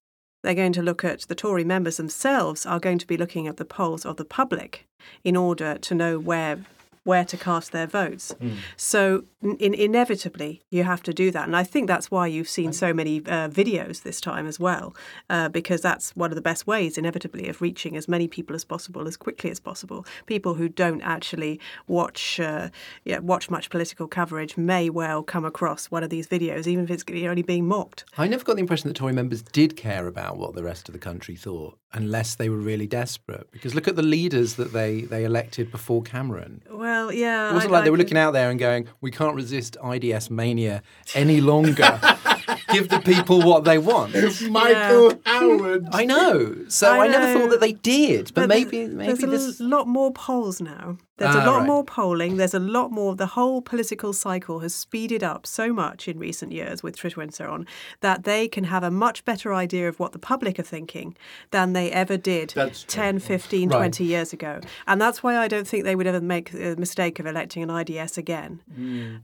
they're 0.43 0.55
going 0.55 0.73
to 0.73 0.83
look 0.83 1.05
at 1.05 1.23
the 1.23 1.35
Tory 1.35 1.65
members 1.65 1.97
themselves 1.97 2.67
are 2.67 2.81
going 2.81 2.99
to 2.99 3.07
be 3.07 3.17
looking 3.17 3.47
at 3.47 3.57
the 3.57 3.65
polls 3.65 4.05
of 4.05 4.17
the 4.17 4.25
public 4.25 4.87
in 5.25 5.37
order 5.37 5.79
to 5.79 5.95
know 5.95 6.19
where 6.19 6.65
where 7.05 7.25
to 7.25 7.37
cast 7.37 7.73
their 7.73 7.87
votes. 7.87 8.35
So 8.77 9.25
in, 9.43 9.75
inevitably 9.75 10.63
you 10.71 10.85
have 10.85 11.03
to 11.05 11.15
do 11.15 11.31
that, 11.31 11.47
and 11.47 11.57
I 11.57 11.65
think 11.65 11.89
that's 11.89 12.11
why 12.11 12.27
you've 12.27 12.49
seen 12.49 12.73
so 12.73 12.93
many 12.93 13.19
uh, 13.19 13.49
videos 13.49 14.03
this 14.03 14.21
time 14.21 14.47
as 14.47 14.61
well, 14.61 14.95
uh, 15.29 15.49
because 15.49 15.81
that's 15.81 16.15
one 16.17 16.31
of 16.31 16.37
the 16.37 16.43
best 16.43 16.67
ways, 16.67 16.99
inevitably, 16.99 17.49
of 17.49 17.63
reaching 17.63 17.97
as 17.97 18.07
many 18.07 18.29
people 18.29 18.55
as 18.55 18.65
possible 18.65 19.09
as 19.09 19.17
quickly 19.17 19.51
as 19.51 19.61
possible. 19.61 20.05
People 20.27 20.55
who 20.55 20.69
don't 20.69 21.01
actually 21.03 21.59
watch 21.87 22.39
uh, 22.39 22.69
yeah, 23.05 23.19
watch 23.19 23.51
much 23.51 23.71
political 23.71 24.07
coverage 24.07 24.57
may 24.57 24.91
well 24.91 25.23
come 25.23 25.45
across 25.45 25.87
one 25.87 26.05
of 26.05 26.11
these 26.11 26.27
videos, 26.27 26.67
even 26.67 26.85
if 26.85 26.91
it's 26.91 27.05
only 27.11 27.43
being 27.43 27.67
mocked. 27.67 28.05
I 28.19 28.27
never 28.27 28.45
got 28.45 28.57
the 28.57 28.61
impression 28.61 28.89
that 28.89 28.95
Tory 28.95 29.13
members 29.13 29.43
did 29.43 29.77
care 29.77 30.07
about 30.07 30.37
what 30.37 30.55
the 30.55 30.63
rest 30.63 30.89
of 30.89 30.93
the 30.93 30.99
country 30.99 31.37
thought, 31.37 31.79
unless 31.93 32.35
they 32.35 32.49
were 32.49 32.59
really 32.59 32.87
desperate. 32.87 33.51
Because 33.53 33.75
look 33.75 33.89
at 33.89 33.97
the 33.97 34.03
leaders 34.03 34.57
that 34.57 34.73
they, 34.73 35.03
they 35.03 35.25
elected 35.25 35.71
before 35.71 36.03
Cameron. 36.03 36.63
Well, 36.71 36.90
yeah, 37.11 37.51
It 37.51 37.55
wasn't 37.55 37.73
I- 37.73 37.77
like 37.77 37.85
they 37.85 37.91
were 37.91 37.97
looking 37.97 38.19
out 38.19 38.33
there 38.33 38.51
and 38.51 38.59
going, 38.59 38.87
"We 39.01 39.11
can't 39.11 39.35
resist 39.35 39.77
IDS 39.83 40.31
mania 40.31 40.83
any 41.15 41.41
longer." 41.41 42.01
give 42.73 42.89
the 42.89 43.01
people 43.01 43.41
what 43.43 43.65
they 43.65 43.79
want. 43.79 44.15
Michael 44.51 45.13
Howard. 45.27 45.87
I 45.93 46.05
know. 46.05 46.57
So 46.69 46.93
I, 46.93 47.05
I 47.05 47.09
never 47.09 47.27
know. 47.27 47.41
thought 47.41 47.51
that 47.51 47.61
they 47.61 47.73
did, 47.73 48.27
but, 48.35 48.43
But 48.43 48.49
maybe 48.49 48.87
there's- 48.87 48.93
maybe 48.95 49.27
there's 49.27 49.47
this. 49.47 49.61
a 49.61 49.65
lot 49.65 49.89
more 49.89 50.13
polls 50.13 50.61
now. 50.61 50.97
There's 51.17 51.37
Ah, 51.37 51.45
a 51.45 51.51
lot 51.51 51.59
right. 51.59 51.67
more 51.67 51.85
polling. 51.85 52.39
There's 52.39 52.55
a 52.55 52.59
lot 52.59 52.91
more. 52.91 53.15
The 53.15 53.27
whole 53.27 53.61
political 53.61 54.15
cycle 54.15 54.61
has 54.61 54.75
speeded 54.75 55.23
up 55.23 55.47
so 55.47 55.71
much 55.71 56.09
in 56.09 56.19
recent 56.19 56.51
years 56.51 56.83
with 56.83 56.97
Twitter 56.97 57.21
and 57.21 57.35
so 57.35 57.51
on 57.51 57.67
that 58.01 58.25
they 58.25 58.49
can 58.49 58.65
have 58.65 58.83
a 58.83 58.91
much 58.91 59.23
better 59.27 59.53
idea 59.53 59.87
of 59.87 60.01
what 60.01 60.13
the 60.13 60.19
public 60.19 60.59
are 60.59 60.63
thinking 60.63 61.15
than 61.51 61.75
they 61.75 61.93
ever 61.93 62.17
did 62.17 62.55
That's 62.57 62.85
true. 62.85 63.03
10, 63.03 63.19
15, 63.19 63.69
Right. 63.69 63.77
20 63.77 64.05
years 64.05 64.33
ago. 64.33 64.61
And 64.87 64.99
that's 64.99 65.23
why 65.23 65.37
I 65.37 65.47
don't 65.47 65.69
think 65.69 65.85
they 65.85 65.95
would 65.95 66.07
ever 66.07 66.23
make 66.23 66.53
the 66.53 66.75
mistake 66.79 67.19
of 67.21 67.27
electing 67.27 67.63
an 67.63 67.69
IDS 67.69 68.17
again, 68.17 68.61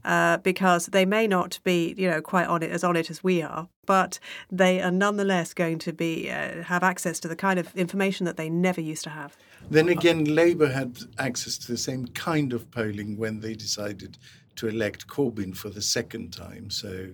uh, 0.05 0.37
because 0.37 0.85
they 0.87 1.03
may 1.05 1.25
not 1.25 1.57
be, 1.63 1.95
you 1.97 2.07
know, 2.07 2.21
quite 2.21 2.45
on 2.45 2.61
it 2.61 2.69
as 2.69 2.83
on 2.83 2.95
it 2.95 3.09
as 3.09 3.16
we 3.23 3.41
are, 3.41 3.67
but 3.85 4.19
they 4.51 4.81
are 4.81 4.91
nonetheless 4.91 5.53
going 5.53 5.79
to 5.79 5.93
be 5.93 6.29
uh, 6.29 6.63
have 6.63 6.83
access 6.83 7.19
to 7.21 7.27
the 7.27 7.35
kind 7.35 7.59
of 7.59 7.75
information 7.75 8.25
that 8.25 8.37
they 8.37 8.49
never 8.49 8.81
used 8.81 9.03
to 9.03 9.09
have. 9.09 9.35
Then 9.69 9.89
again, 9.89 10.23
Labour 10.23 10.67
had 10.69 10.97
access 11.17 11.57
to 11.59 11.67
the 11.71 11.77
same 11.77 12.07
kind 12.07 12.53
of 12.53 12.69
polling 12.71 13.17
when 13.17 13.41
they 13.41 13.53
decided 13.53 14.17
to 14.55 14.67
elect 14.67 15.07
Corbyn 15.07 15.55
for 15.55 15.69
the 15.69 15.81
second 15.81 16.33
time. 16.33 16.69
So 16.69 17.09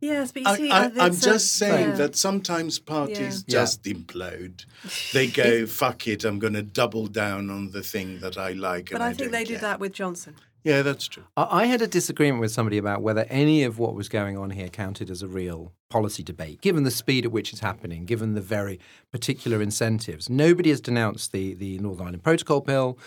Yes, 0.00 0.30
but 0.30 0.42
you 0.42 0.56
see, 0.56 0.70
I, 0.70 0.84
uh, 0.84 0.90
I'm 1.00 1.12
a- 1.12 1.16
just 1.16 1.56
saying 1.56 1.90
yeah. 1.90 1.94
that 1.96 2.16
sometimes 2.16 2.78
parties 2.78 3.44
Yeah. 3.46 3.52
just 3.60 3.82
implode. 3.84 4.64
They 5.12 5.26
go, 5.26 5.66
fuck 5.66 6.06
it, 6.06 6.24
I'm 6.24 6.38
going 6.38 6.52
to 6.52 6.62
double 6.62 7.08
down 7.08 7.50
on 7.50 7.72
the 7.72 7.82
thing 7.82 8.20
that 8.20 8.36
I 8.38 8.52
like. 8.52 8.90
But 8.90 8.96
and 8.96 9.02
I 9.02 9.08
I 9.08 9.12
think 9.14 9.32
they 9.32 9.44
did 9.44 9.60
that 9.60 9.80
with 9.80 9.92
Johnson. 9.92 10.36
Yeah, 10.64 10.82
that's 10.82 11.08
true. 11.08 11.24
I 11.36 11.66
had 11.66 11.82
a 11.82 11.86
disagreement 11.86 12.40
with 12.40 12.50
somebody 12.50 12.78
about 12.78 13.00
whether 13.00 13.26
any 13.28 13.62
of 13.62 13.78
what 13.78 13.94
was 13.94 14.08
going 14.08 14.36
on 14.36 14.50
here 14.50 14.68
counted 14.68 15.08
as 15.08 15.22
a 15.22 15.28
real 15.28 15.72
policy 15.88 16.22
debate, 16.22 16.60
given 16.60 16.82
the 16.82 16.90
speed 16.90 17.24
at 17.24 17.32
which 17.32 17.52
it's 17.52 17.60
happening, 17.60 18.04
given 18.04 18.34
the 18.34 18.40
very 18.40 18.78
particular 19.12 19.62
incentives. 19.62 20.28
Nobody 20.28 20.70
has 20.70 20.80
denounced 20.80 21.32
the, 21.32 21.54
the 21.54 21.78
Northern 21.78 22.06
Ireland 22.06 22.24
Protocol 22.24 22.60
Bill 22.60 22.98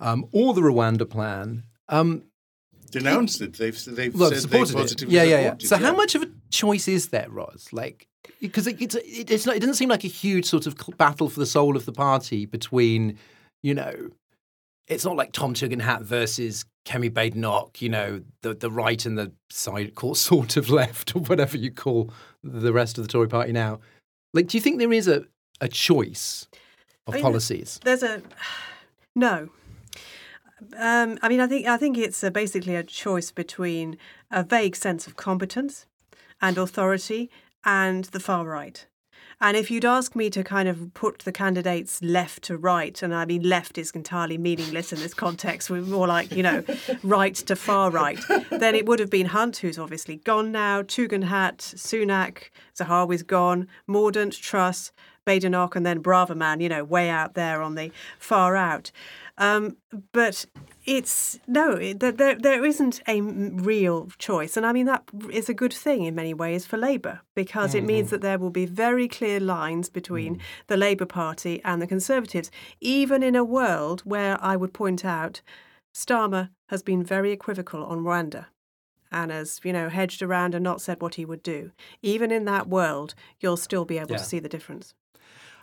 um, 0.00 0.26
or 0.32 0.54
the 0.54 0.62
Rwanda 0.62 1.08
plan. 1.08 1.64
Um, 1.88 2.24
Denounced 2.90 3.40
it. 3.40 3.54
They've, 3.54 3.84
they've 3.84 4.14
well, 4.14 4.30
said 4.30 4.48
they 4.48 4.64
supported 4.64 5.02
it. 5.02 5.08
Yeah, 5.08 5.24
yeah, 5.24 5.40
yeah. 5.40 5.52
it, 5.54 5.62
So, 5.62 5.76
how 5.76 5.94
much 5.94 6.14
of 6.14 6.22
a 6.22 6.30
choice 6.50 6.86
is 6.86 7.08
there, 7.08 7.28
Ros? 7.28 7.68
Like, 7.72 8.06
because 8.40 8.66
it, 8.66 8.80
it's, 8.80 8.94
it, 8.94 9.30
it's 9.30 9.44
not, 9.44 9.56
it 9.56 9.60
doesn't 9.60 9.74
seem 9.74 9.88
like 9.88 10.04
a 10.04 10.08
huge 10.08 10.46
sort 10.46 10.66
of 10.66 10.76
battle 10.96 11.28
for 11.28 11.40
the 11.40 11.46
soul 11.46 11.76
of 11.76 11.84
the 11.84 11.92
party 11.92 12.46
between, 12.46 13.18
you 13.62 13.74
know, 13.74 14.10
it's 14.88 15.04
not 15.04 15.16
like 15.16 15.32
Tom 15.32 15.54
Tugendhat 15.54 16.02
versus 16.02 16.64
Kemi 16.84 17.12
Badenoch, 17.12 17.80
you 17.82 17.88
know, 17.88 18.22
the 18.42 18.54
the 18.54 18.70
right 18.70 19.04
and 19.04 19.18
the 19.18 19.32
side 19.50 19.94
call 19.94 20.14
sort 20.30 20.56
of 20.56 20.70
left 20.70 21.14
or 21.14 21.20
whatever 21.20 21.56
you 21.56 21.70
call 21.70 22.10
the 22.42 22.72
rest 22.72 22.98
of 22.98 23.04
the 23.04 23.08
Tory 23.08 23.28
party 23.28 23.52
now. 23.52 23.80
Like, 24.32 24.48
do 24.48 24.56
you 24.56 24.60
think 24.60 24.78
there 24.78 24.92
is 24.92 25.08
a, 25.08 25.24
a 25.60 25.68
choice 25.68 26.46
of 27.06 27.14
I 27.14 27.16
mean, 27.16 27.22
policies? 27.24 27.80
There's 27.84 28.02
a 28.02 28.22
no. 29.14 29.48
Um, 30.78 31.18
I 31.20 31.28
mean, 31.28 31.40
I 31.40 31.46
think 31.46 31.66
I 31.66 31.76
think 31.76 31.98
it's 31.98 32.22
uh 32.22 32.30
basically 32.30 32.76
a 32.76 32.82
choice 32.84 33.30
between 33.30 33.98
a 34.30 34.42
vague 34.42 34.76
sense 34.76 35.06
of 35.06 35.16
competence 35.16 35.86
and 36.40 36.58
authority 36.58 37.30
and 37.64 38.04
the 38.06 38.20
far 38.20 38.44
right. 38.44 38.86
And 39.40 39.56
if 39.56 39.70
you'd 39.70 39.84
ask 39.84 40.16
me 40.16 40.30
to 40.30 40.42
kind 40.42 40.66
of 40.66 40.94
put 40.94 41.20
the 41.20 41.32
candidates 41.32 42.00
left 42.02 42.44
to 42.44 42.56
right, 42.56 43.02
and 43.02 43.14
I 43.14 43.26
mean 43.26 43.42
left 43.42 43.76
is 43.76 43.90
entirely 43.90 44.38
meaningless 44.38 44.92
in 44.92 45.00
this 45.00 45.12
context, 45.12 45.68
we're 45.68 45.82
more 45.82 46.06
like, 46.06 46.32
you 46.32 46.42
know, 46.42 46.64
right 47.02 47.34
to 47.34 47.54
far 47.54 47.90
right, 47.90 48.18
then 48.50 48.74
it 48.74 48.86
would 48.86 48.98
have 48.98 49.10
been 49.10 49.26
Hunt, 49.26 49.58
who's 49.58 49.78
obviously 49.78 50.16
gone 50.16 50.52
now, 50.52 50.80
Tugendhat, 50.80 51.58
Sunak, 51.58 52.44
Zahawi's 52.74 53.22
gone, 53.22 53.68
Mordaunt, 53.86 54.40
Truss, 54.40 54.90
Badenoch, 55.26 55.76
and 55.76 55.84
then 55.84 56.02
Braverman, 56.02 56.62
you 56.62 56.70
know, 56.70 56.84
way 56.84 57.10
out 57.10 57.34
there 57.34 57.60
on 57.60 57.74
the 57.74 57.92
far 58.18 58.56
out. 58.56 58.90
Um, 59.36 59.76
but 60.12 60.46
it's 60.86 61.38
no, 61.46 61.76
there- 61.92 62.12
there, 62.36 62.64
isn't 62.64 63.00
a 63.08 63.20
real 63.20 64.08
choice. 64.18 64.56
And 64.56 64.64
I 64.64 64.72
mean, 64.72 64.86
that 64.86 65.02
is 65.30 65.48
a 65.48 65.54
good 65.54 65.72
thing 65.72 66.04
in 66.04 66.14
many 66.14 66.32
ways 66.32 66.64
for 66.64 66.76
Labour 66.76 67.20
because 67.34 67.74
it 67.74 67.84
means 67.84 68.10
that 68.10 68.20
there 68.20 68.38
will 68.38 68.50
be 68.50 68.66
very 68.66 69.08
clear 69.08 69.40
lines 69.40 69.88
between 69.90 70.40
the 70.68 70.76
Labour 70.76 71.06
Party 71.06 71.60
and 71.64 71.82
the 71.82 71.86
Conservatives, 71.86 72.50
even 72.80 73.22
in 73.22 73.34
a 73.34 73.44
world 73.44 74.02
where 74.02 74.38
I 74.42 74.54
would 74.56 74.72
point 74.72 75.04
out 75.04 75.42
Starmer 75.94 76.50
has 76.68 76.82
been 76.82 77.02
very 77.02 77.32
equivocal 77.32 77.84
on 77.84 78.00
Rwanda 78.00 78.46
and 79.10 79.30
has, 79.30 79.60
you 79.64 79.72
know, 79.72 79.88
hedged 79.88 80.22
around 80.22 80.54
and 80.54 80.62
not 80.62 80.80
said 80.80 81.00
what 81.00 81.14
he 81.16 81.24
would 81.24 81.42
do. 81.42 81.72
Even 82.02 82.30
in 82.30 82.44
that 82.44 82.68
world, 82.68 83.14
you'll 83.40 83.56
still 83.56 83.84
be 83.84 83.98
able 83.98 84.12
Yeah. 84.12 84.18
to 84.18 84.24
see 84.24 84.38
the 84.38 84.48
difference. 84.48 84.94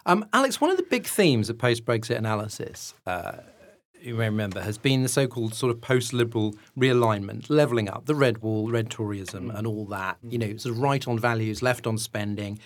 Um, 0.05 0.25
Alex, 0.33 0.59
one 0.59 0.69
of 0.69 0.75
the 0.77 0.83
big 0.83 1.05
themes 1.05 1.49
of 1.49 1.57
post 1.57 1.85
Brexit 1.85 2.17
analysis, 2.17 2.93
uh, 3.05 3.37
you 4.03 4.15
may 4.15 4.25
remember, 4.25 4.61
has 4.61 4.77
been 4.77 5.03
the 5.03 5.09
so 5.09 5.27
called 5.27 5.53
sort 5.53 5.71
of 5.71 5.81
post 5.81 6.13
liberal 6.13 6.55
realignment, 6.77 7.49
levelling 7.49 7.89
up, 7.89 8.05
the 8.05 8.15
red 8.15 8.39
wall, 8.39 8.69
red 8.69 8.89
Toryism, 8.89 9.51
mm. 9.51 9.57
and 9.57 9.65
all 9.65 9.85
that, 9.85 10.17
you 10.27 10.37
know, 10.37 10.47
mm. 10.47 10.59
sort 10.59 10.75
of 10.75 10.81
right 10.81 11.07
on 11.07 11.17
values, 11.17 11.61
left 11.61 11.87
on 11.87 11.97
spending. 11.97 12.59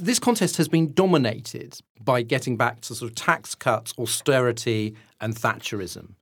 This 0.00 0.18
contest 0.18 0.56
has 0.56 0.68
been 0.68 0.92
dominated 0.92 1.80
by 2.00 2.22
getting 2.22 2.56
back 2.56 2.80
to 2.82 2.94
sort 2.94 3.10
of 3.10 3.16
tax 3.16 3.54
cuts, 3.54 3.92
austerity, 3.98 4.94
and 5.20 5.34
Thatcherism. 5.34 6.14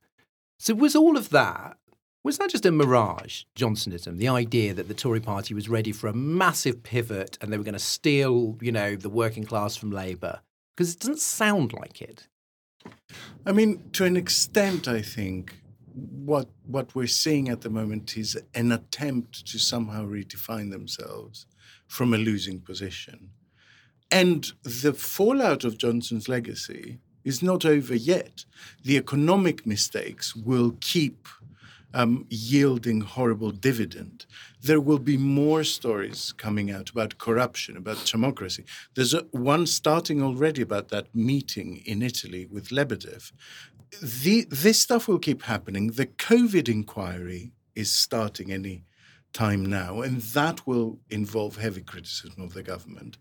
So, 0.59 0.73
was 0.73 0.95
all 0.95 1.15
of 1.15 1.29
that 1.29 1.77
was 2.25 2.39
that 2.39 2.49
just 2.49 2.65
a 2.65 2.71
mirage, 2.71 3.43
Johnsonism, 3.55 4.17
the 4.17 4.29
idea 4.29 4.73
that 4.73 4.87
the 4.87 4.95
Tory 4.95 5.19
party 5.19 5.53
was 5.53 5.69
ready 5.69 5.91
for 5.91 6.07
a 6.07 6.13
massive 6.13 6.81
pivot 6.81 7.37
and 7.39 7.53
they 7.53 7.57
were 7.57 7.63
going 7.63 7.73
to 7.73 7.79
steal, 7.79 8.57
you 8.61 8.71
know, 8.71 8.95
the 8.95 9.09
working 9.09 9.43
class 9.43 9.75
from 9.75 9.91
Labour? 9.91 10.39
Because 10.75 10.95
it 10.95 10.99
doesn't 11.01 11.19
sound 11.19 11.71
like 11.71 12.01
it. 12.01 12.27
I 13.45 13.51
mean, 13.51 13.89
to 13.93 14.05
an 14.05 14.17
extent, 14.17 14.87
I 14.87 15.01
think 15.01 15.55
what 15.93 16.49
what 16.65 16.93
we're 16.93 17.07
seeing 17.07 17.47
at 17.49 17.61
the 17.61 17.69
moment 17.69 18.17
is 18.17 18.37
an 18.53 18.71
attempt 18.71 19.45
to 19.47 19.59
somehow 19.59 20.05
redefine 20.05 20.71
themselves 20.71 21.45
from 21.87 22.13
a 22.13 22.17
losing 22.17 22.59
position. 22.59 23.29
And 24.11 24.51
the 24.63 24.93
fallout 24.93 25.63
of 25.63 25.77
Johnson's 25.77 26.27
legacy 26.27 26.99
is 27.23 27.41
not 27.41 27.65
over 27.65 27.95
yet. 27.95 28.45
The 28.83 28.97
economic 28.97 29.65
mistakes 29.65 30.35
will 30.35 30.77
keep 30.79 31.27
um, 31.95 32.25
yielding 32.29 33.01
horrible 33.01 33.51
dividend. 33.51 34.25
There 34.61 34.81
will 34.81 34.99
be 34.99 35.17
more 35.17 35.63
stories 35.63 36.33
coming 36.33 36.69
out 36.69 36.89
about 36.89 37.17
corruption, 37.17 37.77
about 37.77 38.05
democracy. 38.05 38.65
There's 38.95 39.13
a, 39.13 39.21
one 39.31 39.65
starting 39.65 40.21
already 40.21 40.61
about 40.61 40.89
that 40.89 41.07
meeting 41.15 41.81
in 41.85 42.01
Italy 42.01 42.45
with 42.51 42.67
Lebedev. 42.69 43.31
The, 44.03 44.45
this 44.49 44.81
stuff 44.81 45.07
will 45.07 45.19
keep 45.19 45.43
happening. 45.43 45.91
The 45.91 46.07
COVID 46.07 46.67
inquiry 46.67 47.53
is 47.75 47.89
starting 47.91 48.51
any 48.51 48.83
time 49.31 49.65
now, 49.65 50.01
and 50.01 50.21
that 50.21 50.67
will 50.67 50.99
involve 51.09 51.57
heavy 51.57 51.81
criticism 51.81 52.41
of 52.43 52.53
the 52.53 52.63
government. 52.63 53.17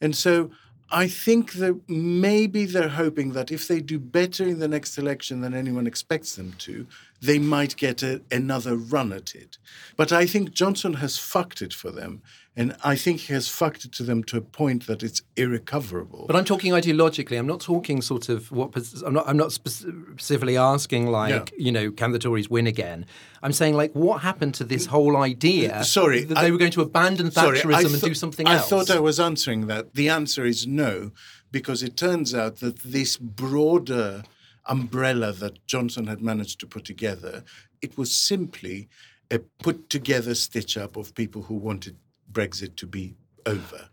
And 0.00 0.16
so 0.16 0.50
I 0.90 1.08
think 1.08 1.54
that 1.54 1.80
maybe 1.88 2.66
they're 2.66 2.88
hoping 2.90 3.32
that 3.32 3.50
if 3.50 3.66
they 3.68 3.80
do 3.80 3.98
better 3.98 4.44
in 4.44 4.58
the 4.58 4.68
next 4.68 4.98
election 4.98 5.40
than 5.40 5.54
anyone 5.54 5.86
expects 5.86 6.36
them 6.36 6.54
to, 6.58 6.86
they 7.24 7.38
might 7.38 7.76
get 7.76 8.02
a, 8.02 8.22
another 8.30 8.76
run 8.76 9.12
at 9.12 9.34
it. 9.34 9.58
But 9.96 10.12
I 10.12 10.26
think 10.26 10.52
Johnson 10.52 10.94
has 10.94 11.16
fucked 11.18 11.62
it 11.62 11.72
for 11.72 11.90
them. 11.90 12.22
And 12.56 12.76
I 12.84 12.94
think 12.94 13.22
he 13.22 13.32
has 13.32 13.48
fucked 13.48 13.84
it 13.84 13.90
to 13.94 14.04
them 14.04 14.22
to 14.24 14.36
a 14.36 14.40
point 14.40 14.86
that 14.86 15.02
it's 15.02 15.22
irrecoverable. 15.36 16.26
But 16.28 16.36
I'm 16.36 16.44
talking 16.44 16.72
ideologically. 16.72 17.36
I'm 17.36 17.48
not 17.48 17.60
talking 17.60 18.00
sort 18.00 18.28
of 18.28 18.52
what. 18.52 18.70
I'm 19.04 19.12
not. 19.12 19.28
I'm 19.28 19.36
not 19.36 19.50
spec- 19.50 19.72
specifically 19.72 20.56
asking 20.56 21.08
like 21.08 21.52
you 21.58 21.72
know, 21.72 21.90
can 21.90 22.12
the 22.12 22.20
Tories 22.20 22.48
win 22.48 22.68
again? 22.68 23.06
I'm 23.42 23.52
saying 23.52 23.74
like, 23.74 23.92
what 23.92 24.20
happened 24.20 24.54
to 24.54 24.64
this 24.64 24.86
whole 24.86 25.16
idea? 25.16 25.78
Uh, 25.78 25.82
sorry, 25.82 26.22
that 26.24 26.38
I- 26.38 26.42
they 26.44 26.52
were 26.52 26.58
going 26.58 26.70
to 26.72 26.82
abandon 26.82 27.32
Sorry, 27.32 27.58
Thatcherism 27.58 27.90
I 27.90 27.92
and 27.94 28.00
do 28.02 28.14
something 28.14 28.46
I 28.46 28.54
else. 28.54 28.66
I 28.66 28.68
thought 28.68 28.90
I 28.90 29.00
was 29.00 29.18
answering 29.18 29.66
that. 29.66 29.94
The 29.94 30.08
answer 30.08 30.44
is 30.44 30.64
no, 30.64 31.10
because 31.50 31.82
it 31.82 31.96
turns 31.96 32.34
out 32.36 32.60
that 32.60 32.78
this 32.84 33.16
broader 33.16 34.22
umbrella 34.66 35.32
that 35.32 35.66
Johnson 35.66 36.06
had 36.06 36.20
managed 36.22 36.60
to 36.60 36.66
put 36.66 36.84
together, 36.84 37.44
it 37.82 37.96
was 37.98 38.14
simply 38.14 38.88
a 39.30 39.38
put 39.38 39.88
together 39.90 40.34
stitch 40.34 40.76
up 40.76 40.96
of 40.96 41.14
people 41.14 41.42
who 41.42 41.54
wanted 41.54 41.96
Brexit 42.30 42.76
to 42.76 42.86
be 42.86 43.14
over. 43.46 43.88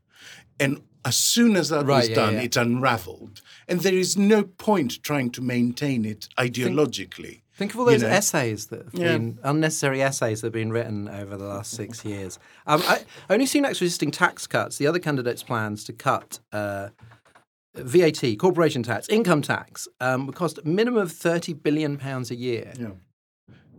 And 0.60 0.82
as 1.04 1.16
soon 1.16 1.56
as 1.56 1.70
that 1.70 1.86
Right, 1.86 1.98
was 2.02 2.10
yeah, 2.10 2.16
done, 2.16 2.34
yeah. 2.36 2.42
it 2.42 2.56
unraveled. 2.56 3.42
And 3.68 3.82
there 3.82 3.94
is 3.94 4.18
no 4.18 4.44
point 4.44 5.02
trying 5.04 5.32
to 5.32 5.42
maintain 5.42 6.06
it 6.06 6.28
ideologically. 6.38 7.42
Think 7.56 7.74
of 7.74 7.80
all 7.80 7.86
you 7.88 7.94
those 7.98 8.04
know? 8.04 8.10
essays 8.10 8.68
that 8.68 8.86
have 8.86 8.94
Yeah. 8.94 9.14
been 9.14 9.40
unnecessary 9.44 10.02
essays 10.02 10.42
that 10.42 10.48
have 10.48 10.54
been 10.54 10.72
written 10.72 11.08
over 11.10 11.38
the 11.38 11.46
last 11.46 11.72
six 11.72 12.06
years. 12.06 12.40
Um, 12.66 12.82
I 12.86 13.04
only 13.30 13.46
seen 13.46 13.66
actually 13.66 13.86
resisting 13.86 14.12
tax 14.12 14.48
cuts. 14.48 14.78
The 14.78 14.88
other 14.88 15.00
candidates' 15.00 15.44
plans 15.44 15.84
to 15.86 15.94
cut 15.94 16.40
uh, 16.52 16.90
VAT, 17.76 18.38
corporation 18.38 18.84
tax, 18.84 19.08
income 19.10 19.42
tax, 19.42 19.88
um, 20.00 20.26
would 20.26 20.36
cost 20.36 20.58
a 20.58 20.68
minimum 20.68 21.02
of 21.02 21.12
thirty 21.12 21.54
billion 21.54 21.98
pounds 21.98 22.32
a 22.32 22.36
year. 22.36 22.74
Yeah. 22.80 22.92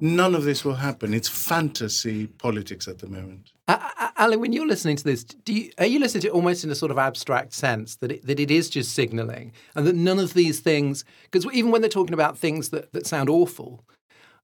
None 0.00 0.34
of 0.34 0.42
this 0.42 0.64
will 0.64 0.74
happen. 0.74 1.14
It's 1.14 1.28
fantasy 1.28 2.26
politics 2.26 2.88
at 2.88 2.98
the 2.98 3.06
moment. 3.06 3.52
A- 3.68 4.12
Alan, 4.16 4.40
when 4.40 4.52
you're 4.52 4.66
listening 4.66 4.96
to 4.96 5.04
this, 5.04 5.22
do 5.22 5.54
you, 5.54 5.70
are 5.78 5.86
you 5.86 6.00
listening 6.00 6.22
to 6.22 6.28
it 6.28 6.32
almost 6.32 6.64
in 6.64 6.70
a 6.70 6.74
sort 6.74 6.90
of 6.90 6.98
abstract 6.98 7.52
sense 7.52 7.96
that 7.96 8.10
it, 8.10 8.26
that 8.26 8.40
it 8.40 8.50
is 8.50 8.68
just 8.68 8.96
signalling 8.96 9.52
and 9.76 9.86
that 9.86 9.94
none 9.94 10.18
of 10.18 10.34
these 10.34 10.58
things, 10.58 11.04
because 11.30 11.46
even 11.54 11.70
when 11.70 11.82
they're 11.82 11.88
talking 11.88 12.14
about 12.14 12.36
things 12.36 12.70
that, 12.70 12.92
that 12.94 13.06
sound 13.06 13.28
awful, 13.28 13.84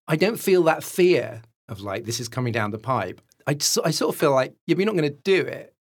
I 0.06 0.14
don't 0.14 0.38
feel 0.38 0.62
that 0.64 0.84
fear 0.84 1.42
of 1.68 1.80
like, 1.80 2.04
this 2.04 2.20
is 2.20 2.28
coming 2.28 2.52
down 2.52 2.70
the 2.70 2.78
pipe. 2.78 3.20
I, 3.48 3.56
I 3.84 3.90
sort 3.90 4.14
of 4.14 4.16
feel 4.16 4.32
like, 4.32 4.54
yeah, 4.66 4.76
you're 4.76 4.86
not 4.86 4.94
going 4.94 5.10
to 5.10 5.18
do 5.24 5.40
it. 5.40 5.74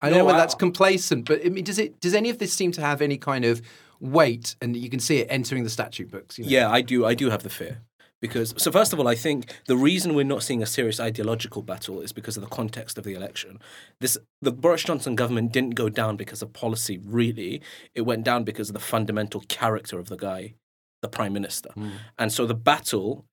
I 0.00 0.10
know 0.10 0.24
whether 0.24 0.38
I- 0.38 0.42
that's 0.42 0.54
complacent, 0.54 1.24
but 1.26 1.44
I 1.44 1.48
mean, 1.48 1.64
does 1.64 1.78
it? 1.78 2.00
Does 2.00 2.14
any 2.14 2.30
of 2.30 2.38
this 2.38 2.52
seem 2.52 2.72
to 2.72 2.80
have 2.80 3.02
any 3.02 3.16
kind 3.18 3.44
of 3.44 3.62
weight, 4.00 4.54
and 4.60 4.76
you 4.76 4.88
can 4.90 5.00
see 5.00 5.18
it 5.18 5.26
entering 5.30 5.64
the 5.64 5.70
statute 5.70 6.10
books? 6.10 6.38
You 6.38 6.44
know? 6.44 6.50
Yeah, 6.50 6.70
I 6.70 6.80
do. 6.82 7.04
I 7.04 7.14
do 7.14 7.30
have 7.30 7.42
the 7.42 7.50
fear 7.50 7.82
because. 8.20 8.54
So 8.56 8.70
first 8.70 8.92
of 8.92 9.00
all, 9.00 9.08
I 9.08 9.16
think 9.16 9.52
the 9.66 9.76
reason 9.76 10.14
we're 10.14 10.24
not 10.24 10.42
seeing 10.42 10.62
a 10.62 10.66
serious 10.66 11.00
ideological 11.00 11.62
battle 11.62 12.00
is 12.00 12.12
because 12.12 12.36
of 12.36 12.42
the 12.42 12.48
context 12.48 12.96
of 12.96 13.04
the 13.04 13.14
election. 13.14 13.58
This 14.00 14.16
the 14.40 14.52
Boris 14.52 14.84
Johnson 14.84 15.16
government 15.16 15.52
didn't 15.52 15.74
go 15.74 15.88
down 15.88 16.16
because 16.16 16.42
of 16.42 16.52
policy. 16.52 16.98
Really, 17.04 17.60
it 17.94 18.02
went 18.02 18.24
down 18.24 18.44
because 18.44 18.68
of 18.70 18.74
the 18.74 18.80
fundamental 18.80 19.42
character 19.48 19.98
of 19.98 20.08
the 20.08 20.16
guy. 20.16 20.54
The 21.00 21.08
prime 21.08 21.32
minister, 21.32 21.70
hmm. 21.74 21.90
and 22.18 22.32
so 22.32 22.44
the 22.44 22.54
battle 22.54 23.24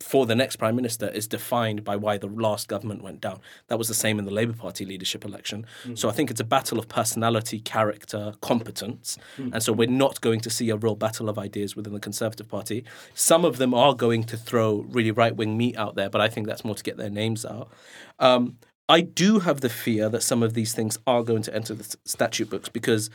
for 0.00 0.24
the 0.24 0.36
next 0.36 0.56
prime 0.56 0.76
minister 0.76 1.08
is 1.08 1.26
defined 1.26 1.82
by 1.82 1.96
why 1.96 2.16
the 2.16 2.28
last 2.28 2.68
government 2.68 3.02
went 3.02 3.20
down. 3.20 3.40
That 3.66 3.76
was 3.76 3.88
the 3.88 3.94
same 3.94 4.20
in 4.20 4.24
the 4.24 4.30
Labour 4.30 4.52
Party 4.52 4.84
leadership 4.84 5.24
election. 5.24 5.66
Hmm. 5.82 5.96
So 5.96 6.08
I 6.08 6.12
think 6.12 6.30
it's 6.30 6.40
a 6.40 6.44
battle 6.44 6.78
of 6.78 6.88
personality, 6.88 7.58
character, 7.58 8.34
competence, 8.40 9.18
hmm. 9.36 9.50
and 9.52 9.62
so 9.62 9.72
we're 9.72 9.88
not 9.88 10.20
going 10.20 10.38
to 10.40 10.50
see 10.50 10.70
a 10.70 10.76
real 10.76 10.94
battle 10.94 11.28
of 11.28 11.38
ideas 11.38 11.74
within 11.74 11.92
the 11.92 11.98
Conservative 11.98 12.48
Party. 12.48 12.84
Some 13.14 13.44
of 13.44 13.56
them 13.56 13.74
are 13.74 13.94
going 13.94 14.22
to 14.24 14.36
throw 14.36 14.86
really 14.88 15.10
right 15.10 15.34
wing 15.34 15.56
meat 15.56 15.76
out 15.76 15.96
there, 15.96 16.08
but 16.08 16.20
I 16.20 16.28
think 16.28 16.46
that's 16.46 16.64
more 16.64 16.76
to 16.76 16.84
get 16.84 16.98
their 16.98 17.10
names 17.10 17.44
out. 17.44 17.72
Um, 18.20 18.58
I 18.88 19.02
do 19.02 19.40
have 19.40 19.60
the 19.60 19.68
fear 19.68 20.08
that 20.08 20.22
some 20.22 20.42
of 20.42 20.54
these 20.54 20.72
things 20.72 20.98
are 21.06 21.22
going 21.22 21.42
to 21.42 21.54
enter 21.54 21.74
the 21.74 21.96
statute 22.04 22.48
books 22.48 22.68
because 22.68 23.10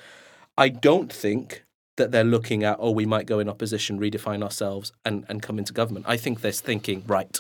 I 0.58 0.70
don't 0.70 1.12
think 1.12 1.64
that 1.98 2.12
they're 2.12 2.24
looking 2.24 2.64
at, 2.64 2.78
oh, 2.80 2.92
we 2.92 3.06
might 3.06 3.26
go 3.26 3.40
in 3.40 3.50
opposition, 3.50 4.00
redefine 4.00 4.44
ourselves, 4.44 4.92
and, 5.06 5.26
and 5.30 5.42
come 5.42 5.60
into 5.60 5.74
government. 5.74 6.06
I 6.08 6.18
think 6.18 6.42
they're 6.42 6.52
thinking, 6.52 7.04
right. 7.08 7.40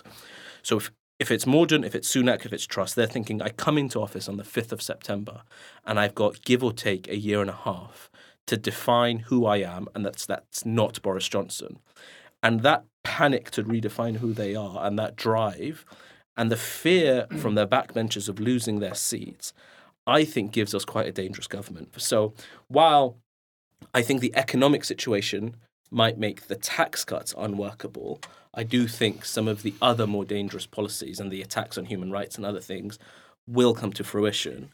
So 0.61 0.77
if, 0.77 0.91
if 1.19 1.31
it's 1.31 1.45
Mordaunt, 1.45 1.85
if 1.85 1.95
it's 1.95 2.13
Sunak, 2.13 2.45
if 2.45 2.53
it's 2.53 2.65
Truss, 2.65 2.93
they're 2.93 3.07
thinking, 3.07 3.41
I 3.41 3.49
come 3.49 3.77
into 3.77 3.99
office 3.99 4.27
on 4.27 4.37
the 4.37 4.43
5th 4.43 4.71
of 4.71 4.81
September, 4.81 5.41
and 5.85 5.99
I've 5.99 6.15
got 6.15 6.43
give 6.43 6.63
or 6.63 6.73
take 6.73 7.07
a 7.07 7.17
year 7.17 7.41
and 7.41 7.49
a 7.49 7.53
half 7.53 8.11
to 8.47 8.57
define 8.57 9.19
who 9.19 9.45
I 9.45 9.57
am, 9.57 9.87
and 9.95 10.05
that's 10.05 10.25
that's 10.25 10.65
not 10.65 11.01
Boris 11.01 11.27
Johnson. 11.27 11.79
And 12.41 12.61
that 12.61 12.83
panic 13.03 13.51
to 13.51 13.63
redefine 13.63 14.17
who 14.17 14.33
they 14.33 14.55
are, 14.55 14.85
and 14.85 14.99
that 14.99 15.15
drive, 15.15 15.85
and 16.35 16.51
the 16.51 16.57
fear 16.57 17.27
from 17.37 17.55
their 17.55 17.67
backbenchers 17.67 18.27
of 18.27 18.39
losing 18.39 18.79
their 18.79 18.95
seats, 18.95 19.53
I 20.05 20.25
think 20.25 20.51
gives 20.51 20.75
us 20.75 20.83
quite 20.83 21.07
a 21.07 21.13
dangerous 21.13 21.47
government. 21.47 21.89
So 22.01 22.33
while 22.67 23.17
I 23.93 24.01
think 24.01 24.21
the 24.21 24.35
economic 24.35 24.83
situation 24.83 25.55
might 25.91 26.17
make 26.17 26.47
the 26.47 26.55
tax 26.55 27.05
cuts 27.05 27.33
unworkable. 27.37 28.19
I 28.53 28.63
do 28.63 28.87
think 28.87 29.25
some 29.25 29.47
of 29.47 29.63
the 29.63 29.73
other 29.81 30.07
more 30.07 30.25
dangerous 30.25 30.65
policies 30.65 31.19
and 31.19 31.31
the 31.31 31.41
attacks 31.41 31.77
on 31.77 31.85
human 31.85 32.11
rights 32.11 32.35
and 32.35 32.45
other 32.45 32.59
things 32.61 32.99
will 33.47 33.73
come 33.73 33.91
to 33.93 34.03
fruition 34.03 34.69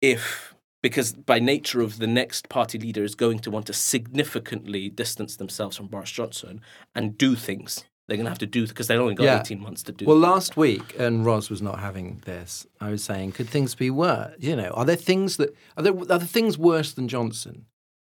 if 0.00 0.54
because 0.82 1.12
by 1.12 1.38
nature 1.38 1.82
of 1.82 1.98
the 1.98 2.06
next 2.06 2.48
party 2.48 2.78
leader 2.78 3.04
is 3.04 3.14
going 3.14 3.38
to 3.40 3.50
want 3.50 3.66
to 3.66 3.72
significantly 3.72 4.88
distance 4.88 5.36
themselves 5.36 5.76
from 5.76 5.86
Boris 5.88 6.10
Johnson 6.10 6.62
and 6.94 7.18
do 7.18 7.34
things. 7.36 7.84
They're 8.08 8.16
going 8.16 8.24
to 8.24 8.30
have 8.30 8.38
to 8.38 8.46
do 8.46 8.66
because 8.66 8.88
they've 8.88 8.98
only 8.98 9.14
got 9.14 9.24
Yeah. 9.24 9.40
18 9.40 9.60
months 9.60 9.82
to 9.84 9.92
do. 9.92 10.04
Well, 10.06 10.16
last 10.16 10.56
week, 10.56 10.96
and 10.98 11.24
Ros 11.24 11.48
was 11.50 11.62
not 11.62 11.78
having 11.78 12.22
this. 12.24 12.66
I 12.80 12.90
was 12.90 13.04
saying, 13.04 13.32
could 13.32 13.48
things 13.48 13.74
be 13.74 13.90
worse? 13.90 14.34
You 14.40 14.56
know, 14.56 14.70
are 14.70 14.84
there 14.84 14.96
things 14.96 15.36
that 15.36 15.54
are 15.76 15.82
there 15.82 15.92
are 15.92 16.04
there 16.06 16.18
things 16.20 16.58
worse 16.58 16.92
than 16.92 17.06
Johnson? 17.08 17.66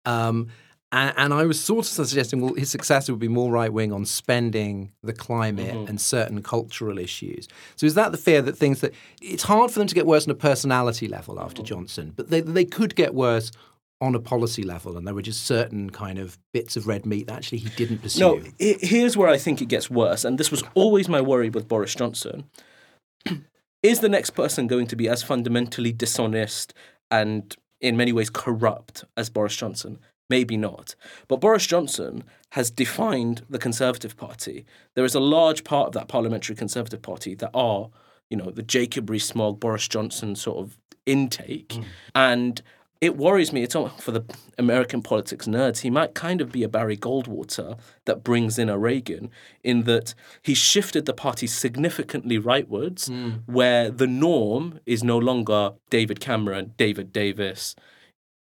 Um, 0.06 0.47
and, 0.93 1.14
and 1.16 1.34
I 1.34 1.45
was 1.45 1.58
sort 1.60 1.86
of 1.86 2.06
suggesting, 2.08 2.41
well, 2.41 2.54
his 2.56 2.70
successor 2.70 3.14
would 3.14 3.20
be 3.20 3.30
more 3.30 3.49
right 3.52 3.72
wing 3.72 3.93
on 3.93 4.04
spending, 4.06 4.91
the 5.04 5.14
climate, 5.14 5.74
Mm-hmm. 5.74 5.88
and 5.88 6.02
certain 6.02 6.41
cultural 6.43 6.97
issues. 6.99 7.47
So 7.78 7.86
is 7.86 7.93
that 7.95 8.12
the 8.12 8.18
fear 8.18 8.41
that 8.41 8.58
things 8.58 8.82
that 8.82 8.93
it's 9.22 9.43
hard 9.43 9.72
for 9.72 9.80
them 9.80 9.88
to 9.88 9.95
get 9.95 10.06
worse 10.06 10.26
on 10.28 10.32
a 10.32 10.36
personality 10.36 11.08
level 11.08 11.36
Mm-hmm. 11.36 11.45
after 11.45 11.64
Johnson, 11.64 12.12
but 12.16 12.30
they 12.30 12.41
they 12.41 12.66
could 12.66 12.95
get 12.95 13.14
worse 13.14 13.52
on 14.02 14.16
a 14.16 14.20
policy 14.20 14.64
level, 14.64 14.97
and 14.97 15.06
there 15.06 15.14
were 15.14 15.22
just 15.22 15.45
certain 15.45 15.91
kind 15.91 16.18
of 16.18 16.38
bits 16.54 16.76
of 16.76 16.88
red 16.88 17.06
meat 17.06 17.28
that 17.28 17.36
actually 17.38 17.60
he 17.60 17.70
didn't 17.70 17.99
pursue. 17.99 18.20
No, 18.20 18.41
he- 18.58 18.78
here's 18.82 19.16
where 19.16 19.30
I 19.30 19.38
think 19.38 19.62
it 19.62 19.68
gets 19.68 19.91
worse, 19.91 20.26
and 20.26 20.38
this 20.39 20.49
was 20.52 20.64
always 20.74 21.08
my 21.08 21.22
worry 21.22 21.49
with 21.52 21.68
Boris 21.68 21.93
Johnson. 21.95 22.45
Is 23.84 23.99
the 23.99 24.10
next 24.10 24.32
person 24.32 24.68
going 24.68 24.88
to 24.88 24.95
be 24.95 25.08
as 25.10 25.24
fundamentally 25.24 25.91
dishonest 25.91 26.74
and 27.10 27.56
in 27.82 27.97
many 27.97 28.13
ways 28.13 28.29
corrupt 28.29 29.03
as 29.17 29.29
Boris 29.29 29.55
Johnson? 29.55 29.99
Maybe 30.29 30.55
not. 30.55 30.95
But 31.27 31.41
Boris 31.41 31.65
Johnson 31.65 32.23
has 32.51 32.71
defined 32.71 33.43
the 33.49 33.59
Conservative 33.59 34.15
Party. 34.15 34.65
There 34.95 35.03
is 35.03 35.15
a 35.15 35.19
large 35.19 35.65
part 35.65 35.88
of 35.88 35.93
that 35.93 36.07
parliamentary 36.07 36.55
Conservative 36.55 37.01
Party 37.01 37.36
that 37.36 37.51
are, 37.53 37.89
you 38.29 38.38
know, 38.38 38.49
the 38.49 38.63
Jacob 38.63 39.09
Rees-Mogg, 39.09 39.59
Boris 39.59 39.89
Johnson 39.89 40.36
sort 40.36 40.59
of 40.59 40.77
intake. 41.05 41.69
Mm. 41.69 41.86
And 42.15 42.61
it 43.02 43.18
worries 43.18 43.52
me. 43.52 43.64
It's 43.64 43.76
all 43.76 43.89
for 43.89 44.12
the 44.12 44.24
American 44.60 45.02
politics 45.02 45.47
nerds. 45.47 45.80
He 45.80 45.89
might 45.89 46.14
kind 46.14 46.39
of 46.39 46.52
be 46.52 46.64
a 46.64 46.70
Barry 46.70 46.95
Goldwater 46.95 47.80
that 48.06 48.24
brings 48.24 48.60
in 48.60 48.70
a 48.70 48.78
Reagan, 48.78 49.32
in 49.64 49.84
that 49.84 50.14
he 50.43 50.54
shifted 50.54 51.08
the 51.08 51.14
party 51.14 51.47
significantly 51.47 52.38
rightwards, 52.38 53.10
hmm. 53.10 53.52
where 53.52 53.89
the 53.89 54.06
norm 54.06 54.80
is 54.86 55.04
no 55.04 55.18
longer 55.18 55.72
David 55.89 56.20
Cameron, 56.20 56.74
David 56.78 57.12
Davis. 57.12 57.76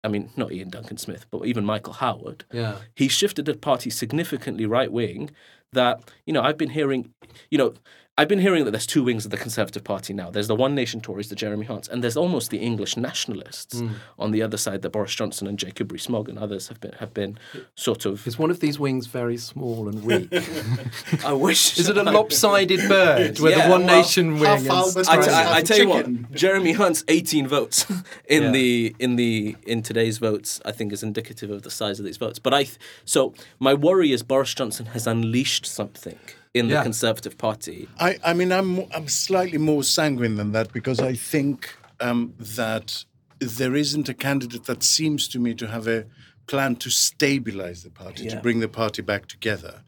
I 0.04 0.08
mean, 0.08 0.32
not 0.36 0.52
Iain 0.52 0.70
Duncan 0.70 0.97
Smith, 0.97 1.26
but 1.30 1.45
even 1.45 1.64
Michael 1.66 1.93
Howard. 1.93 2.45
Yeah. 2.52 2.78
He 2.95 3.08
shifted 3.08 3.45
the 3.45 3.54
party 3.54 3.89
significantly 3.89 4.66
right 4.66 4.91
wing. 4.91 5.30
That 5.74 6.01
you 6.26 6.34
know, 6.34 6.41
I've 6.41 6.57
been 6.57 6.70
hearing, 6.72 7.13
you 7.51 7.57
know, 7.57 7.74
I've 8.17 8.28
been 8.28 8.39
hearing 8.39 8.65
that 8.65 8.72
there's 8.72 8.86
two 8.86 9.01
wings 9.01 9.24
of 9.24 9.32
the 9.32 9.38
Conservative 9.38 9.82
Party 9.86 10.13
now. 10.13 10.30
There's 10.30 10.49
the 10.49 10.55
One 10.55 10.76
Nation 10.76 10.99
Tories, 10.99 11.30
the 11.30 11.36
Jeremy 11.38 11.65
Hunts, 11.65 11.88
and 11.88 12.03
there's 12.03 12.17
almost 12.17 12.49
the 12.51 12.57
English 12.57 12.97
nationalists 12.97 13.80
mm. 13.80 13.93
on 14.17 14.32
the 14.32 14.41
other 14.41 14.57
side 14.57 14.82
that 14.82 14.89
Boris 14.89 15.15
Johnson 15.15 15.47
and 15.47 15.57
Jacob 15.57 15.89
Rees-Mogg 15.89 16.28
and 16.28 16.38
others 16.38 16.67
have 16.67 16.82
been 16.82 16.91
have 16.99 17.13
been 17.13 17.38
sort 17.76 18.05
of. 18.05 18.28
Is 18.28 18.38
one 18.38 18.51
of 18.51 18.59
these 18.59 18.78
wings 18.78 19.07
very 19.07 19.38
small 19.38 19.88
and 19.88 20.03
weak? 20.03 20.28
I 21.26 21.32
wish. 21.32 21.80
Is 21.80 21.88
it 21.88 21.95
a 21.95 22.03
lopsided 22.03 22.89
bird 22.89 23.39
where 23.43 23.51
Yeah, 23.57 23.67
the 23.67 23.72
one 23.72 23.86
well, 23.86 24.01
nation 24.01 24.34
wing 24.39 24.51
is? 24.53 24.67
Albert, 24.67 25.07
I, 25.07 25.15
Right. 25.17 25.24
t- 25.26 25.32
I, 25.32 25.39
I 25.39 25.53
Half 25.55 25.63
tell 25.63 25.78
you 25.78 25.88
what, 25.88 26.32
Jeremy 26.34 26.74
Hunt's 26.74 27.05
18 27.07 27.47
votes 27.47 27.86
in 28.28 28.43
Yeah. 28.43 28.51
the 28.51 28.95
in 28.99 29.15
the 29.15 29.55
in 29.65 29.82
today's 29.82 30.17
votes, 30.17 30.59
I 30.65 30.74
think, 30.74 30.91
is 30.91 31.03
indicative 31.03 31.49
of 31.51 31.61
the 31.61 31.72
size 31.72 31.99
of 31.99 32.05
these 32.05 32.17
votes. 32.17 32.38
But 32.38 32.53
I, 32.53 32.63
th- 32.63 32.78
so 33.05 33.34
my 33.59 33.74
worry 33.74 34.11
is 34.11 34.24
Boris 34.24 34.53
Johnson 34.53 34.88
has 34.88 35.07
unleashed 35.07 35.59
something 35.66 36.18
in 36.53 36.68
the 36.68 36.74
Yeah. 36.74 36.84
Conservative 36.84 37.38
Party. 37.38 37.88
I, 37.99 38.18
I 38.24 38.34
mean, 38.34 38.51
I'm 38.51 38.86
I'm 38.95 39.07
slightly 39.07 39.57
more 39.57 39.84
sanguine 39.84 40.36
than 40.36 40.51
that 40.51 40.72
because 40.74 40.99
I 40.99 41.14
think 41.14 41.76
um, 41.99 42.34
that 42.39 43.05
there 43.39 43.76
isn't 43.76 44.10
a 44.10 44.14
candidate 44.14 44.66
that 44.66 44.84
seems 44.84 45.28
to 45.30 45.39
me 45.39 45.53
to 45.55 45.68
have 45.68 45.88
a 45.88 46.05
plan 46.47 46.76
to 46.76 46.89
stabilize 46.89 47.84
the 47.84 47.91
party, 47.91 48.28
to 48.28 48.38
bring 48.38 48.60
the 48.60 48.68
party 48.68 49.01
back 49.01 49.28
together. 49.28 49.84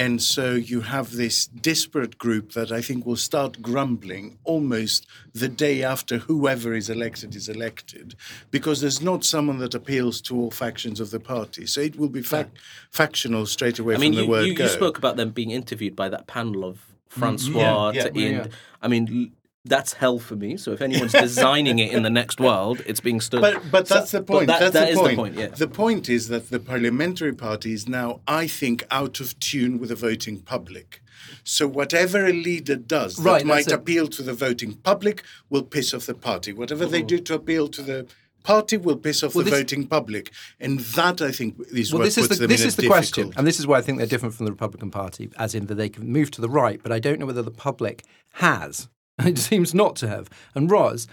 And 0.00 0.22
so 0.22 0.54
you 0.54 0.80
have 0.80 1.12
this 1.12 1.46
disparate 1.46 2.16
group 2.16 2.52
that 2.52 2.72
I 2.72 2.80
think 2.80 3.04
will 3.04 3.16
start 3.16 3.60
grumbling 3.60 4.38
almost 4.44 5.06
the 5.34 5.46
day 5.46 5.82
after 5.82 6.16
whoever 6.16 6.72
is 6.72 6.88
elected 6.88 7.36
is 7.36 7.50
elected, 7.50 8.14
because 8.50 8.80
there's 8.80 9.02
not 9.02 9.26
someone 9.26 9.58
that 9.58 9.74
appeals 9.74 10.22
to 10.22 10.36
all 10.38 10.50
factions 10.50 11.00
of 11.00 11.10
the 11.10 11.20
party. 11.20 11.66
So 11.66 11.82
it 11.82 11.96
will 11.98 12.08
be 12.08 12.22
fac- 12.22 12.56
factional 12.90 13.44
straight 13.44 13.78
away 13.78 13.94
I 13.94 13.98
mean, 13.98 14.12
from 14.12 14.16
the 14.16 14.24
you, 14.24 14.30
word 14.30 14.46
you, 14.46 14.54
go. 14.54 14.64
you 14.64 14.70
spoke 14.70 14.96
about 14.96 15.16
them 15.16 15.32
being 15.32 15.50
interviewed 15.50 15.96
by 15.96 16.08
that 16.08 16.26
panel 16.26 16.64
of 16.64 16.76
mm-hmm. 16.76 17.20
Francois 17.20 17.90
yeah, 17.90 18.04
to 18.04 18.18
yeah, 18.18 18.26
Ian. 18.26 18.34
yeah. 18.36 18.46
I 18.80 18.88
mean, 18.88 19.04
l- 19.12 19.39
that's 19.64 19.92
hell 19.92 20.18
for 20.18 20.36
me. 20.36 20.56
So 20.56 20.72
if 20.72 20.80
anyone's 20.80 21.12
designing 21.28 21.78
it 21.78 21.92
in 21.92 22.02
the 22.02 22.10
next 22.10 22.40
world, 22.40 22.82
it's 22.86 23.00
being 23.00 23.20
stood. 23.20 23.42
But 23.42 23.70
but 23.70 23.86
that's 23.86 24.10
the 24.10 24.22
point. 24.22 24.46
But 24.46 24.58
that, 24.58 24.72
that's 24.72 24.72
that 24.72 24.84
the 24.86 24.90
is 24.92 24.98
point. 24.98 25.10
the 25.10 25.16
point. 25.16 25.34
Yeah. 25.36 25.46
The 25.48 25.68
point 25.68 26.08
is 26.08 26.28
that 26.28 26.50
the 26.50 26.60
parliamentary 26.60 27.34
party 27.34 27.72
is 27.72 27.88
now, 27.88 28.20
I 28.26 28.46
think, 28.46 28.84
out 28.90 29.20
of 29.20 29.38
tune 29.38 29.78
with 29.78 29.90
the 29.90 29.94
voting 29.94 30.40
public. 30.40 31.02
So 31.44 31.66
whatever 31.68 32.26
a 32.26 32.32
leader 32.32 32.76
does 32.76 33.16
that 33.16 33.22
Right, 33.22 33.46
might 33.46 33.70
appeal 33.70 34.08
to 34.08 34.22
the 34.22 34.32
voting 34.32 34.74
public 34.74 35.22
will 35.48 35.62
piss 35.62 35.92
off 35.92 36.06
the 36.06 36.14
party. 36.14 36.52
Whatever 36.52 36.86
they 36.86 37.00
mm-hmm. 37.00 37.06
do 37.06 37.18
to 37.20 37.34
appeal 37.34 37.68
to 37.68 37.82
the 37.82 38.06
party 38.42 38.76
will 38.78 38.96
piss 38.96 39.22
off 39.22 39.34
Well, 39.34 39.44
the 39.44 39.50
this- 39.50 39.60
voting 39.60 39.86
public, 39.86 40.32
and 40.58 40.80
that 40.80 41.20
I 41.20 41.30
think 41.30 41.56
is 41.72 41.92
Well, 41.92 42.00
what 42.00 42.04
this 42.06 42.18
is 42.18 42.28
the 42.28 42.34
them 42.36 42.48
this 42.48 42.62
in 42.62 42.68
is 42.68 42.76
the 42.76 42.86
question, 42.86 43.32
and 43.36 43.46
this 43.46 43.60
is 43.60 43.66
why 43.66 43.78
I 43.78 43.82
think 43.82 43.98
they're 43.98 44.06
different 44.06 44.34
from 44.34 44.46
the 44.46 44.52
Republican 44.52 44.90
Party, 44.90 45.30
as 45.38 45.54
in 45.54 45.66
that 45.66 45.74
they 45.74 45.90
can 45.90 46.10
move 46.10 46.30
to 46.32 46.40
the 46.40 46.48
right, 46.48 46.80
but 46.82 46.92
I 46.92 46.98
don't 46.98 47.18
know 47.18 47.26
whether 47.26 47.42
the 47.42 47.50
public 47.50 48.04
has. 48.34 48.88
It 49.26 49.38
seems 49.38 49.74
not 49.74 49.96
to 49.96 50.08
have. 50.08 50.28
And 50.54 50.70
Ros, 50.70 51.06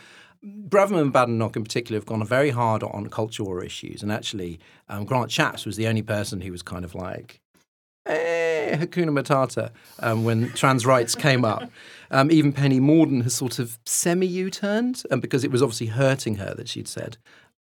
Braverman 0.43 1.01
and 1.01 1.13
Badenoch 1.13 1.55
in 1.55 1.63
particular 1.63 1.97
have 1.99 2.05
gone 2.05 2.25
very 2.25 2.51
hard 2.51 2.83
on 2.83 3.09
culture 3.09 3.43
war 3.43 3.63
issues, 3.63 4.03
and 4.03 4.11
actually, 4.11 4.59
um, 4.89 5.05
Grant 5.05 5.29
Shapps 5.29 5.65
was 5.65 5.75
the 5.77 5.87
only 5.87 6.01
person 6.03 6.41
who 6.41 6.51
was 6.51 6.61
kind 6.61 6.85
of 6.85 6.95
like. 6.95 7.41
eh, 8.05 8.77
Hakuna 8.77 9.09
Matata 9.09 9.71
um, 9.99 10.23
when 10.23 10.49
trans 10.53 10.85
rights 10.85 11.15
came 11.15 11.43
up. 11.43 11.69
Um, 12.11 12.31
even 12.31 12.53
Penny 12.53 12.79
Mordaunt 12.79 13.23
has 13.23 13.33
sort 13.33 13.59
of 13.59 13.77
semi 13.85 14.27
U 14.27 14.49
turned 14.49 15.03
um, 15.11 15.19
because 15.19 15.43
it 15.43 15.51
was 15.51 15.61
obviously 15.61 15.87
hurting 15.87 16.35
her 16.35 16.53
that 16.55 16.69
she'd 16.69 16.87
said 16.87 17.17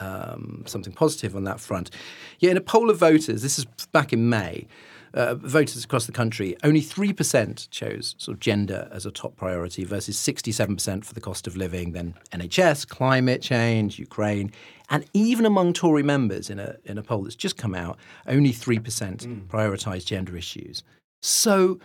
um, 0.00 0.62
something 0.66 0.92
positive 0.94 1.36
on 1.36 1.44
that 1.44 1.60
front. 1.60 1.90
Yet 2.38 2.52
in 2.52 2.56
a 2.56 2.62
poll 2.62 2.88
of 2.88 2.98
voters, 2.98 3.42
this 3.42 3.58
is 3.58 3.66
back 3.92 4.12
in 4.14 4.28
May, 4.30 4.66
uh, 5.14 5.34
voters 5.34 5.84
across 5.84 6.06
the 6.06 6.12
country, 6.12 6.56
only 6.62 6.80
3% 6.80 7.70
chose 7.70 8.14
sort 8.18 8.36
of 8.36 8.40
gender 8.40 8.88
as 8.92 9.06
a 9.06 9.10
top 9.10 9.36
priority 9.36 9.84
versus 9.84 10.16
67% 10.16 11.04
for 11.04 11.14
the 11.14 11.20
cost 11.20 11.46
of 11.46 11.56
living, 11.56 11.92
then 11.92 12.14
NHS, 12.32 12.88
climate 12.88 13.42
change, 13.42 13.98
Ukraine. 13.98 14.52
And 14.88 15.04
even 15.12 15.46
among 15.46 15.72
Tory 15.72 16.02
members 16.02 16.50
in 16.50 16.58
a, 16.58 16.76
in 16.84 16.98
a 16.98 17.02
poll 17.02 17.22
that's 17.22 17.36
just 17.36 17.56
come 17.56 17.74
out, 17.74 17.98
only 18.26 18.52
3% 18.52 18.80
mm. 18.80 19.46
prioritise 19.46 20.04
gender 20.04 20.36
issues. 20.36 20.82
So, 21.22 21.78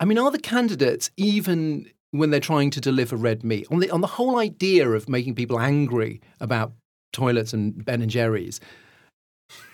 I 0.00 0.04
mean, 0.04 0.18
are 0.18 0.30
the 0.30 0.38
candidates 0.38 1.10
even 1.16 1.88
when 2.12 2.30
they're 2.30 2.40
trying 2.40 2.70
to 2.70 2.80
deliver 2.80 3.16
red 3.16 3.42
meat 3.42 3.66
on 3.70 3.80
the 3.80 3.90
on 3.90 4.02
the 4.02 4.06
whole 4.06 4.38
idea 4.38 4.88
of 4.88 5.08
making 5.08 5.34
people 5.34 5.58
angry 5.58 6.20
about 6.40 6.72
toilets 7.12 7.52
and 7.52 7.84
Ben 7.84 8.02
and 8.02 8.10
Jerry's. 8.10 8.60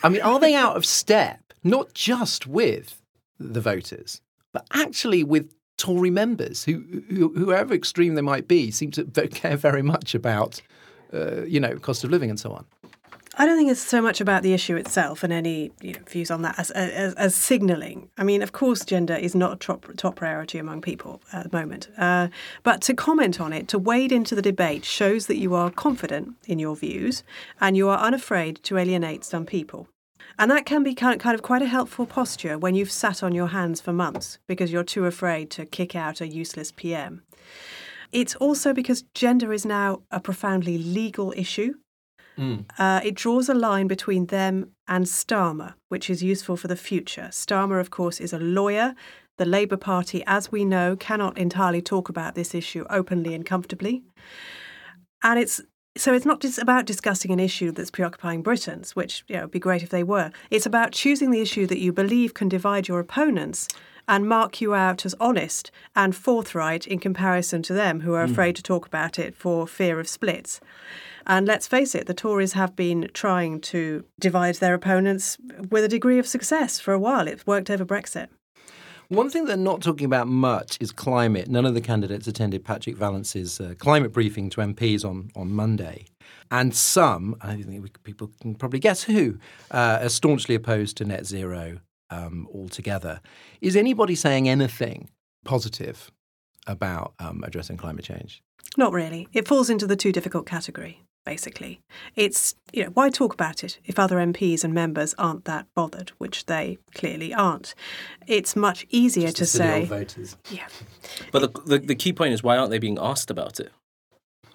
I 0.02 0.08
mean, 0.08 0.22
are 0.22 0.40
they 0.40 0.54
out 0.54 0.76
of 0.76 0.84
step, 0.84 1.47
not 1.64 1.94
just 1.94 2.46
with 2.46 3.00
the 3.38 3.60
voters, 3.60 4.20
but 4.52 4.66
actually 4.72 5.24
with 5.24 5.52
Tory 5.76 6.10
members 6.10 6.64
who, 6.64 7.02
who 7.08 7.32
whoever 7.34 7.72
extreme 7.72 8.14
they 8.14 8.22
might 8.22 8.48
be, 8.48 8.70
seem 8.70 8.90
to 8.92 9.04
care 9.28 9.56
very 9.56 9.82
much 9.82 10.14
about, 10.14 10.60
uh, 11.12 11.44
you 11.44 11.60
know, 11.60 11.76
cost 11.76 12.04
of 12.04 12.10
living 12.10 12.30
and 12.30 12.38
so 12.38 12.52
on? 12.52 12.66
I 13.40 13.46
don't 13.46 13.56
think 13.56 13.70
it's 13.70 13.80
so 13.80 14.02
much 14.02 14.20
about 14.20 14.42
the 14.42 14.52
issue 14.52 14.74
itself 14.74 15.22
and 15.22 15.32
any 15.32 15.70
you 15.80 15.92
know, 15.92 16.00
views 16.08 16.28
on 16.28 16.42
that 16.42 16.58
as, 16.58 16.72
as, 16.72 17.14
as 17.14 17.36
signalling. 17.36 18.10
I 18.18 18.24
mean, 18.24 18.42
of 18.42 18.50
course, 18.50 18.84
gender 18.84 19.14
is 19.14 19.36
not 19.36 19.52
a 19.52 19.56
top, 19.56 19.86
top 19.96 20.16
priority 20.16 20.58
among 20.58 20.80
people 20.80 21.22
at 21.32 21.48
the 21.48 21.56
moment. 21.56 21.88
Uh, 21.96 22.28
but 22.64 22.82
to 22.82 22.94
comment 22.94 23.40
on 23.40 23.52
it, 23.52 23.68
to 23.68 23.78
wade 23.78 24.10
into 24.10 24.34
the 24.34 24.42
debate, 24.42 24.84
shows 24.84 25.28
that 25.28 25.36
you 25.36 25.54
are 25.54 25.70
confident 25.70 26.34
in 26.46 26.58
your 26.58 26.74
views 26.74 27.22
and 27.60 27.76
you 27.76 27.88
are 27.88 27.98
unafraid 27.98 28.58
to 28.64 28.76
alienate 28.76 29.22
some 29.24 29.46
people. 29.46 29.86
And 30.38 30.50
that 30.50 30.66
can 30.66 30.82
be 30.82 30.94
kind 30.94 31.20
of 31.22 31.42
quite 31.42 31.62
a 31.62 31.66
helpful 31.66 32.06
posture 32.06 32.58
when 32.58 32.74
you've 32.74 32.90
sat 32.90 33.22
on 33.22 33.34
your 33.34 33.48
hands 33.48 33.80
for 33.80 33.92
months 33.92 34.38
because 34.46 34.72
you're 34.72 34.84
too 34.84 35.06
afraid 35.06 35.50
to 35.52 35.66
kick 35.66 35.94
out 35.94 36.20
a 36.20 36.28
useless 36.28 36.72
PM. 36.72 37.22
It's 38.10 38.34
also 38.36 38.72
because 38.72 39.04
gender 39.14 39.52
is 39.52 39.66
now 39.66 40.02
a 40.10 40.20
profoundly 40.20 40.78
legal 40.78 41.32
issue 41.36 41.74
Mm. 42.38 42.64
Uh, 42.78 43.00
it 43.04 43.14
draws 43.14 43.48
a 43.48 43.54
line 43.54 43.88
between 43.88 44.26
them 44.26 44.70
and 44.86 45.04
Starmer, 45.06 45.74
which 45.88 46.08
is 46.08 46.22
useful 46.22 46.56
for 46.56 46.68
the 46.68 46.76
future. 46.76 47.28
Starmer, 47.32 47.80
of 47.80 47.90
course, 47.90 48.20
is 48.20 48.32
a 48.32 48.38
lawyer. 48.38 48.94
The 49.38 49.44
Labour 49.44 49.76
Party, 49.76 50.22
as 50.26 50.50
we 50.50 50.64
know, 50.64 50.96
cannot 50.96 51.36
entirely 51.36 51.82
talk 51.82 52.08
about 52.08 52.34
this 52.34 52.54
issue 52.54 52.84
openly 52.88 53.34
and 53.34 53.44
comfortably. 53.44 54.02
And 55.22 55.38
it's 55.38 55.60
so 55.98 56.14
it's 56.14 56.24
not 56.24 56.40
just 56.40 56.58
about 56.58 56.86
discussing 56.86 57.30
an 57.32 57.40
issue 57.40 57.72
that's 57.72 57.90
preoccupying 57.90 58.42
Britons, 58.42 58.94
which 58.94 59.24
you 59.28 59.36
know 59.36 59.42
would 59.42 59.50
be 59.50 59.58
great 59.58 59.82
if 59.82 59.90
they 59.90 60.02
were. 60.02 60.30
It's 60.50 60.66
about 60.66 60.92
choosing 60.92 61.30
the 61.30 61.40
issue 61.40 61.66
that 61.66 61.80
you 61.80 61.92
believe 61.92 62.34
can 62.34 62.48
divide 62.48 62.88
your 62.88 63.00
opponents 63.00 63.68
and 64.06 64.26
mark 64.26 64.60
you 64.60 64.74
out 64.74 65.04
as 65.04 65.14
honest 65.20 65.70
and 65.94 66.16
forthright 66.16 66.86
in 66.86 66.98
comparison 66.98 67.62
to 67.62 67.74
them 67.74 68.00
who 68.00 68.14
are 68.14 68.26
mm. 68.26 68.30
afraid 68.30 68.56
to 68.56 68.62
talk 68.62 68.86
about 68.86 69.18
it 69.18 69.34
for 69.34 69.66
fear 69.66 70.00
of 70.00 70.08
splits. 70.08 70.60
And 71.26 71.46
let's 71.46 71.68
face 71.68 71.94
it, 71.94 72.06
the 72.06 72.14
Tories 72.14 72.54
have 72.54 72.74
been 72.74 73.10
trying 73.12 73.60
to 73.60 74.04
divide 74.18 74.54
their 74.56 74.72
opponents 74.72 75.36
with 75.68 75.84
a 75.84 75.88
degree 75.88 76.18
of 76.18 76.26
success 76.26 76.80
for 76.80 76.94
a 76.94 76.98
while. 76.98 77.28
It's 77.28 77.46
worked 77.46 77.68
over 77.68 77.84
Brexit. 77.84 78.28
One 79.10 79.30
thing 79.30 79.46
they're 79.46 79.56
not 79.56 79.80
talking 79.80 80.04
about 80.04 80.28
much 80.28 80.76
is 80.82 80.92
climate. 80.92 81.48
None 81.48 81.64
of 81.64 81.72
the 81.72 81.80
candidates 81.80 82.26
attended 82.26 82.62
Patrick 82.62 82.94
Vallance's 82.94 83.58
uh, 83.58 83.72
climate 83.78 84.12
briefing 84.12 84.50
to 84.50 84.60
MPs 84.60 85.02
on, 85.02 85.30
on 85.34 85.50
Monday. 85.50 86.04
And 86.50 86.76
some, 86.76 87.34
I 87.40 87.56
think 87.56 87.82
we, 87.82 87.88
people 88.04 88.30
can 88.42 88.54
probably 88.54 88.80
guess 88.80 89.02
who, 89.02 89.38
uh, 89.70 90.00
are 90.02 90.10
staunchly 90.10 90.54
opposed 90.54 90.98
to 90.98 91.06
net 91.06 91.24
zero 91.24 91.78
um, 92.10 92.48
altogether. 92.52 93.22
Is 93.62 93.76
anybody 93.76 94.14
saying 94.14 94.46
anything 94.46 95.08
positive 95.42 96.10
about 96.66 97.14
um, 97.18 97.42
addressing 97.44 97.78
climate 97.78 98.04
change? 98.04 98.42
Not 98.76 98.92
really. 98.92 99.26
It 99.32 99.48
falls 99.48 99.70
into 99.70 99.86
the 99.86 99.96
too 99.96 100.12
difficult 100.12 100.44
category 100.44 101.02
basically. 101.24 101.80
It's, 102.16 102.54
you 102.72 102.84
know, 102.84 102.90
why 102.90 103.10
talk 103.10 103.34
about 103.34 103.64
it 103.64 103.78
if 103.84 103.98
other 103.98 104.16
MPs 104.16 104.64
and 104.64 104.72
members 104.72 105.14
aren't 105.18 105.44
that 105.44 105.66
bothered, 105.74 106.10
which 106.18 106.46
they 106.46 106.78
clearly 106.94 107.34
aren't. 107.34 107.74
It's 108.26 108.56
much 108.56 108.86
easier 108.90 109.28
Just 109.28 109.38
to 109.38 109.46
say. 109.46 109.84
Voters. 109.84 110.36
Yeah. 110.50 110.68
But 111.32 111.40
the, 111.40 111.62
the, 111.62 111.78
the 111.78 111.94
key 111.94 112.12
point 112.12 112.32
is 112.32 112.42
why 112.42 112.56
aren't 112.56 112.70
they 112.70 112.78
being 112.78 112.98
asked 113.00 113.30
about 113.30 113.60
it? 113.60 113.72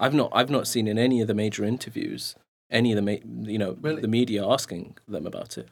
I've 0.00 0.14
not 0.14 0.30
I've 0.34 0.50
not 0.50 0.66
seen 0.66 0.88
in 0.88 0.98
any 0.98 1.20
of 1.20 1.28
the 1.28 1.34
major 1.34 1.64
interviews 1.64 2.34
any 2.70 2.92
of 2.92 2.96
the 2.96 3.02
ma- 3.02 3.50
you 3.50 3.58
know 3.58 3.76
really? 3.80 4.02
the 4.02 4.08
media 4.08 4.46
asking 4.46 4.96
them 5.06 5.26
about 5.26 5.56
it 5.56 5.68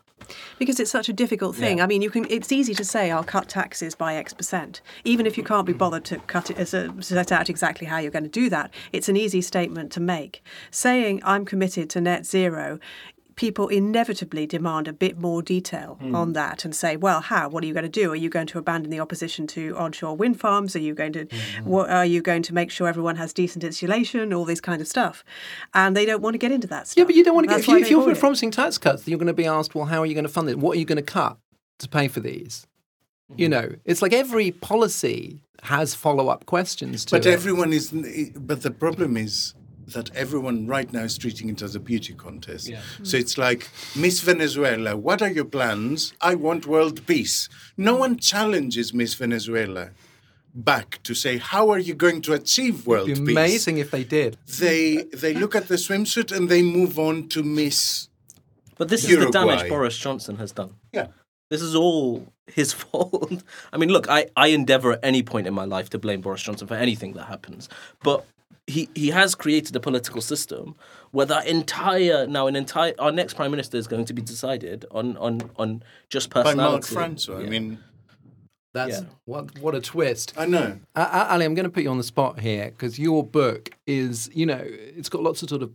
because 0.58 0.80
it's 0.80 0.90
such 0.90 1.08
a 1.08 1.12
difficult 1.12 1.56
thing. 1.56 1.78
Yeah. 1.78 1.84
I 1.84 1.86
mean, 1.86 2.02
you 2.02 2.10
can. 2.10 2.26
It's 2.30 2.52
easy 2.52 2.74
to 2.74 2.84
say 2.84 3.10
I'll 3.10 3.24
cut 3.24 3.48
taxes 3.48 3.94
by 3.94 4.14
X 4.14 4.32
percent, 4.32 4.80
even 5.04 5.26
if 5.26 5.36
you 5.36 5.44
can't 5.44 5.66
be 5.66 5.74
mm. 5.74 5.78
bothered 5.78 6.04
to 6.06 6.18
cut 6.20 6.50
it 6.50 6.58
as 6.58 6.74
a, 6.74 6.92
set 7.00 7.32
out 7.32 7.48
exactly 7.48 7.86
how 7.86 7.98
you're 7.98 8.10
going 8.10 8.22
to 8.24 8.28
do 8.28 8.48
that. 8.50 8.72
It's 8.92 9.08
an 9.08 9.16
easy 9.16 9.40
statement 9.40 9.92
to 9.92 10.00
make. 10.00 10.42
Saying 10.70 11.20
I'm 11.24 11.44
committed 11.44 11.90
to 11.90 12.00
net 12.00 12.26
zero 12.26 12.78
people 13.36 13.68
inevitably 13.68 14.46
demand 14.46 14.88
a 14.88 14.92
bit 14.92 15.18
more 15.18 15.42
detail 15.42 15.98
mm. 16.00 16.14
on 16.14 16.32
that 16.32 16.64
and 16.64 16.74
say, 16.74 16.96
well, 16.96 17.20
how? 17.20 17.48
What 17.48 17.64
are 17.64 17.66
you 17.66 17.74
going 17.74 17.84
to 17.84 17.88
do? 17.88 18.12
Are 18.12 18.16
you 18.16 18.28
going 18.28 18.46
to 18.48 18.58
abandon 18.58 18.90
the 18.90 19.00
opposition 19.00 19.46
to 19.48 19.76
onshore 19.76 20.16
wind 20.16 20.40
farms? 20.40 20.76
Are 20.76 20.80
you 20.80 20.94
going 20.94 21.12
to, 21.14 21.26
mm. 21.26 21.64
what, 21.64 21.90
are 21.90 22.04
you 22.04 22.22
going 22.22 22.42
to 22.42 22.54
make 22.54 22.70
sure 22.70 22.88
everyone 22.88 23.16
has 23.16 23.32
decent 23.32 23.64
insulation? 23.64 24.32
All 24.32 24.44
this 24.44 24.60
kind 24.60 24.80
of 24.80 24.88
stuff, 24.88 25.24
and 25.74 25.96
they 25.96 26.04
don't 26.04 26.22
want 26.22 26.34
to 26.34 26.38
get 26.38 26.52
into 26.52 26.66
that 26.68 26.88
stuff. 26.88 26.98
Yeah, 26.98 27.04
but 27.04 27.14
you 27.14 27.24
don't 27.24 27.34
want 27.34 27.48
to 27.48 27.54
get. 27.54 27.60
If, 27.60 27.68
you, 27.68 27.78
if 27.78 27.90
you're 27.90 28.16
promising 28.16 28.50
tax 28.50 28.78
cuts, 28.78 29.06
you're 29.06 29.18
going 29.18 29.26
to 29.26 29.32
be 29.32 29.46
asked, 29.46 29.74
well, 29.74 29.86
how 29.86 30.00
are 30.00 30.06
you 30.06 30.14
going 30.14 30.24
to 30.24 30.32
fund 30.32 30.48
it? 30.48 30.58
What 30.58 30.76
are 30.76 30.78
you 30.78 30.84
going 30.84 30.96
to 30.96 31.02
cut 31.02 31.38
to 31.78 31.88
pay 31.88 32.08
for 32.08 32.20
these? 32.20 32.66
Mm-hmm. 33.30 33.40
You 33.40 33.48
know, 33.48 33.74
it's 33.84 34.02
like 34.02 34.12
every 34.12 34.50
policy 34.50 35.42
has 35.62 35.94
follow 35.94 36.28
up 36.28 36.46
questions. 36.46 37.06
but 37.06 37.26
it. 37.26 37.32
everyone 37.32 37.72
is. 37.72 37.92
But 38.36 38.62
the 38.62 38.70
problem 38.70 39.16
is 39.16 39.54
that 39.88 40.14
everyone 40.14 40.66
right 40.66 40.92
now 40.92 41.02
is 41.02 41.18
treating 41.18 41.48
it 41.48 41.62
as 41.62 41.74
a 41.74 41.80
beauty 41.80 42.14
contest. 42.14 42.68
Yeah. 42.68 42.80
So 43.02 43.16
hmm. 43.16 43.22
it's 43.22 43.38
like, 43.38 43.68
Miss 43.96 44.20
Venezuela, 44.20 44.96
what 44.96 45.22
are 45.22 45.30
your 45.30 45.44
plans? 45.44 46.12
I 46.20 46.34
want 46.34 46.66
world 46.66 47.06
peace. 47.06 47.48
No 47.76 47.96
one 47.96 48.18
challenges 48.18 48.94
Miss 48.94 49.14
Venezuela 49.14 49.90
back 50.54 51.02
to 51.02 51.14
say, 51.14 51.38
how 51.38 51.70
are 51.70 51.78
you 51.78 51.94
going 51.94 52.20
to 52.22 52.34
achieve 52.34 52.86
world 52.86 53.08
It'd 53.08 53.24
be 53.24 53.32
peace? 53.32 53.38
Amazing 53.38 53.78
if 53.78 53.90
they 53.90 54.04
did. 54.04 54.36
They 54.58 55.04
they 55.12 55.34
look 55.34 55.54
at 55.54 55.68
the 55.68 55.76
swimsuit 55.76 56.34
and 56.34 56.48
they 56.48 56.62
move 56.62 56.98
on 56.98 57.28
to 57.28 57.42
Miss. 57.42 58.08
But 58.78 58.88
this 58.88 59.08
Uruguay. 59.08 59.26
is 59.26 59.32
the 59.32 59.38
damage 59.38 59.68
Boris 59.68 59.96
Johnson 59.96 60.36
has 60.36 60.52
done. 60.52 60.74
Yeah. 60.92 61.08
This 61.50 61.62
is 61.62 61.74
all 61.74 62.32
his 62.46 62.72
fault. 62.82 63.42
I 63.72 63.76
mean, 63.76 63.90
look, 63.90 64.08
I, 64.08 64.26
I 64.36 64.48
endeavor 64.48 64.92
at 64.92 65.00
any 65.02 65.22
point 65.22 65.46
in 65.46 65.54
my 65.54 65.64
life 65.64 65.90
to 65.90 65.98
blame 65.98 66.20
Boris 66.20 66.42
Johnson 66.42 66.66
for 66.66 66.74
anything 66.74 67.12
that 67.14 67.24
happens. 67.24 67.68
But 68.02 68.24
he 68.66 68.88
he 68.94 69.08
has 69.10 69.34
created 69.34 69.74
a 69.74 69.80
political 69.80 70.20
system 70.20 70.74
where 71.10 71.26
that 71.26 71.46
entire 71.46 72.26
now 72.26 72.46
an 72.46 72.56
entire 72.56 72.94
our 72.98 73.12
next 73.12 73.34
prime 73.34 73.50
minister 73.50 73.76
is 73.76 73.86
going 73.86 74.04
to 74.04 74.14
be 74.14 74.22
decided 74.22 74.84
on 74.90 75.16
on 75.16 75.50
on 75.56 75.82
just 76.08 76.30
personality. 76.30 76.58
By 76.58 76.70
Mark 76.70 76.84
Francois. 76.84 77.38
Yeah. 77.38 77.46
I 77.46 77.50
mean. 77.50 77.78
That's 78.74 79.02
yeah. 79.02 79.06
what 79.26 79.58
what 79.58 79.74
a 79.74 79.82
twist. 79.82 80.32
I 80.34 80.46
know. 80.46 80.78
Uh, 80.94 81.26
Ali, 81.28 81.44
I'm 81.44 81.54
going 81.54 81.64
to 81.64 81.70
put 81.70 81.82
you 81.82 81.90
on 81.90 81.98
the 81.98 82.02
spot 82.02 82.40
here 82.40 82.70
because 82.70 82.98
your 82.98 83.22
book 83.22 83.68
is, 83.86 84.30
you 84.32 84.46
know, 84.46 84.62
it's 84.64 85.10
got 85.10 85.22
lots 85.22 85.42
of 85.42 85.50
sort 85.50 85.60
of 85.60 85.72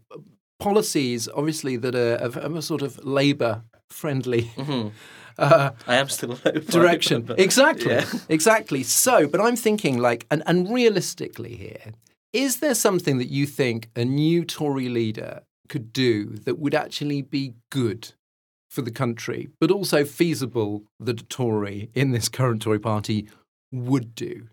policies, 0.59 1.29
obviously, 1.35 1.77
that 1.77 1.93
are 1.93 2.15
of, 2.15 2.37
of 2.37 2.55
a 2.55 2.61
sort 2.63 2.81
of 2.81 3.05
labour 3.05 3.61
friendly. 3.89 4.51
Mm-hmm. 4.55 4.89
Uh, 5.39 5.69
I 5.85 5.97
am 5.97 6.09
still 6.09 6.35
a 6.45 6.51
direction. 6.59 7.31
exactly, 7.37 7.91
yeah. 7.91 8.05
exactly. 8.27 8.81
So, 8.81 9.27
but 9.27 9.39
I'm 9.39 9.55
thinking 9.55 9.99
like, 9.99 10.25
and, 10.31 10.41
and 10.47 10.73
realistically 10.73 11.55
here, 11.55 11.93
is 12.33 12.59
there 12.59 12.75
something 12.75 13.17
that 13.17 13.29
you 13.29 13.45
think 13.45 13.89
a 13.95 14.05
new 14.05 14.43
Tory 14.45 14.89
leader 14.89 15.41
could 15.69 15.91
do 15.93 16.37
that 16.45 16.59
would 16.59 16.75
actually 16.75 17.21
be 17.21 17.55
good 17.71 18.13
for 18.69 18.81
the 18.81 18.91
country, 18.91 19.49
but 19.59 19.71
also 19.71 20.03
feasible 20.05 20.83
that 20.99 21.21
a 21.21 21.25
Tory 21.25 21.89
in 21.93 22.11
this 22.11 22.29
current 22.29 22.61
Tory 22.61 22.79
party 22.79 23.29
would 23.71 24.13
do? 24.15 24.47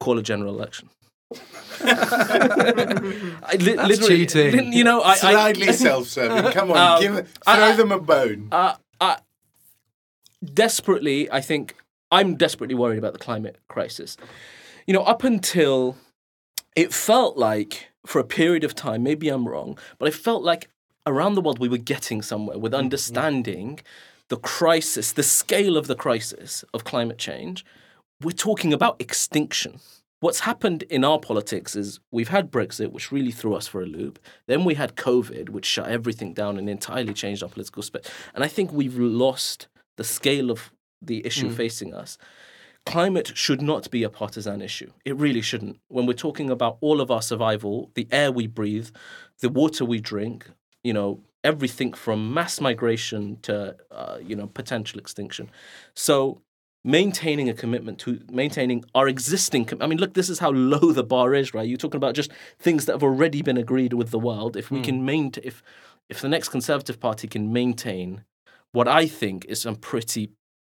Call 0.00 0.18
a 0.18 0.22
general 0.22 0.54
election. 0.54 0.90
I 1.80 3.56
li- 3.58 3.74
That's 3.74 4.06
cheating. 4.06 4.70
Li- 4.70 4.76
you 4.76 4.84
know, 4.84 5.02
I, 5.02 5.16
slightly 5.16 5.68
I, 5.68 5.72
self-serving. 5.72 6.52
Come 6.52 6.70
on, 6.70 6.76
um, 6.76 7.00
give, 7.00 7.28
throw 7.44 7.54
I, 7.54 7.74
them 7.74 7.90
a 7.90 7.98
bone. 7.98 8.48
Uh, 8.52 8.74
uh, 9.00 9.16
desperately, 10.44 11.30
I 11.30 11.40
think 11.40 11.76
I'm 12.10 12.36
desperately 12.36 12.74
worried 12.74 12.98
about 12.98 13.12
the 13.12 13.18
climate 13.18 13.58
crisis. 13.68 14.16
You 14.86 14.94
know, 14.94 15.02
up 15.02 15.24
until 15.24 15.96
it 16.74 16.92
felt 16.92 17.36
like 17.36 17.88
for 18.06 18.18
a 18.18 18.24
period 18.24 18.64
of 18.64 18.74
time, 18.74 19.02
maybe 19.02 19.28
I'm 19.28 19.48
wrong, 19.48 19.78
but 19.98 20.08
I 20.08 20.10
felt 20.10 20.42
like 20.42 20.68
around 21.06 21.34
the 21.34 21.40
world 21.40 21.58
we 21.58 21.68
were 21.68 21.78
getting 21.78 22.22
somewhere 22.22 22.58
with 22.58 22.72
mm, 22.72 22.78
understanding 22.78 23.80
the 24.28 24.36
crisis, 24.36 25.12
the 25.12 25.22
scale 25.22 25.76
of 25.76 25.86
the 25.86 25.94
crisis 25.94 26.64
of 26.72 26.84
climate 26.84 27.18
change, 27.18 27.64
we're 28.22 28.32
talking 28.32 28.72
about 28.72 29.00
extinction. 29.00 29.80
What's 30.20 30.40
happened 30.40 30.84
in 30.84 31.04
our 31.04 31.18
politics 31.18 31.76
is 31.76 32.00
we've 32.10 32.28
had 32.28 32.50
Brexit, 32.50 32.92
which 32.92 33.12
really 33.12 33.30
threw 33.30 33.54
us 33.54 33.66
for 33.66 33.82
a 33.82 33.86
loop. 33.86 34.18
Then 34.46 34.64
we 34.64 34.74
had 34.74 34.96
COVID, 34.96 35.50
which 35.50 35.66
shut 35.66 35.88
everything 35.88 36.32
down 36.32 36.56
and 36.56 36.70
entirely 36.70 37.12
changed 37.12 37.42
our 37.42 37.48
political 37.50 37.82
space. 37.82 38.08
And 38.34 38.42
I 38.42 38.48
think 38.48 38.72
we've 38.72 38.96
lost 38.96 39.68
the 39.96 40.04
scale 40.04 40.50
of 40.50 40.72
the 41.02 41.24
issue 41.26 41.50
mm. 41.50 41.54
facing 41.54 41.92
us. 41.92 42.16
Climate 42.86 43.32
should 43.34 43.62
not 43.62 43.90
be 43.90 44.02
a 44.02 44.10
partisan 44.10 44.60
issue. 44.60 44.92
It 45.04 45.16
really 45.16 45.40
shouldn't. 45.40 45.78
When 45.88 46.06
we're 46.06 46.12
talking 46.12 46.50
about 46.50 46.76
all 46.80 47.00
of 47.00 47.10
our 47.10 47.22
survival, 47.22 47.90
the 47.94 48.06
air 48.10 48.30
we 48.30 48.46
breathe, 48.46 48.90
the 49.40 49.48
water 49.48 49.84
we 49.84 50.00
drink, 50.00 50.50
you 50.82 50.92
know, 50.92 51.20
everything 51.42 51.92
from 51.92 52.34
mass 52.34 52.60
migration 52.60 53.38
to, 53.42 53.76
uh, 53.90 54.18
you 54.22 54.36
know, 54.36 54.46
potential 54.46 54.98
extinction. 54.98 55.50
So 55.94 56.42
maintaining 56.84 57.48
a 57.48 57.54
commitment 57.54 57.98
to 57.98 58.20
maintaining 58.30 58.84
our 58.94 59.08
existing 59.08 59.64
com- 59.64 59.80
i 59.80 59.86
mean 59.86 59.98
look 59.98 60.12
this 60.12 60.28
is 60.28 60.38
how 60.38 60.50
low 60.50 60.92
the 60.92 61.02
bar 61.02 61.34
is 61.34 61.54
right 61.54 61.66
you're 61.66 61.78
talking 61.78 61.96
about 61.96 62.14
just 62.14 62.30
things 62.58 62.84
that 62.84 62.92
have 62.92 63.02
already 63.02 63.40
been 63.40 63.56
agreed 63.56 63.94
with 63.94 64.10
the 64.10 64.18
world 64.18 64.54
if 64.54 64.70
we 64.70 64.80
mm. 64.80 64.84
can 64.84 65.04
maintain 65.04 65.42
if 65.44 65.62
if 66.10 66.20
the 66.20 66.28
next 66.28 66.50
conservative 66.50 67.00
party 67.00 67.26
can 67.26 67.50
maintain 67.52 68.22
what 68.72 68.86
i 68.86 69.06
think 69.06 69.46
is 69.46 69.62
some 69.62 69.76
pretty 69.76 70.30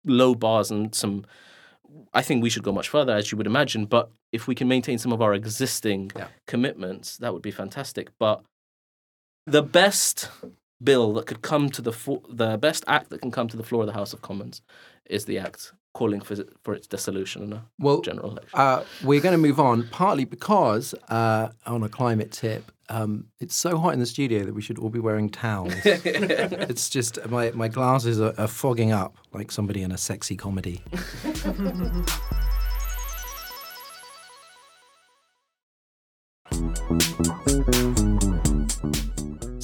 low 0.04 0.32
bars 0.32 0.70
and 0.70 0.94
some 0.94 1.24
i 2.12 2.22
think 2.22 2.42
we 2.42 2.50
should 2.50 2.62
go 2.62 2.72
much 2.72 2.88
further 2.88 3.14
as 3.14 3.30
you 3.30 3.38
would 3.38 3.46
imagine 3.46 3.84
but 3.84 4.10
if 4.32 4.46
we 4.46 4.54
can 4.54 4.68
maintain 4.68 4.98
some 4.98 5.12
of 5.12 5.22
our 5.22 5.34
existing 5.34 6.10
yeah. 6.16 6.28
commitments 6.46 7.16
that 7.18 7.32
would 7.32 7.42
be 7.42 7.50
fantastic 7.50 8.10
but 8.18 8.42
the 9.46 9.62
best 9.62 10.28
bill 10.82 11.14
that 11.14 11.26
could 11.26 11.42
come 11.42 11.70
to 11.70 11.80
the 11.80 11.92
fo- 11.92 12.22
the 12.28 12.58
best 12.58 12.84
act 12.86 13.10
that 13.10 13.20
can 13.20 13.30
come 13.30 13.48
to 13.48 13.56
the 13.56 13.62
floor 13.62 13.82
of 13.82 13.86
the 13.86 13.92
house 13.92 14.12
of 14.12 14.22
commons 14.22 14.62
is 15.06 15.24
the 15.24 15.38
act 15.38 15.72
calling 15.96 16.20
for 16.20 16.36
for 16.62 16.74
its 16.74 16.86
dissolution 16.86 17.42
in 17.42 17.52
a 17.54 17.64
well, 17.78 18.02
general 18.02 18.32
election. 18.32 18.58
Uh, 18.58 18.84
we're 19.02 19.20
going 19.20 19.32
to 19.32 19.38
move 19.48 19.58
on, 19.58 19.88
partly 19.90 20.26
because 20.26 20.94
uh, 21.08 21.48
on 21.66 21.82
a 21.82 21.88
climate 21.88 22.30
tip, 22.32 22.70
um, 22.90 23.28
it's 23.40 23.56
so 23.56 23.78
hot 23.78 23.94
in 23.94 24.00
the 24.00 24.06
studio 24.06 24.44
that 24.44 24.54
we 24.54 24.60
should 24.60 24.78
all 24.78 24.90
be 24.90 25.00
wearing 25.00 25.30
towels. 25.30 25.72
it's 25.84 26.90
just 26.90 27.18
my 27.30 27.50
my 27.52 27.68
glasses 27.68 28.20
are, 28.20 28.34
are 28.36 28.46
fogging 28.46 28.92
up 28.92 29.16
like 29.32 29.50
somebody 29.50 29.82
in 29.82 29.90
a 29.90 29.98
sexy 29.98 30.36
comedy. 30.36 30.82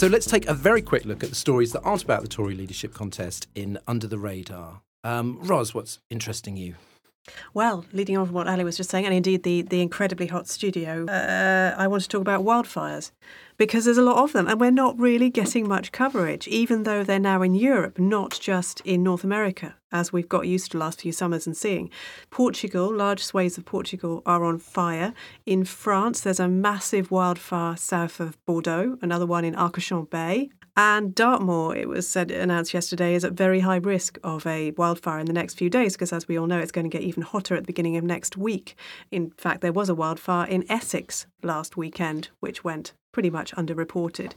So 0.02 0.08
let's 0.08 0.26
take 0.26 0.48
a 0.48 0.54
very 0.54 0.82
quick 0.82 1.04
look 1.04 1.22
at 1.22 1.30
the 1.30 1.36
stories 1.36 1.70
that 1.72 1.82
aren't 1.82 2.02
about 2.02 2.22
the 2.22 2.28
Tory 2.28 2.56
leadership 2.56 2.92
contest 2.92 3.46
in 3.54 3.78
Under 3.86 4.08
the 4.08 4.18
Radar. 4.18 4.82
Um, 5.04 5.38
Ros, 5.42 5.74
what's 5.74 5.98
interesting 6.10 6.56
you? 6.56 6.76
Well, 7.54 7.84
leading 7.92 8.16
on 8.16 8.26
from 8.26 8.34
what 8.34 8.48
Ali 8.48 8.64
was 8.64 8.76
just 8.76 8.90
saying, 8.90 9.04
and 9.04 9.14
indeed 9.14 9.44
the, 9.44 9.62
the 9.62 9.80
incredibly 9.80 10.26
hot 10.26 10.48
studio, 10.48 11.06
uh, 11.06 11.74
I 11.78 11.86
want 11.86 12.02
to 12.02 12.08
talk 12.08 12.20
about 12.20 12.44
wildfires 12.44 13.12
because 13.56 13.84
there's 13.84 13.98
a 13.98 14.02
lot 14.02 14.16
of 14.16 14.32
them, 14.32 14.48
and 14.48 14.60
we're 14.60 14.72
not 14.72 14.98
really 14.98 15.30
getting 15.30 15.68
much 15.68 15.92
coverage, 15.92 16.48
even 16.48 16.82
though 16.82 17.04
they're 17.04 17.20
now 17.20 17.42
in 17.42 17.54
Europe, 17.54 17.96
not 17.96 18.38
just 18.40 18.80
in 18.80 19.04
North 19.04 19.22
America, 19.22 19.76
as 19.92 20.12
we've 20.12 20.28
got 20.28 20.48
used 20.48 20.72
to 20.72 20.78
the 20.78 20.84
last 20.84 21.02
few 21.02 21.12
summers 21.12 21.46
and 21.46 21.56
seeing. 21.56 21.90
Portugal, 22.30 22.92
large 22.92 23.22
swathes 23.22 23.56
of 23.56 23.64
Portugal 23.64 24.22
are 24.26 24.44
on 24.44 24.58
fire. 24.58 25.14
In 25.46 25.64
France, 25.64 26.20
there's 26.22 26.40
a 26.40 26.48
massive 26.48 27.12
wildfire 27.12 27.76
south 27.76 28.18
of 28.18 28.44
Bordeaux, 28.46 28.98
another 29.00 29.26
one 29.26 29.44
in 29.44 29.54
Arcachon 29.54 30.10
Bay, 30.10 30.50
and 30.76 31.14
Dartmoor, 31.14 31.76
it 31.76 31.88
was 31.88 32.08
said 32.08 32.30
announced 32.30 32.72
yesterday, 32.72 33.14
is 33.14 33.24
at 33.24 33.32
very 33.32 33.60
high 33.60 33.76
risk 33.76 34.18
of 34.24 34.46
a 34.46 34.70
wildfire 34.72 35.18
in 35.18 35.26
the 35.26 35.32
next 35.32 35.54
few 35.54 35.68
days 35.68 35.94
because, 35.94 36.12
as 36.12 36.26
we 36.26 36.38
all 36.38 36.46
know, 36.46 36.58
it's 36.58 36.72
going 36.72 36.88
to 36.88 36.96
get 36.96 37.02
even 37.02 37.22
hotter 37.22 37.54
at 37.54 37.64
the 37.64 37.66
beginning 37.66 37.96
of 37.96 38.04
next 38.04 38.36
week. 38.36 38.74
In 39.10 39.30
fact, 39.36 39.60
there 39.60 39.72
was 39.72 39.88
a 39.88 39.94
wildfire 39.94 40.46
in 40.46 40.64
Essex 40.70 41.26
last 41.42 41.76
weekend, 41.76 42.30
which 42.40 42.64
went 42.64 42.94
pretty 43.12 43.28
much 43.28 43.52
underreported. 43.52 44.32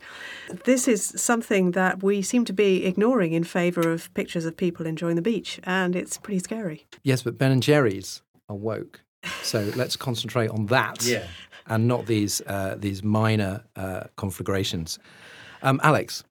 This 0.65 0.88
is 0.88 1.13
something 1.15 1.71
that 1.71 2.03
we 2.03 2.21
seem 2.21 2.43
to 2.45 2.53
be 2.53 2.86
ignoring 2.86 3.31
in 3.31 3.45
favour 3.45 3.89
of 3.89 4.13
pictures 4.13 4.45
of 4.45 4.57
people 4.57 4.86
enjoying 4.86 5.15
the 5.15 5.21
beach, 5.21 5.59
and 5.63 5.95
it's 5.95 6.17
pretty 6.17 6.39
scary. 6.39 6.86
Yes, 7.03 7.23
but 7.23 7.38
Ben 7.38 7.51
and 7.51 7.63
Jerry's 7.63 8.21
are 8.49 8.55
woke. 8.55 9.01
So 9.41 9.71
let's 9.75 9.95
concentrate 9.95 10.49
on 10.49 10.65
that 10.67 11.05
yeah. 11.05 11.27
and 11.67 11.88
not 11.88 12.05
these 12.05 12.41
uh, 12.41 12.75
these 12.77 13.03
minor 13.03 13.63
uh, 13.75 14.03
conflagrations. 14.17 14.99
Um, 15.66 15.80
Alex. 15.82 16.24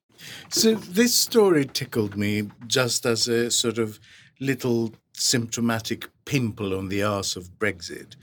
So 0.49 0.75
this 0.75 1.13
story 1.13 1.65
tickled 1.65 2.15
me 2.15 2.49
just 2.67 3.05
as 3.05 3.27
a 3.27 3.51
sort 3.51 3.77
of 3.77 3.99
little 4.39 4.93
symptomatic 5.11 6.07
pimple 6.23 6.73
on 6.73 6.87
the 6.87 7.03
arse 7.03 7.35
of 7.35 7.59
Brexit. 7.59 8.15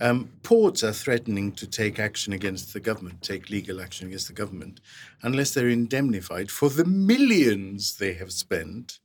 Um, 0.00 0.28
ports 0.42 0.82
are 0.82 0.92
threatening 0.92 1.52
to 1.52 1.68
take 1.68 2.00
action 2.00 2.32
against 2.32 2.74
the 2.74 2.80
government, 2.80 3.22
take 3.22 3.48
legal 3.48 3.80
action 3.80 4.08
against 4.08 4.26
the 4.26 4.34
government, 4.34 4.80
unless 5.22 5.54
they're 5.54 5.68
indemnified 5.68 6.50
for 6.50 6.68
the 6.68 6.84
millions 6.84 7.98
they 7.98 8.14
have 8.14 8.32
spent 8.32 8.98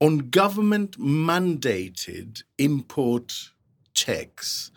on 0.00 0.30
government 0.30 0.98
mandated 0.98 2.44
import 2.56 3.50
checks 3.92 4.70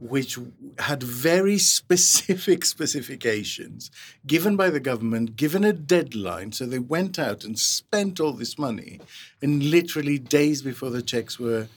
which 0.00 0.38
had 0.78 1.02
very 1.02 1.58
specific 1.58 2.64
specifications 2.74 3.90
given 4.26 4.56
by 4.56 4.70
the 4.70 4.80
government, 4.80 5.36
given 5.36 5.64
a 5.64 5.72
deadline. 5.72 6.52
So 6.52 6.66
they 6.66 6.78
went 6.78 7.18
out 7.18 7.44
and 7.44 7.58
spent 7.58 8.20
all 8.20 8.32
this 8.32 8.58
money. 8.58 9.00
And 9.40 9.62
literally 9.62 10.18
days 10.18 10.62
before 10.62 10.90
the 10.90 11.02
checks 11.02 11.38
were 11.38 11.68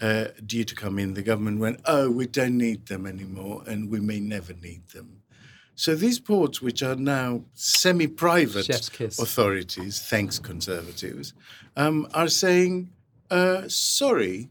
uh, 0.00 0.26
due 0.44 0.64
to 0.64 0.74
come 0.74 0.98
in, 0.98 1.14
the 1.14 1.22
government 1.22 1.60
went, 1.60 1.80
oh, 1.86 2.10
we 2.10 2.26
don't 2.26 2.58
need 2.58 2.86
them 2.86 3.06
anymore 3.06 3.62
and 3.66 3.90
we 3.90 4.00
may 4.00 4.20
never 4.20 4.52
need 4.54 4.88
them. 4.88 5.22
So 5.74 5.94
these 5.94 6.20
ports, 6.20 6.60
which 6.60 6.82
are 6.82 6.96
now 6.96 7.44
semi-private 7.54 8.68
authorities, 9.18 10.00
thanks 10.00 10.38
conservatives, 10.38 11.32
um, 11.76 12.06
are 12.12 12.28
saying, 12.28 12.90
uh, 13.30 13.68
sorry, 13.68 14.50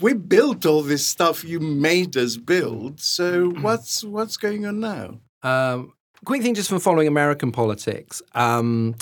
we 0.00 0.14
built 0.14 0.66
all 0.66 0.82
this 0.82 1.06
stuff 1.06 1.44
you 1.44 1.60
made 1.60 2.16
us 2.16 2.36
build. 2.36 3.00
So 3.00 3.50
mm-hmm. 3.50 3.62
what's 3.62 4.04
what's 4.04 4.36
going 4.36 4.66
on 4.66 4.80
now? 4.80 5.20
Um, 5.42 5.92
quick 6.24 6.42
thing, 6.42 6.54
just 6.54 6.68
from 6.68 6.80
following 6.80 7.08
American 7.08 7.52
politics. 7.52 8.22
Um, 8.34 8.94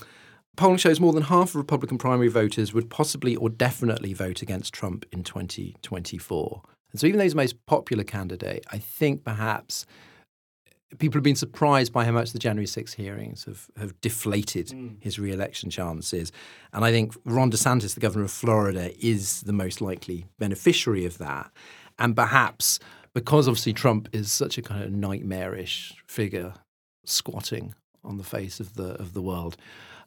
polling 0.56 0.78
shows 0.78 1.00
more 1.00 1.12
than 1.12 1.24
half 1.24 1.50
of 1.50 1.56
Republican 1.56 1.98
primary 1.98 2.28
voters 2.28 2.72
would 2.72 2.90
possibly 2.90 3.36
or 3.36 3.48
definitely 3.48 4.12
vote 4.12 4.42
against 4.42 4.72
Trump 4.74 5.06
in 5.12 5.22
2024. 5.22 6.62
And 6.92 7.00
so, 7.00 7.06
even 7.06 7.18
though 7.18 7.24
he's 7.24 7.32
the 7.32 7.36
most 7.36 7.66
popular 7.66 8.04
candidate, 8.04 8.64
I 8.70 8.78
think 8.78 9.24
perhaps 9.24 9.86
people 10.98 11.18
have 11.18 11.24
been 11.24 11.36
surprised 11.36 11.92
by 11.92 12.04
how 12.04 12.12
much 12.12 12.32
the 12.32 12.38
January 12.38 12.66
6 12.66 12.94
hearings 12.94 13.44
have, 13.44 13.66
have 13.78 14.00
deflated 14.00 14.68
mm. 14.68 14.96
his 15.00 15.18
re-election 15.18 15.70
chances. 15.70 16.32
And 16.72 16.84
I 16.84 16.90
think 16.90 17.14
Ron 17.24 17.50
DeSantis, 17.50 17.94
the 17.94 18.00
governor 18.00 18.24
of 18.24 18.30
Florida, 18.30 18.92
is 19.04 19.42
the 19.42 19.52
most 19.52 19.80
likely 19.80 20.26
beneficiary 20.38 21.06
of 21.06 21.18
that. 21.18 21.50
And 21.98 22.16
perhaps 22.16 22.80
because 23.14 23.48
obviously 23.48 23.72
Trump 23.72 24.08
is 24.12 24.30
such 24.30 24.58
a 24.58 24.62
kind 24.62 24.82
of 24.82 24.92
nightmarish 24.92 25.94
figure 26.06 26.54
squatting 27.04 27.74
on 28.04 28.18
the 28.18 28.24
face 28.24 28.60
of 28.60 28.74
the 28.74 28.92
of 29.00 29.12
the 29.14 29.22
world, 29.22 29.56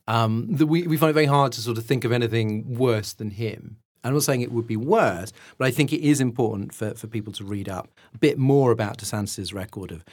um, 0.08 0.48
that 0.56 0.68
we, 0.68 0.88
we 0.88 0.98
find 0.98 1.12
it 1.12 1.14
very 1.14 1.26
hard 1.26 1.52
to 1.54 1.62
sort 1.62 1.78
of 1.78 1.86
think 1.86 2.04
of 2.04 2.12
anything 2.12 2.76
worse 2.76 3.14
than 3.14 3.32
him. 3.32 3.78
I'm 4.04 4.14
not 4.14 4.24
saying 4.24 4.42
it 4.42 4.52
would 4.52 4.68
be 4.68 4.78
worse, 4.78 5.32
but 5.58 5.66
I 5.66 5.72
think 5.72 5.94
it 5.94 6.02
is 6.02 6.20
important 6.20 6.74
for, 6.74 6.94
for 6.94 7.08
people 7.08 7.32
to 7.34 7.44
read 7.44 7.70
up 7.70 7.90
a 8.14 8.18
bit 8.18 8.38
more 8.38 8.72
about 8.72 8.98
DeSantis' 8.98 9.54
record 9.54 9.92
of 9.92 10.04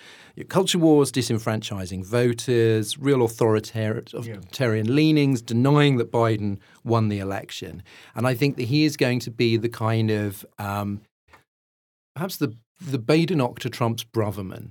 culture 0.49 0.79
wars, 0.79 1.11
disenfranchising 1.11 2.05
voters, 2.05 2.99
real 2.99 3.23
authoritarian, 3.23 4.07
yeah. 4.23 4.93
leanings, 4.93 5.43
denying 5.43 5.97
that 5.97 6.13
Biden 6.13 6.59
won 6.85 7.09
the 7.09 7.19
election. 7.19 7.83
And 8.15 8.27
I 8.27 8.35
think 8.35 8.57
that 8.57 8.65
he 8.65 8.85
is 8.85 8.97
going 8.97 9.21
to 9.21 9.31
be 9.31 9.57
the 9.57 9.69
kind 9.69 10.11
of 10.11 10.47
um, 10.59 11.01
perhaps 12.15 12.37
the 12.37 12.57
the 12.81 12.99
Badenoch 12.99 13.59
to 13.59 13.69
Trump's 13.69 14.05
Braverman. 14.05 14.71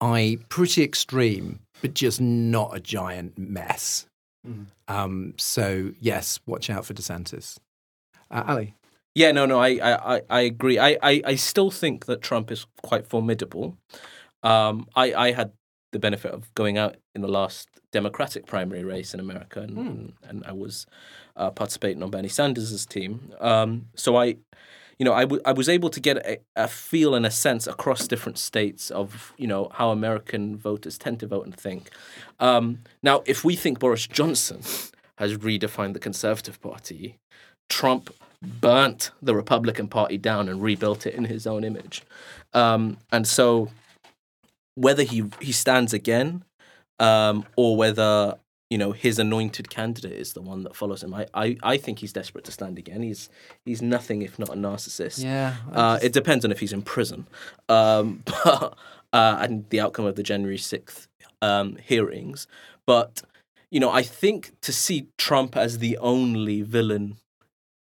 I 0.00 0.38
pretty 0.48 0.82
extreme, 0.82 1.60
but 1.80 1.94
just 1.94 2.20
not 2.20 2.76
a 2.76 2.80
giant 2.80 3.38
mess. 3.38 4.06
Mm. 4.46 4.66
Um, 4.88 5.34
so 5.38 5.92
yes, 6.00 6.40
watch 6.46 6.68
out 6.68 6.84
for 6.84 6.94
DeSantis. 6.94 7.58
Uh, 8.32 8.44
Ali. 8.48 8.74
Yeah, 9.14 9.30
no, 9.32 9.44
no, 9.44 9.60
I, 9.60 9.78
I, 9.82 10.22
I 10.30 10.40
agree. 10.40 10.78
I, 10.78 10.96
I, 11.02 11.22
I 11.24 11.34
still 11.34 11.70
think 11.70 12.06
that 12.06 12.22
Trump 12.22 12.50
is 12.50 12.66
quite 12.82 13.06
formidable. 13.06 13.76
Um, 14.42 14.88
I, 14.96 15.12
I 15.12 15.32
had 15.32 15.52
the 15.92 15.98
benefit 15.98 16.32
of 16.32 16.52
going 16.54 16.78
out 16.78 16.96
in 17.14 17.20
the 17.20 17.28
last 17.28 17.68
Democratic 17.92 18.46
primary 18.46 18.82
race 18.82 19.12
in 19.12 19.20
America, 19.20 19.60
and, 19.60 19.76
mm. 19.76 20.12
and, 20.26 20.42
I 20.46 20.52
was 20.52 20.86
uh, 21.36 21.50
participating 21.50 22.02
on 22.02 22.10
Bernie 22.10 22.28
Sanders' 22.28 22.86
team. 22.86 23.34
Um, 23.38 23.88
so 23.94 24.16
I, 24.16 24.36
you 24.98 25.04
know, 25.04 25.12
I, 25.12 25.22
w- 25.22 25.42
I 25.44 25.52
was 25.52 25.68
able 25.68 25.90
to 25.90 26.00
get 26.00 26.16
a, 26.26 26.38
a, 26.56 26.66
feel 26.66 27.14
and 27.14 27.26
a 27.26 27.30
sense 27.30 27.66
across 27.66 28.08
different 28.08 28.38
states 28.38 28.90
of, 28.90 29.34
you 29.36 29.46
know, 29.46 29.70
how 29.74 29.90
American 29.90 30.56
voters 30.56 30.96
tend 30.96 31.20
to 31.20 31.26
vote 31.26 31.44
and 31.44 31.54
think. 31.54 31.90
Um, 32.40 32.78
now, 33.02 33.22
if 33.26 33.44
we 33.44 33.56
think 33.56 33.78
Boris 33.78 34.06
Johnson 34.06 34.62
has 35.22 35.36
redefined 35.36 35.92
the 35.92 36.00
Conservative 36.00 36.60
Party. 36.60 37.18
Trump 37.72 38.10
burnt 38.42 39.10
the 39.22 39.34
Republican 39.34 39.88
Party 39.88 40.18
down 40.18 40.46
and 40.46 40.60
rebuilt 40.60 41.06
it 41.06 41.14
in 41.14 41.24
his 41.24 41.46
own 41.46 41.64
image. 41.64 42.02
Um, 42.52 42.98
and 43.10 43.26
so, 43.26 43.70
whether 44.74 45.02
he 45.02 45.24
he 45.40 45.52
stands 45.52 45.94
again, 45.94 46.44
um, 46.98 47.46
or 47.56 47.78
whether 47.78 48.36
you 48.68 48.76
know 48.76 48.92
his 48.92 49.18
anointed 49.18 49.70
candidate 49.70 50.12
is 50.12 50.34
the 50.34 50.42
one 50.42 50.64
that 50.64 50.76
follows 50.76 51.02
him, 51.02 51.14
I, 51.14 51.26
I, 51.32 51.56
I 51.62 51.76
think 51.78 52.00
he's 52.00 52.12
desperate 52.12 52.44
to 52.44 52.52
stand 52.52 52.76
again. 52.76 53.02
He's 53.02 53.30
he's 53.64 53.80
nothing 53.80 54.20
if 54.20 54.38
not 54.38 54.50
a 54.50 54.56
narcissist. 54.56 55.24
Yeah, 55.24 55.56
I 55.72 55.94
uh, 55.94 55.98
it 56.02 56.12
depends 56.12 56.44
on 56.44 56.52
if 56.52 56.60
he's 56.60 56.74
in 56.74 56.82
prison, 56.82 57.26
um, 57.70 58.22
but, 58.26 58.76
uh, 59.14 59.38
and 59.40 59.64
the 59.70 59.80
outcome 59.80 60.04
of 60.04 60.16
the 60.16 60.22
January 60.22 60.58
sixth 60.58 61.08
um, 61.40 61.76
hearings. 61.76 62.46
But 62.86 63.22
you 63.70 63.80
know, 63.80 63.90
I 63.90 64.02
think 64.02 64.52
to 64.60 64.72
see 64.74 65.08
Trump 65.16 65.56
as 65.56 65.78
the 65.78 65.96
only 65.96 66.60
villain 66.60 67.16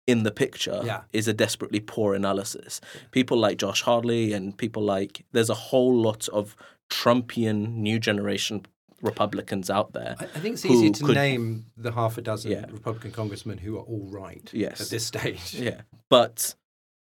in 0.06 0.22
the 0.24 0.30
picture 0.30 0.80
Yeah. 0.84 1.02
is 1.12 1.28
a 1.28 1.32
desperately 1.32 1.80
poor 1.80 2.14
analysis. 2.14 2.80
People 3.12 3.38
like 3.38 3.58
Josh 3.58 3.82
Hawley 3.82 4.32
and 4.32 4.56
people 4.56 4.82
like 4.82 5.24
there's 5.32 5.50
a 5.50 5.54
whole 5.54 5.94
lot 5.94 6.28
of 6.28 6.56
Trumpian 6.90 7.76
new 7.76 7.98
generation 7.98 8.66
Republicans 9.00 9.68
out 9.70 9.92
there. 9.94 10.14
I 10.20 10.24
I 10.24 10.40
think 10.40 10.54
it's 10.54 10.64
easier 10.64 10.90
to 10.92 11.04
could- 11.04 11.14
name 11.16 11.66
the 11.76 11.92
half 11.92 12.18
a 12.18 12.22
dozen 12.22 12.52
Yeah. 12.52 12.66
Republican 12.70 13.10
congressmen 13.10 13.58
who 13.58 13.76
are 13.76 13.82
all 13.82 14.06
right 14.08 14.48
Yes. 14.52 14.80
at 14.80 14.88
this 14.90 15.04
stage. 15.06 15.54
Yeah, 15.68 15.80
but 16.08 16.54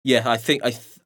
yeah, 0.05 0.23
I 0.27 0.37
think 0.39 0.65
I. 0.65 0.71
Th- 0.71 0.99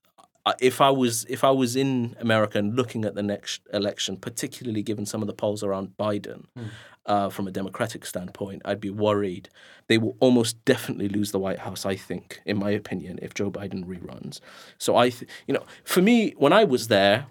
I- 0.47 0.55
if 0.61 0.81
I 0.83 0.91
was 0.91 1.25
if 1.29 1.43
I 1.43 1.51
was 1.51 1.75
in 1.75 2.15
America 2.21 2.59
and 2.59 2.77
looking 2.77 3.05
at 3.07 3.15
the 3.15 3.23
next 3.23 3.63
election, 3.73 4.19
particularly 4.19 4.83
given 4.83 5.07
some 5.07 5.23
of 5.23 5.27
the 5.27 5.33
polls 5.33 5.63
around 5.65 5.97
Biden, 5.99 6.45
hmm. 6.57 6.67
Uh, 7.07 7.29
from 7.29 7.47
a 7.47 7.51
Democratic 7.51 8.07
standpoint, 8.07 8.63
I'd 8.65 8.81
be 8.81 8.89
worried. 8.89 9.51
They 9.89 9.99
will 9.99 10.17
almost 10.21 10.65
definitely 10.65 11.09
lose 11.11 11.33
the 11.33 11.39
White 11.39 11.59
House. 11.59 11.85
I 11.85 11.97
think, 11.97 12.41
in 12.47 12.57
my 12.59 12.71
opinion, 12.71 13.19
if 13.21 13.35
Joe 13.35 13.51
Biden 13.51 13.85
reruns. 13.85 14.41
So 14.79 14.97
I, 14.97 15.11
th- 15.11 15.31
you 15.47 15.53
know, 15.53 15.65
for 15.85 16.01
me, 16.01 16.33
when 16.39 16.55
I 16.55 16.65
was 16.65 16.89
there, 16.89 17.27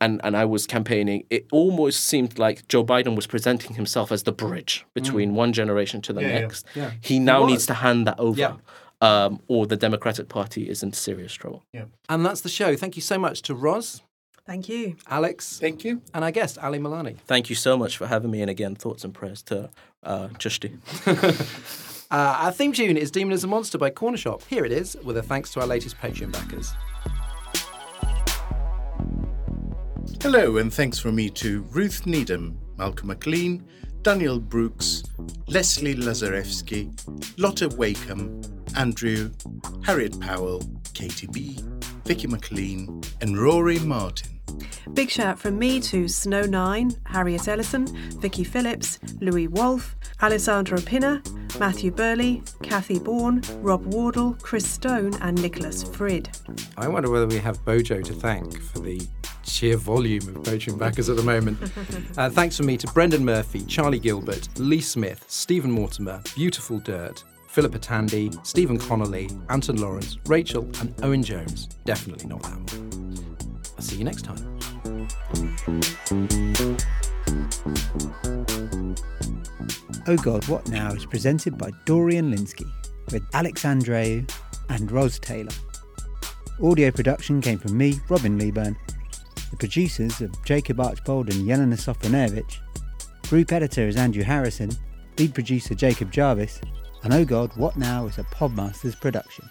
and, 0.00 0.20
and 0.22 0.36
I 0.36 0.44
was 0.44 0.66
campaigning, 0.66 1.24
it 1.30 1.46
almost 1.50 2.04
seemed 2.04 2.38
like 2.38 2.68
Joe 2.68 2.84
Biden 2.84 3.16
was 3.16 3.26
presenting 3.26 3.74
himself 3.76 4.12
as 4.12 4.24
the 4.24 4.32
bridge 4.32 4.84
between 4.94 5.34
one 5.34 5.52
generation 5.54 6.02
to 6.02 6.12
the 6.12 6.20
Yeah, 6.20 6.28
yeah. 6.28 6.40
next. 6.40 6.66
Yeah. 6.74 6.90
He 7.00 7.18
now 7.18 7.42
was. 7.44 7.50
needs 7.50 7.66
to 7.66 7.74
hand 7.74 8.06
that 8.06 8.20
over, 8.20 8.38
Yeah. 8.38 8.56
um, 9.00 9.40
or 9.48 9.66
the 9.66 9.76
Democratic 9.76 10.28
Party 10.28 10.68
is 10.68 10.82
in 10.82 10.92
serious 10.92 11.32
trouble. 11.32 11.64
Yeah. 11.72 11.86
And 12.10 12.24
that's 12.26 12.42
the 12.42 12.48
show. 12.50 12.76
Thank 12.76 12.94
you 12.94 13.02
so 13.02 13.18
much 13.18 13.40
to 13.42 13.54
Ros, 13.54 14.02
Thank 14.48 14.66
you. 14.70 14.96
Alex, 15.06 15.58
Thank 15.60 15.84
you. 15.84 16.00
and 16.14 16.24
our 16.24 16.30
guest, 16.30 16.56
Ali 16.56 16.78
Milani. 16.78 17.18
Thank 17.26 17.50
you 17.50 17.54
so 17.54 17.76
much 17.76 17.98
for 17.98 18.06
having 18.06 18.30
me, 18.30 18.40
and 18.40 18.50
again, 18.50 18.74
thoughts 18.74 19.04
and 19.04 19.12
prayers 19.12 19.42
to 19.42 19.68
uh, 20.02 20.28
Chishti. 20.38 20.70
Uh, 22.10 22.34
our 22.44 22.52
theme 22.52 22.72
tune 22.72 22.96
is 22.96 23.10
Demon 23.10 23.34
is 23.34 23.44
a 23.44 23.46
Monster 23.46 23.76
by 23.76 23.90
Corner 23.90 24.16
Shop. 24.16 24.42
Here 24.48 24.64
it 24.64 24.72
is, 24.72 24.96
with 25.04 25.18
a 25.18 25.22
thanks 25.22 25.52
to 25.52 25.60
our 25.60 25.66
latest 25.66 25.98
Patreon 25.98 26.32
backers. 26.32 26.72
Hello, 30.22 30.56
and 30.56 30.72
thanks 30.72 30.98
from 30.98 31.16
me 31.16 31.28
to 31.28 31.60
Ruth 31.64 32.06
Needham, 32.06 32.58
Malcolm 32.78 33.08
McLean, 33.08 33.62
Daniel 34.00 34.40
Brooks, 34.40 35.02
Leslie 35.48 35.96
Lazarevsky, 35.96 36.90
Lotta 37.38 37.68
Wakeham, 37.76 38.40
Andrew, 38.74 39.30
Harriet 39.84 40.18
Powell, 40.18 40.62
Katie 40.94 41.26
B, 41.26 41.58
Vicky 42.08 42.26
McLean, 42.26 43.02
and 43.20 43.36
Rory 43.36 43.78
Martin. 43.80 44.40
Big 44.94 45.10
shout 45.10 45.38
from 45.38 45.58
me 45.58 45.78
to 45.78 46.04
Snow9, 46.06 46.96
Harriet 47.04 47.46
Ellison, 47.46 47.86
Vicky 48.18 48.44
Phillips, 48.44 48.98
Louis 49.20 49.46
Wolfe, 49.46 49.94
Alessandra 50.22 50.80
Pinner, 50.80 51.20
Matthew 51.58 51.90
Burley, 51.90 52.42
Kathy 52.62 52.98
Bourne, 52.98 53.42
Rob 53.56 53.84
Wardle, 53.84 54.38
Chris 54.40 54.66
Stone, 54.66 55.16
and 55.20 55.40
Nicholas 55.42 55.84
Frid. 55.84 56.30
I 56.78 56.88
wonder 56.88 57.10
whether 57.10 57.26
we 57.26 57.40
have 57.40 57.62
Bojo 57.66 58.00
to 58.00 58.14
thank 58.14 58.58
for 58.58 58.78
the 58.78 59.06
sheer 59.44 59.76
volume 59.76 60.28
of 60.28 60.36
Patreon 60.44 60.78
backers 60.78 61.10
at 61.10 61.16
the 61.16 61.22
moment. 61.22 61.58
uh, 62.16 62.30
thanks 62.30 62.56
from 62.56 62.64
me 62.64 62.78
to 62.78 62.86
Brendan 62.86 63.22
Murphy, 63.22 63.66
Charlie 63.66 63.98
Gilbert, 63.98 64.48
Lee 64.58 64.80
Smith, 64.80 65.26
Stephen 65.28 65.70
Mortimer, 65.70 66.22
Beautiful 66.34 66.78
Dirt, 66.78 67.22
Philippa 67.58 67.80
Tandy, 67.80 68.30
Stephen 68.44 68.78
Connolly, 68.78 69.28
Anton 69.48 69.78
Lawrence, 69.78 70.16
Rachel, 70.26 70.62
and 70.80 70.94
Owen 71.02 71.24
Jones. 71.24 71.66
Definitely 71.84 72.28
not 72.28 72.40
that 72.44 72.52
one. 72.52 73.18
I'll 73.76 73.82
see 73.82 73.96
you 73.96 74.04
next 74.04 74.22
time. 74.22 74.38
Oh 80.06 80.16
God, 80.18 80.46
What 80.46 80.68
Now 80.68 80.92
is 80.92 81.04
presented 81.04 81.58
by 81.58 81.72
Dorian 81.84 82.32
Lynskey 82.32 82.70
with 83.10 83.24
Alex 83.32 83.64
Andreou 83.64 84.32
and 84.68 84.92
Ros 84.92 85.18
Taylor. 85.18 85.50
Audio 86.62 86.92
production 86.92 87.40
came 87.40 87.58
from 87.58 87.76
me, 87.76 87.98
Robin 88.08 88.38
Leeburn, 88.38 88.76
the 89.50 89.56
producers 89.56 90.20
of 90.20 90.30
Jacob 90.44 90.78
Archbold 90.78 91.34
and 91.34 91.44
Yelena 91.44 91.74
Sofronevich. 91.74 92.58
Group 93.28 93.50
editor 93.50 93.88
is 93.88 93.96
Andrew 93.96 94.22
Harrison, 94.22 94.70
lead 95.18 95.34
producer 95.34 95.74
Jacob 95.74 96.12
Jarvis, 96.12 96.60
and 97.08 97.14
Oh 97.14 97.24
God, 97.24 97.56
What 97.56 97.78
Now 97.78 98.06
is 98.06 98.18
a 98.18 98.24
Podmasters 98.24 99.00
production. 99.00 99.48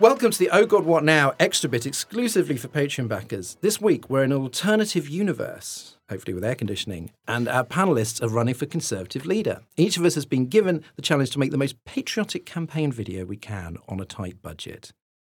Welcome 0.00 0.32
to 0.32 0.38
the 0.40 0.50
Oh 0.50 0.66
God 0.66 0.84
What 0.84 1.04
Now 1.04 1.34
extra 1.38 1.70
bit 1.70 1.86
exclusively 1.86 2.56
for 2.56 2.66
Patreon 2.66 3.06
backers. 3.06 3.56
This 3.60 3.80
week 3.80 4.10
we're 4.10 4.24
in 4.24 4.32
an 4.32 4.42
alternative 4.42 5.08
universe, 5.08 5.96
hopefully 6.08 6.34
with 6.34 6.42
air 6.42 6.56
conditioning, 6.56 7.12
and 7.28 7.46
our 7.46 7.62
panelists 7.64 8.20
are 8.20 8.28
running 8.28 8.54
for 8.54 8.66
Conservative 8.66 9.26
leader. 9.26 9.60
Each 9.76 9.96
of 9.96 10.04
us 10.04 10.16
has 10.16 10.26
been 10.26 10.46
given 10.46 10.82
the 10.96 11.02
challenge 11.02 11.30
to 11.30 11.38
make 11.38 11.52
the 11.52 11.56
most 11.56 11.76
patriotic 11.84 12.44
campaign 12.44 12.90
video 12.90 13.24
we 13.24 13.36
can 13.36 13.76
on 13.86 14.00
a 14.00 14.04
tight 14.04 14.42
budget. 14.42 14.90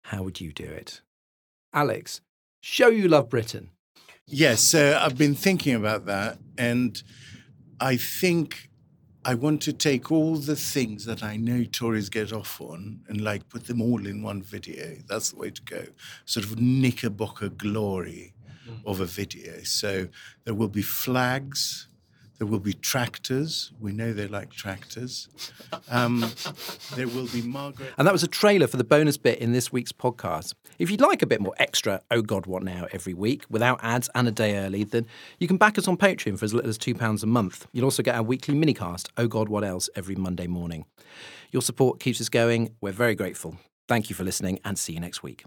How 0.04 0.22
would 0.22 0.40
you 0.40 0.50
do 0.50 0.64
it? 0.64 1.02
Alex, 1.74 2.22
show 2.62 2.88
you 2.88 3.06
love 3.08 3.28
Britain. 3.28 3.68
Yes, 4.26 4.74
uh, 4.74 4.98
I've 4.98 5.18
been 5.18 5.34
thinking 5.34 5.74
about 5.74 6.06
that, 6.06 6.38
and 6.56 7.02
I 7.78 7.98
think 7.98 8.70
I 9.26 9.34
want 9.34 9.62
to 9.62 9.72
take 9.72 10.12
all 10.12 10.36
the 10.36 10.56
things 10.56 11.06
that 11.06 11.22
I 11.22 11.36
know 11.36 11.64
Tories 11.64 12.10
get 12.10 12.30
off 12.30 12.60
on 12.60 13.00
and 13.08 13.22
like 13.22 13.48
put 13.48 13.66
them 13.66 13.80
all 13.80 14.06
in 14.06 14.22
one 14.22 14.42
video. 14.42 14.96
That's 15.08 15.30
the 15.30 15.38
way 15.38 15.50
to 15.50 15.62
go. 15.62 15.84
Sort 16.26 16.44
of 16.44 16.60
knickerbocker 16.60 17.48
glory 17.48 18.34
mm. 18.68 18.80
of 18.84 19.00
a 19.00 19.06
video. 19.06 19.62
So 19.62 20.08
there 20.44 20.52
will 20.52 20.68
be 20.68 20.82
flags. 20.82 21.88
There 22.38 22.46
will 22.46 22.58
be 22.58 22.72
tractors. 22.72 23.72
We 23.80 23.92
know 23.92 24.12
they 24.12 24.26
like 24.26 24.50
tractors. 24.50 25.28
Um, 25.88 26.24
there 26.96 27.06
will 27.06 27.28
be 27.28 27.42
Margaret. 27.42 27.92
And 27.96 28.06
that 28.06 28.12
was 28.12 28.22
a 28.22 28.28
trailer 28.28 28.66
for 28.66 28.76
the 28.76 28.84
bonus 28.84 29.16
bit 29.16 29.38
in 29.38 29.52
this 29.52 29.72
week's 29.72 29.92
podcast. 29.92 30.54
If 30.78 30.90
you'd 30.90 31.00
like 31.00 31.22
a 31.22 31.26
bit 31.26 31.40
more 31.40 31.54
extra 31.58 32.00
Oh 32.10 32.22
God 32.22 32.46
What 32.46 32.64
Now 32.64 32.86
every 32.92 33.14
week 33.14 33.44
without 33.48 33.78
ads 33.82 34.10
and 34.14 34.26
a 34.26 34.32
day 34.32 34.56
early, 34.56 34.82
then 34.82 35.06
you 35.38 35.46
can 35.46 35.56
back 35.56 35.78
us 35.78 35.86
on 35.86 35.96
Patreon 35.96 36.38
for 36.38 36.44
as 36.44 36.52
little 36.52 36.70
as 36.70 36.78
£2 36.78 37.22
a 37.22 37.26
month. 37.26 37.66
You'll 37.72 37.84
also 37.84 38.02
get 38.02 38.16
our 38.16 38.22
weekly 38.22 38.54
minicast, 38.54 39.08
Oh 39.16 39.28
God 39.28 39.48
What 39.48 39.62
Else, 39.62 39.88
every 39.94 40.16
Monday 40.16 40.48
morning. 40.48 40.86
Your 41.52 41.62
support 41.62 42.00
keeps 42.00 42.20
us 42.20 42.28
going. 42.28 42.74
We're 42.80 42.92
very 42.92 43.14
grateful. 43.14 43.58
Thank 43.86 44.10
you 44.10 44.16
for 44.16 44.24
listening 44.24 44.58
and 44.64 44.78
see 44.78 44.94
you 44.94 45.00
next 45.00 45.22
week. 45.22 45.44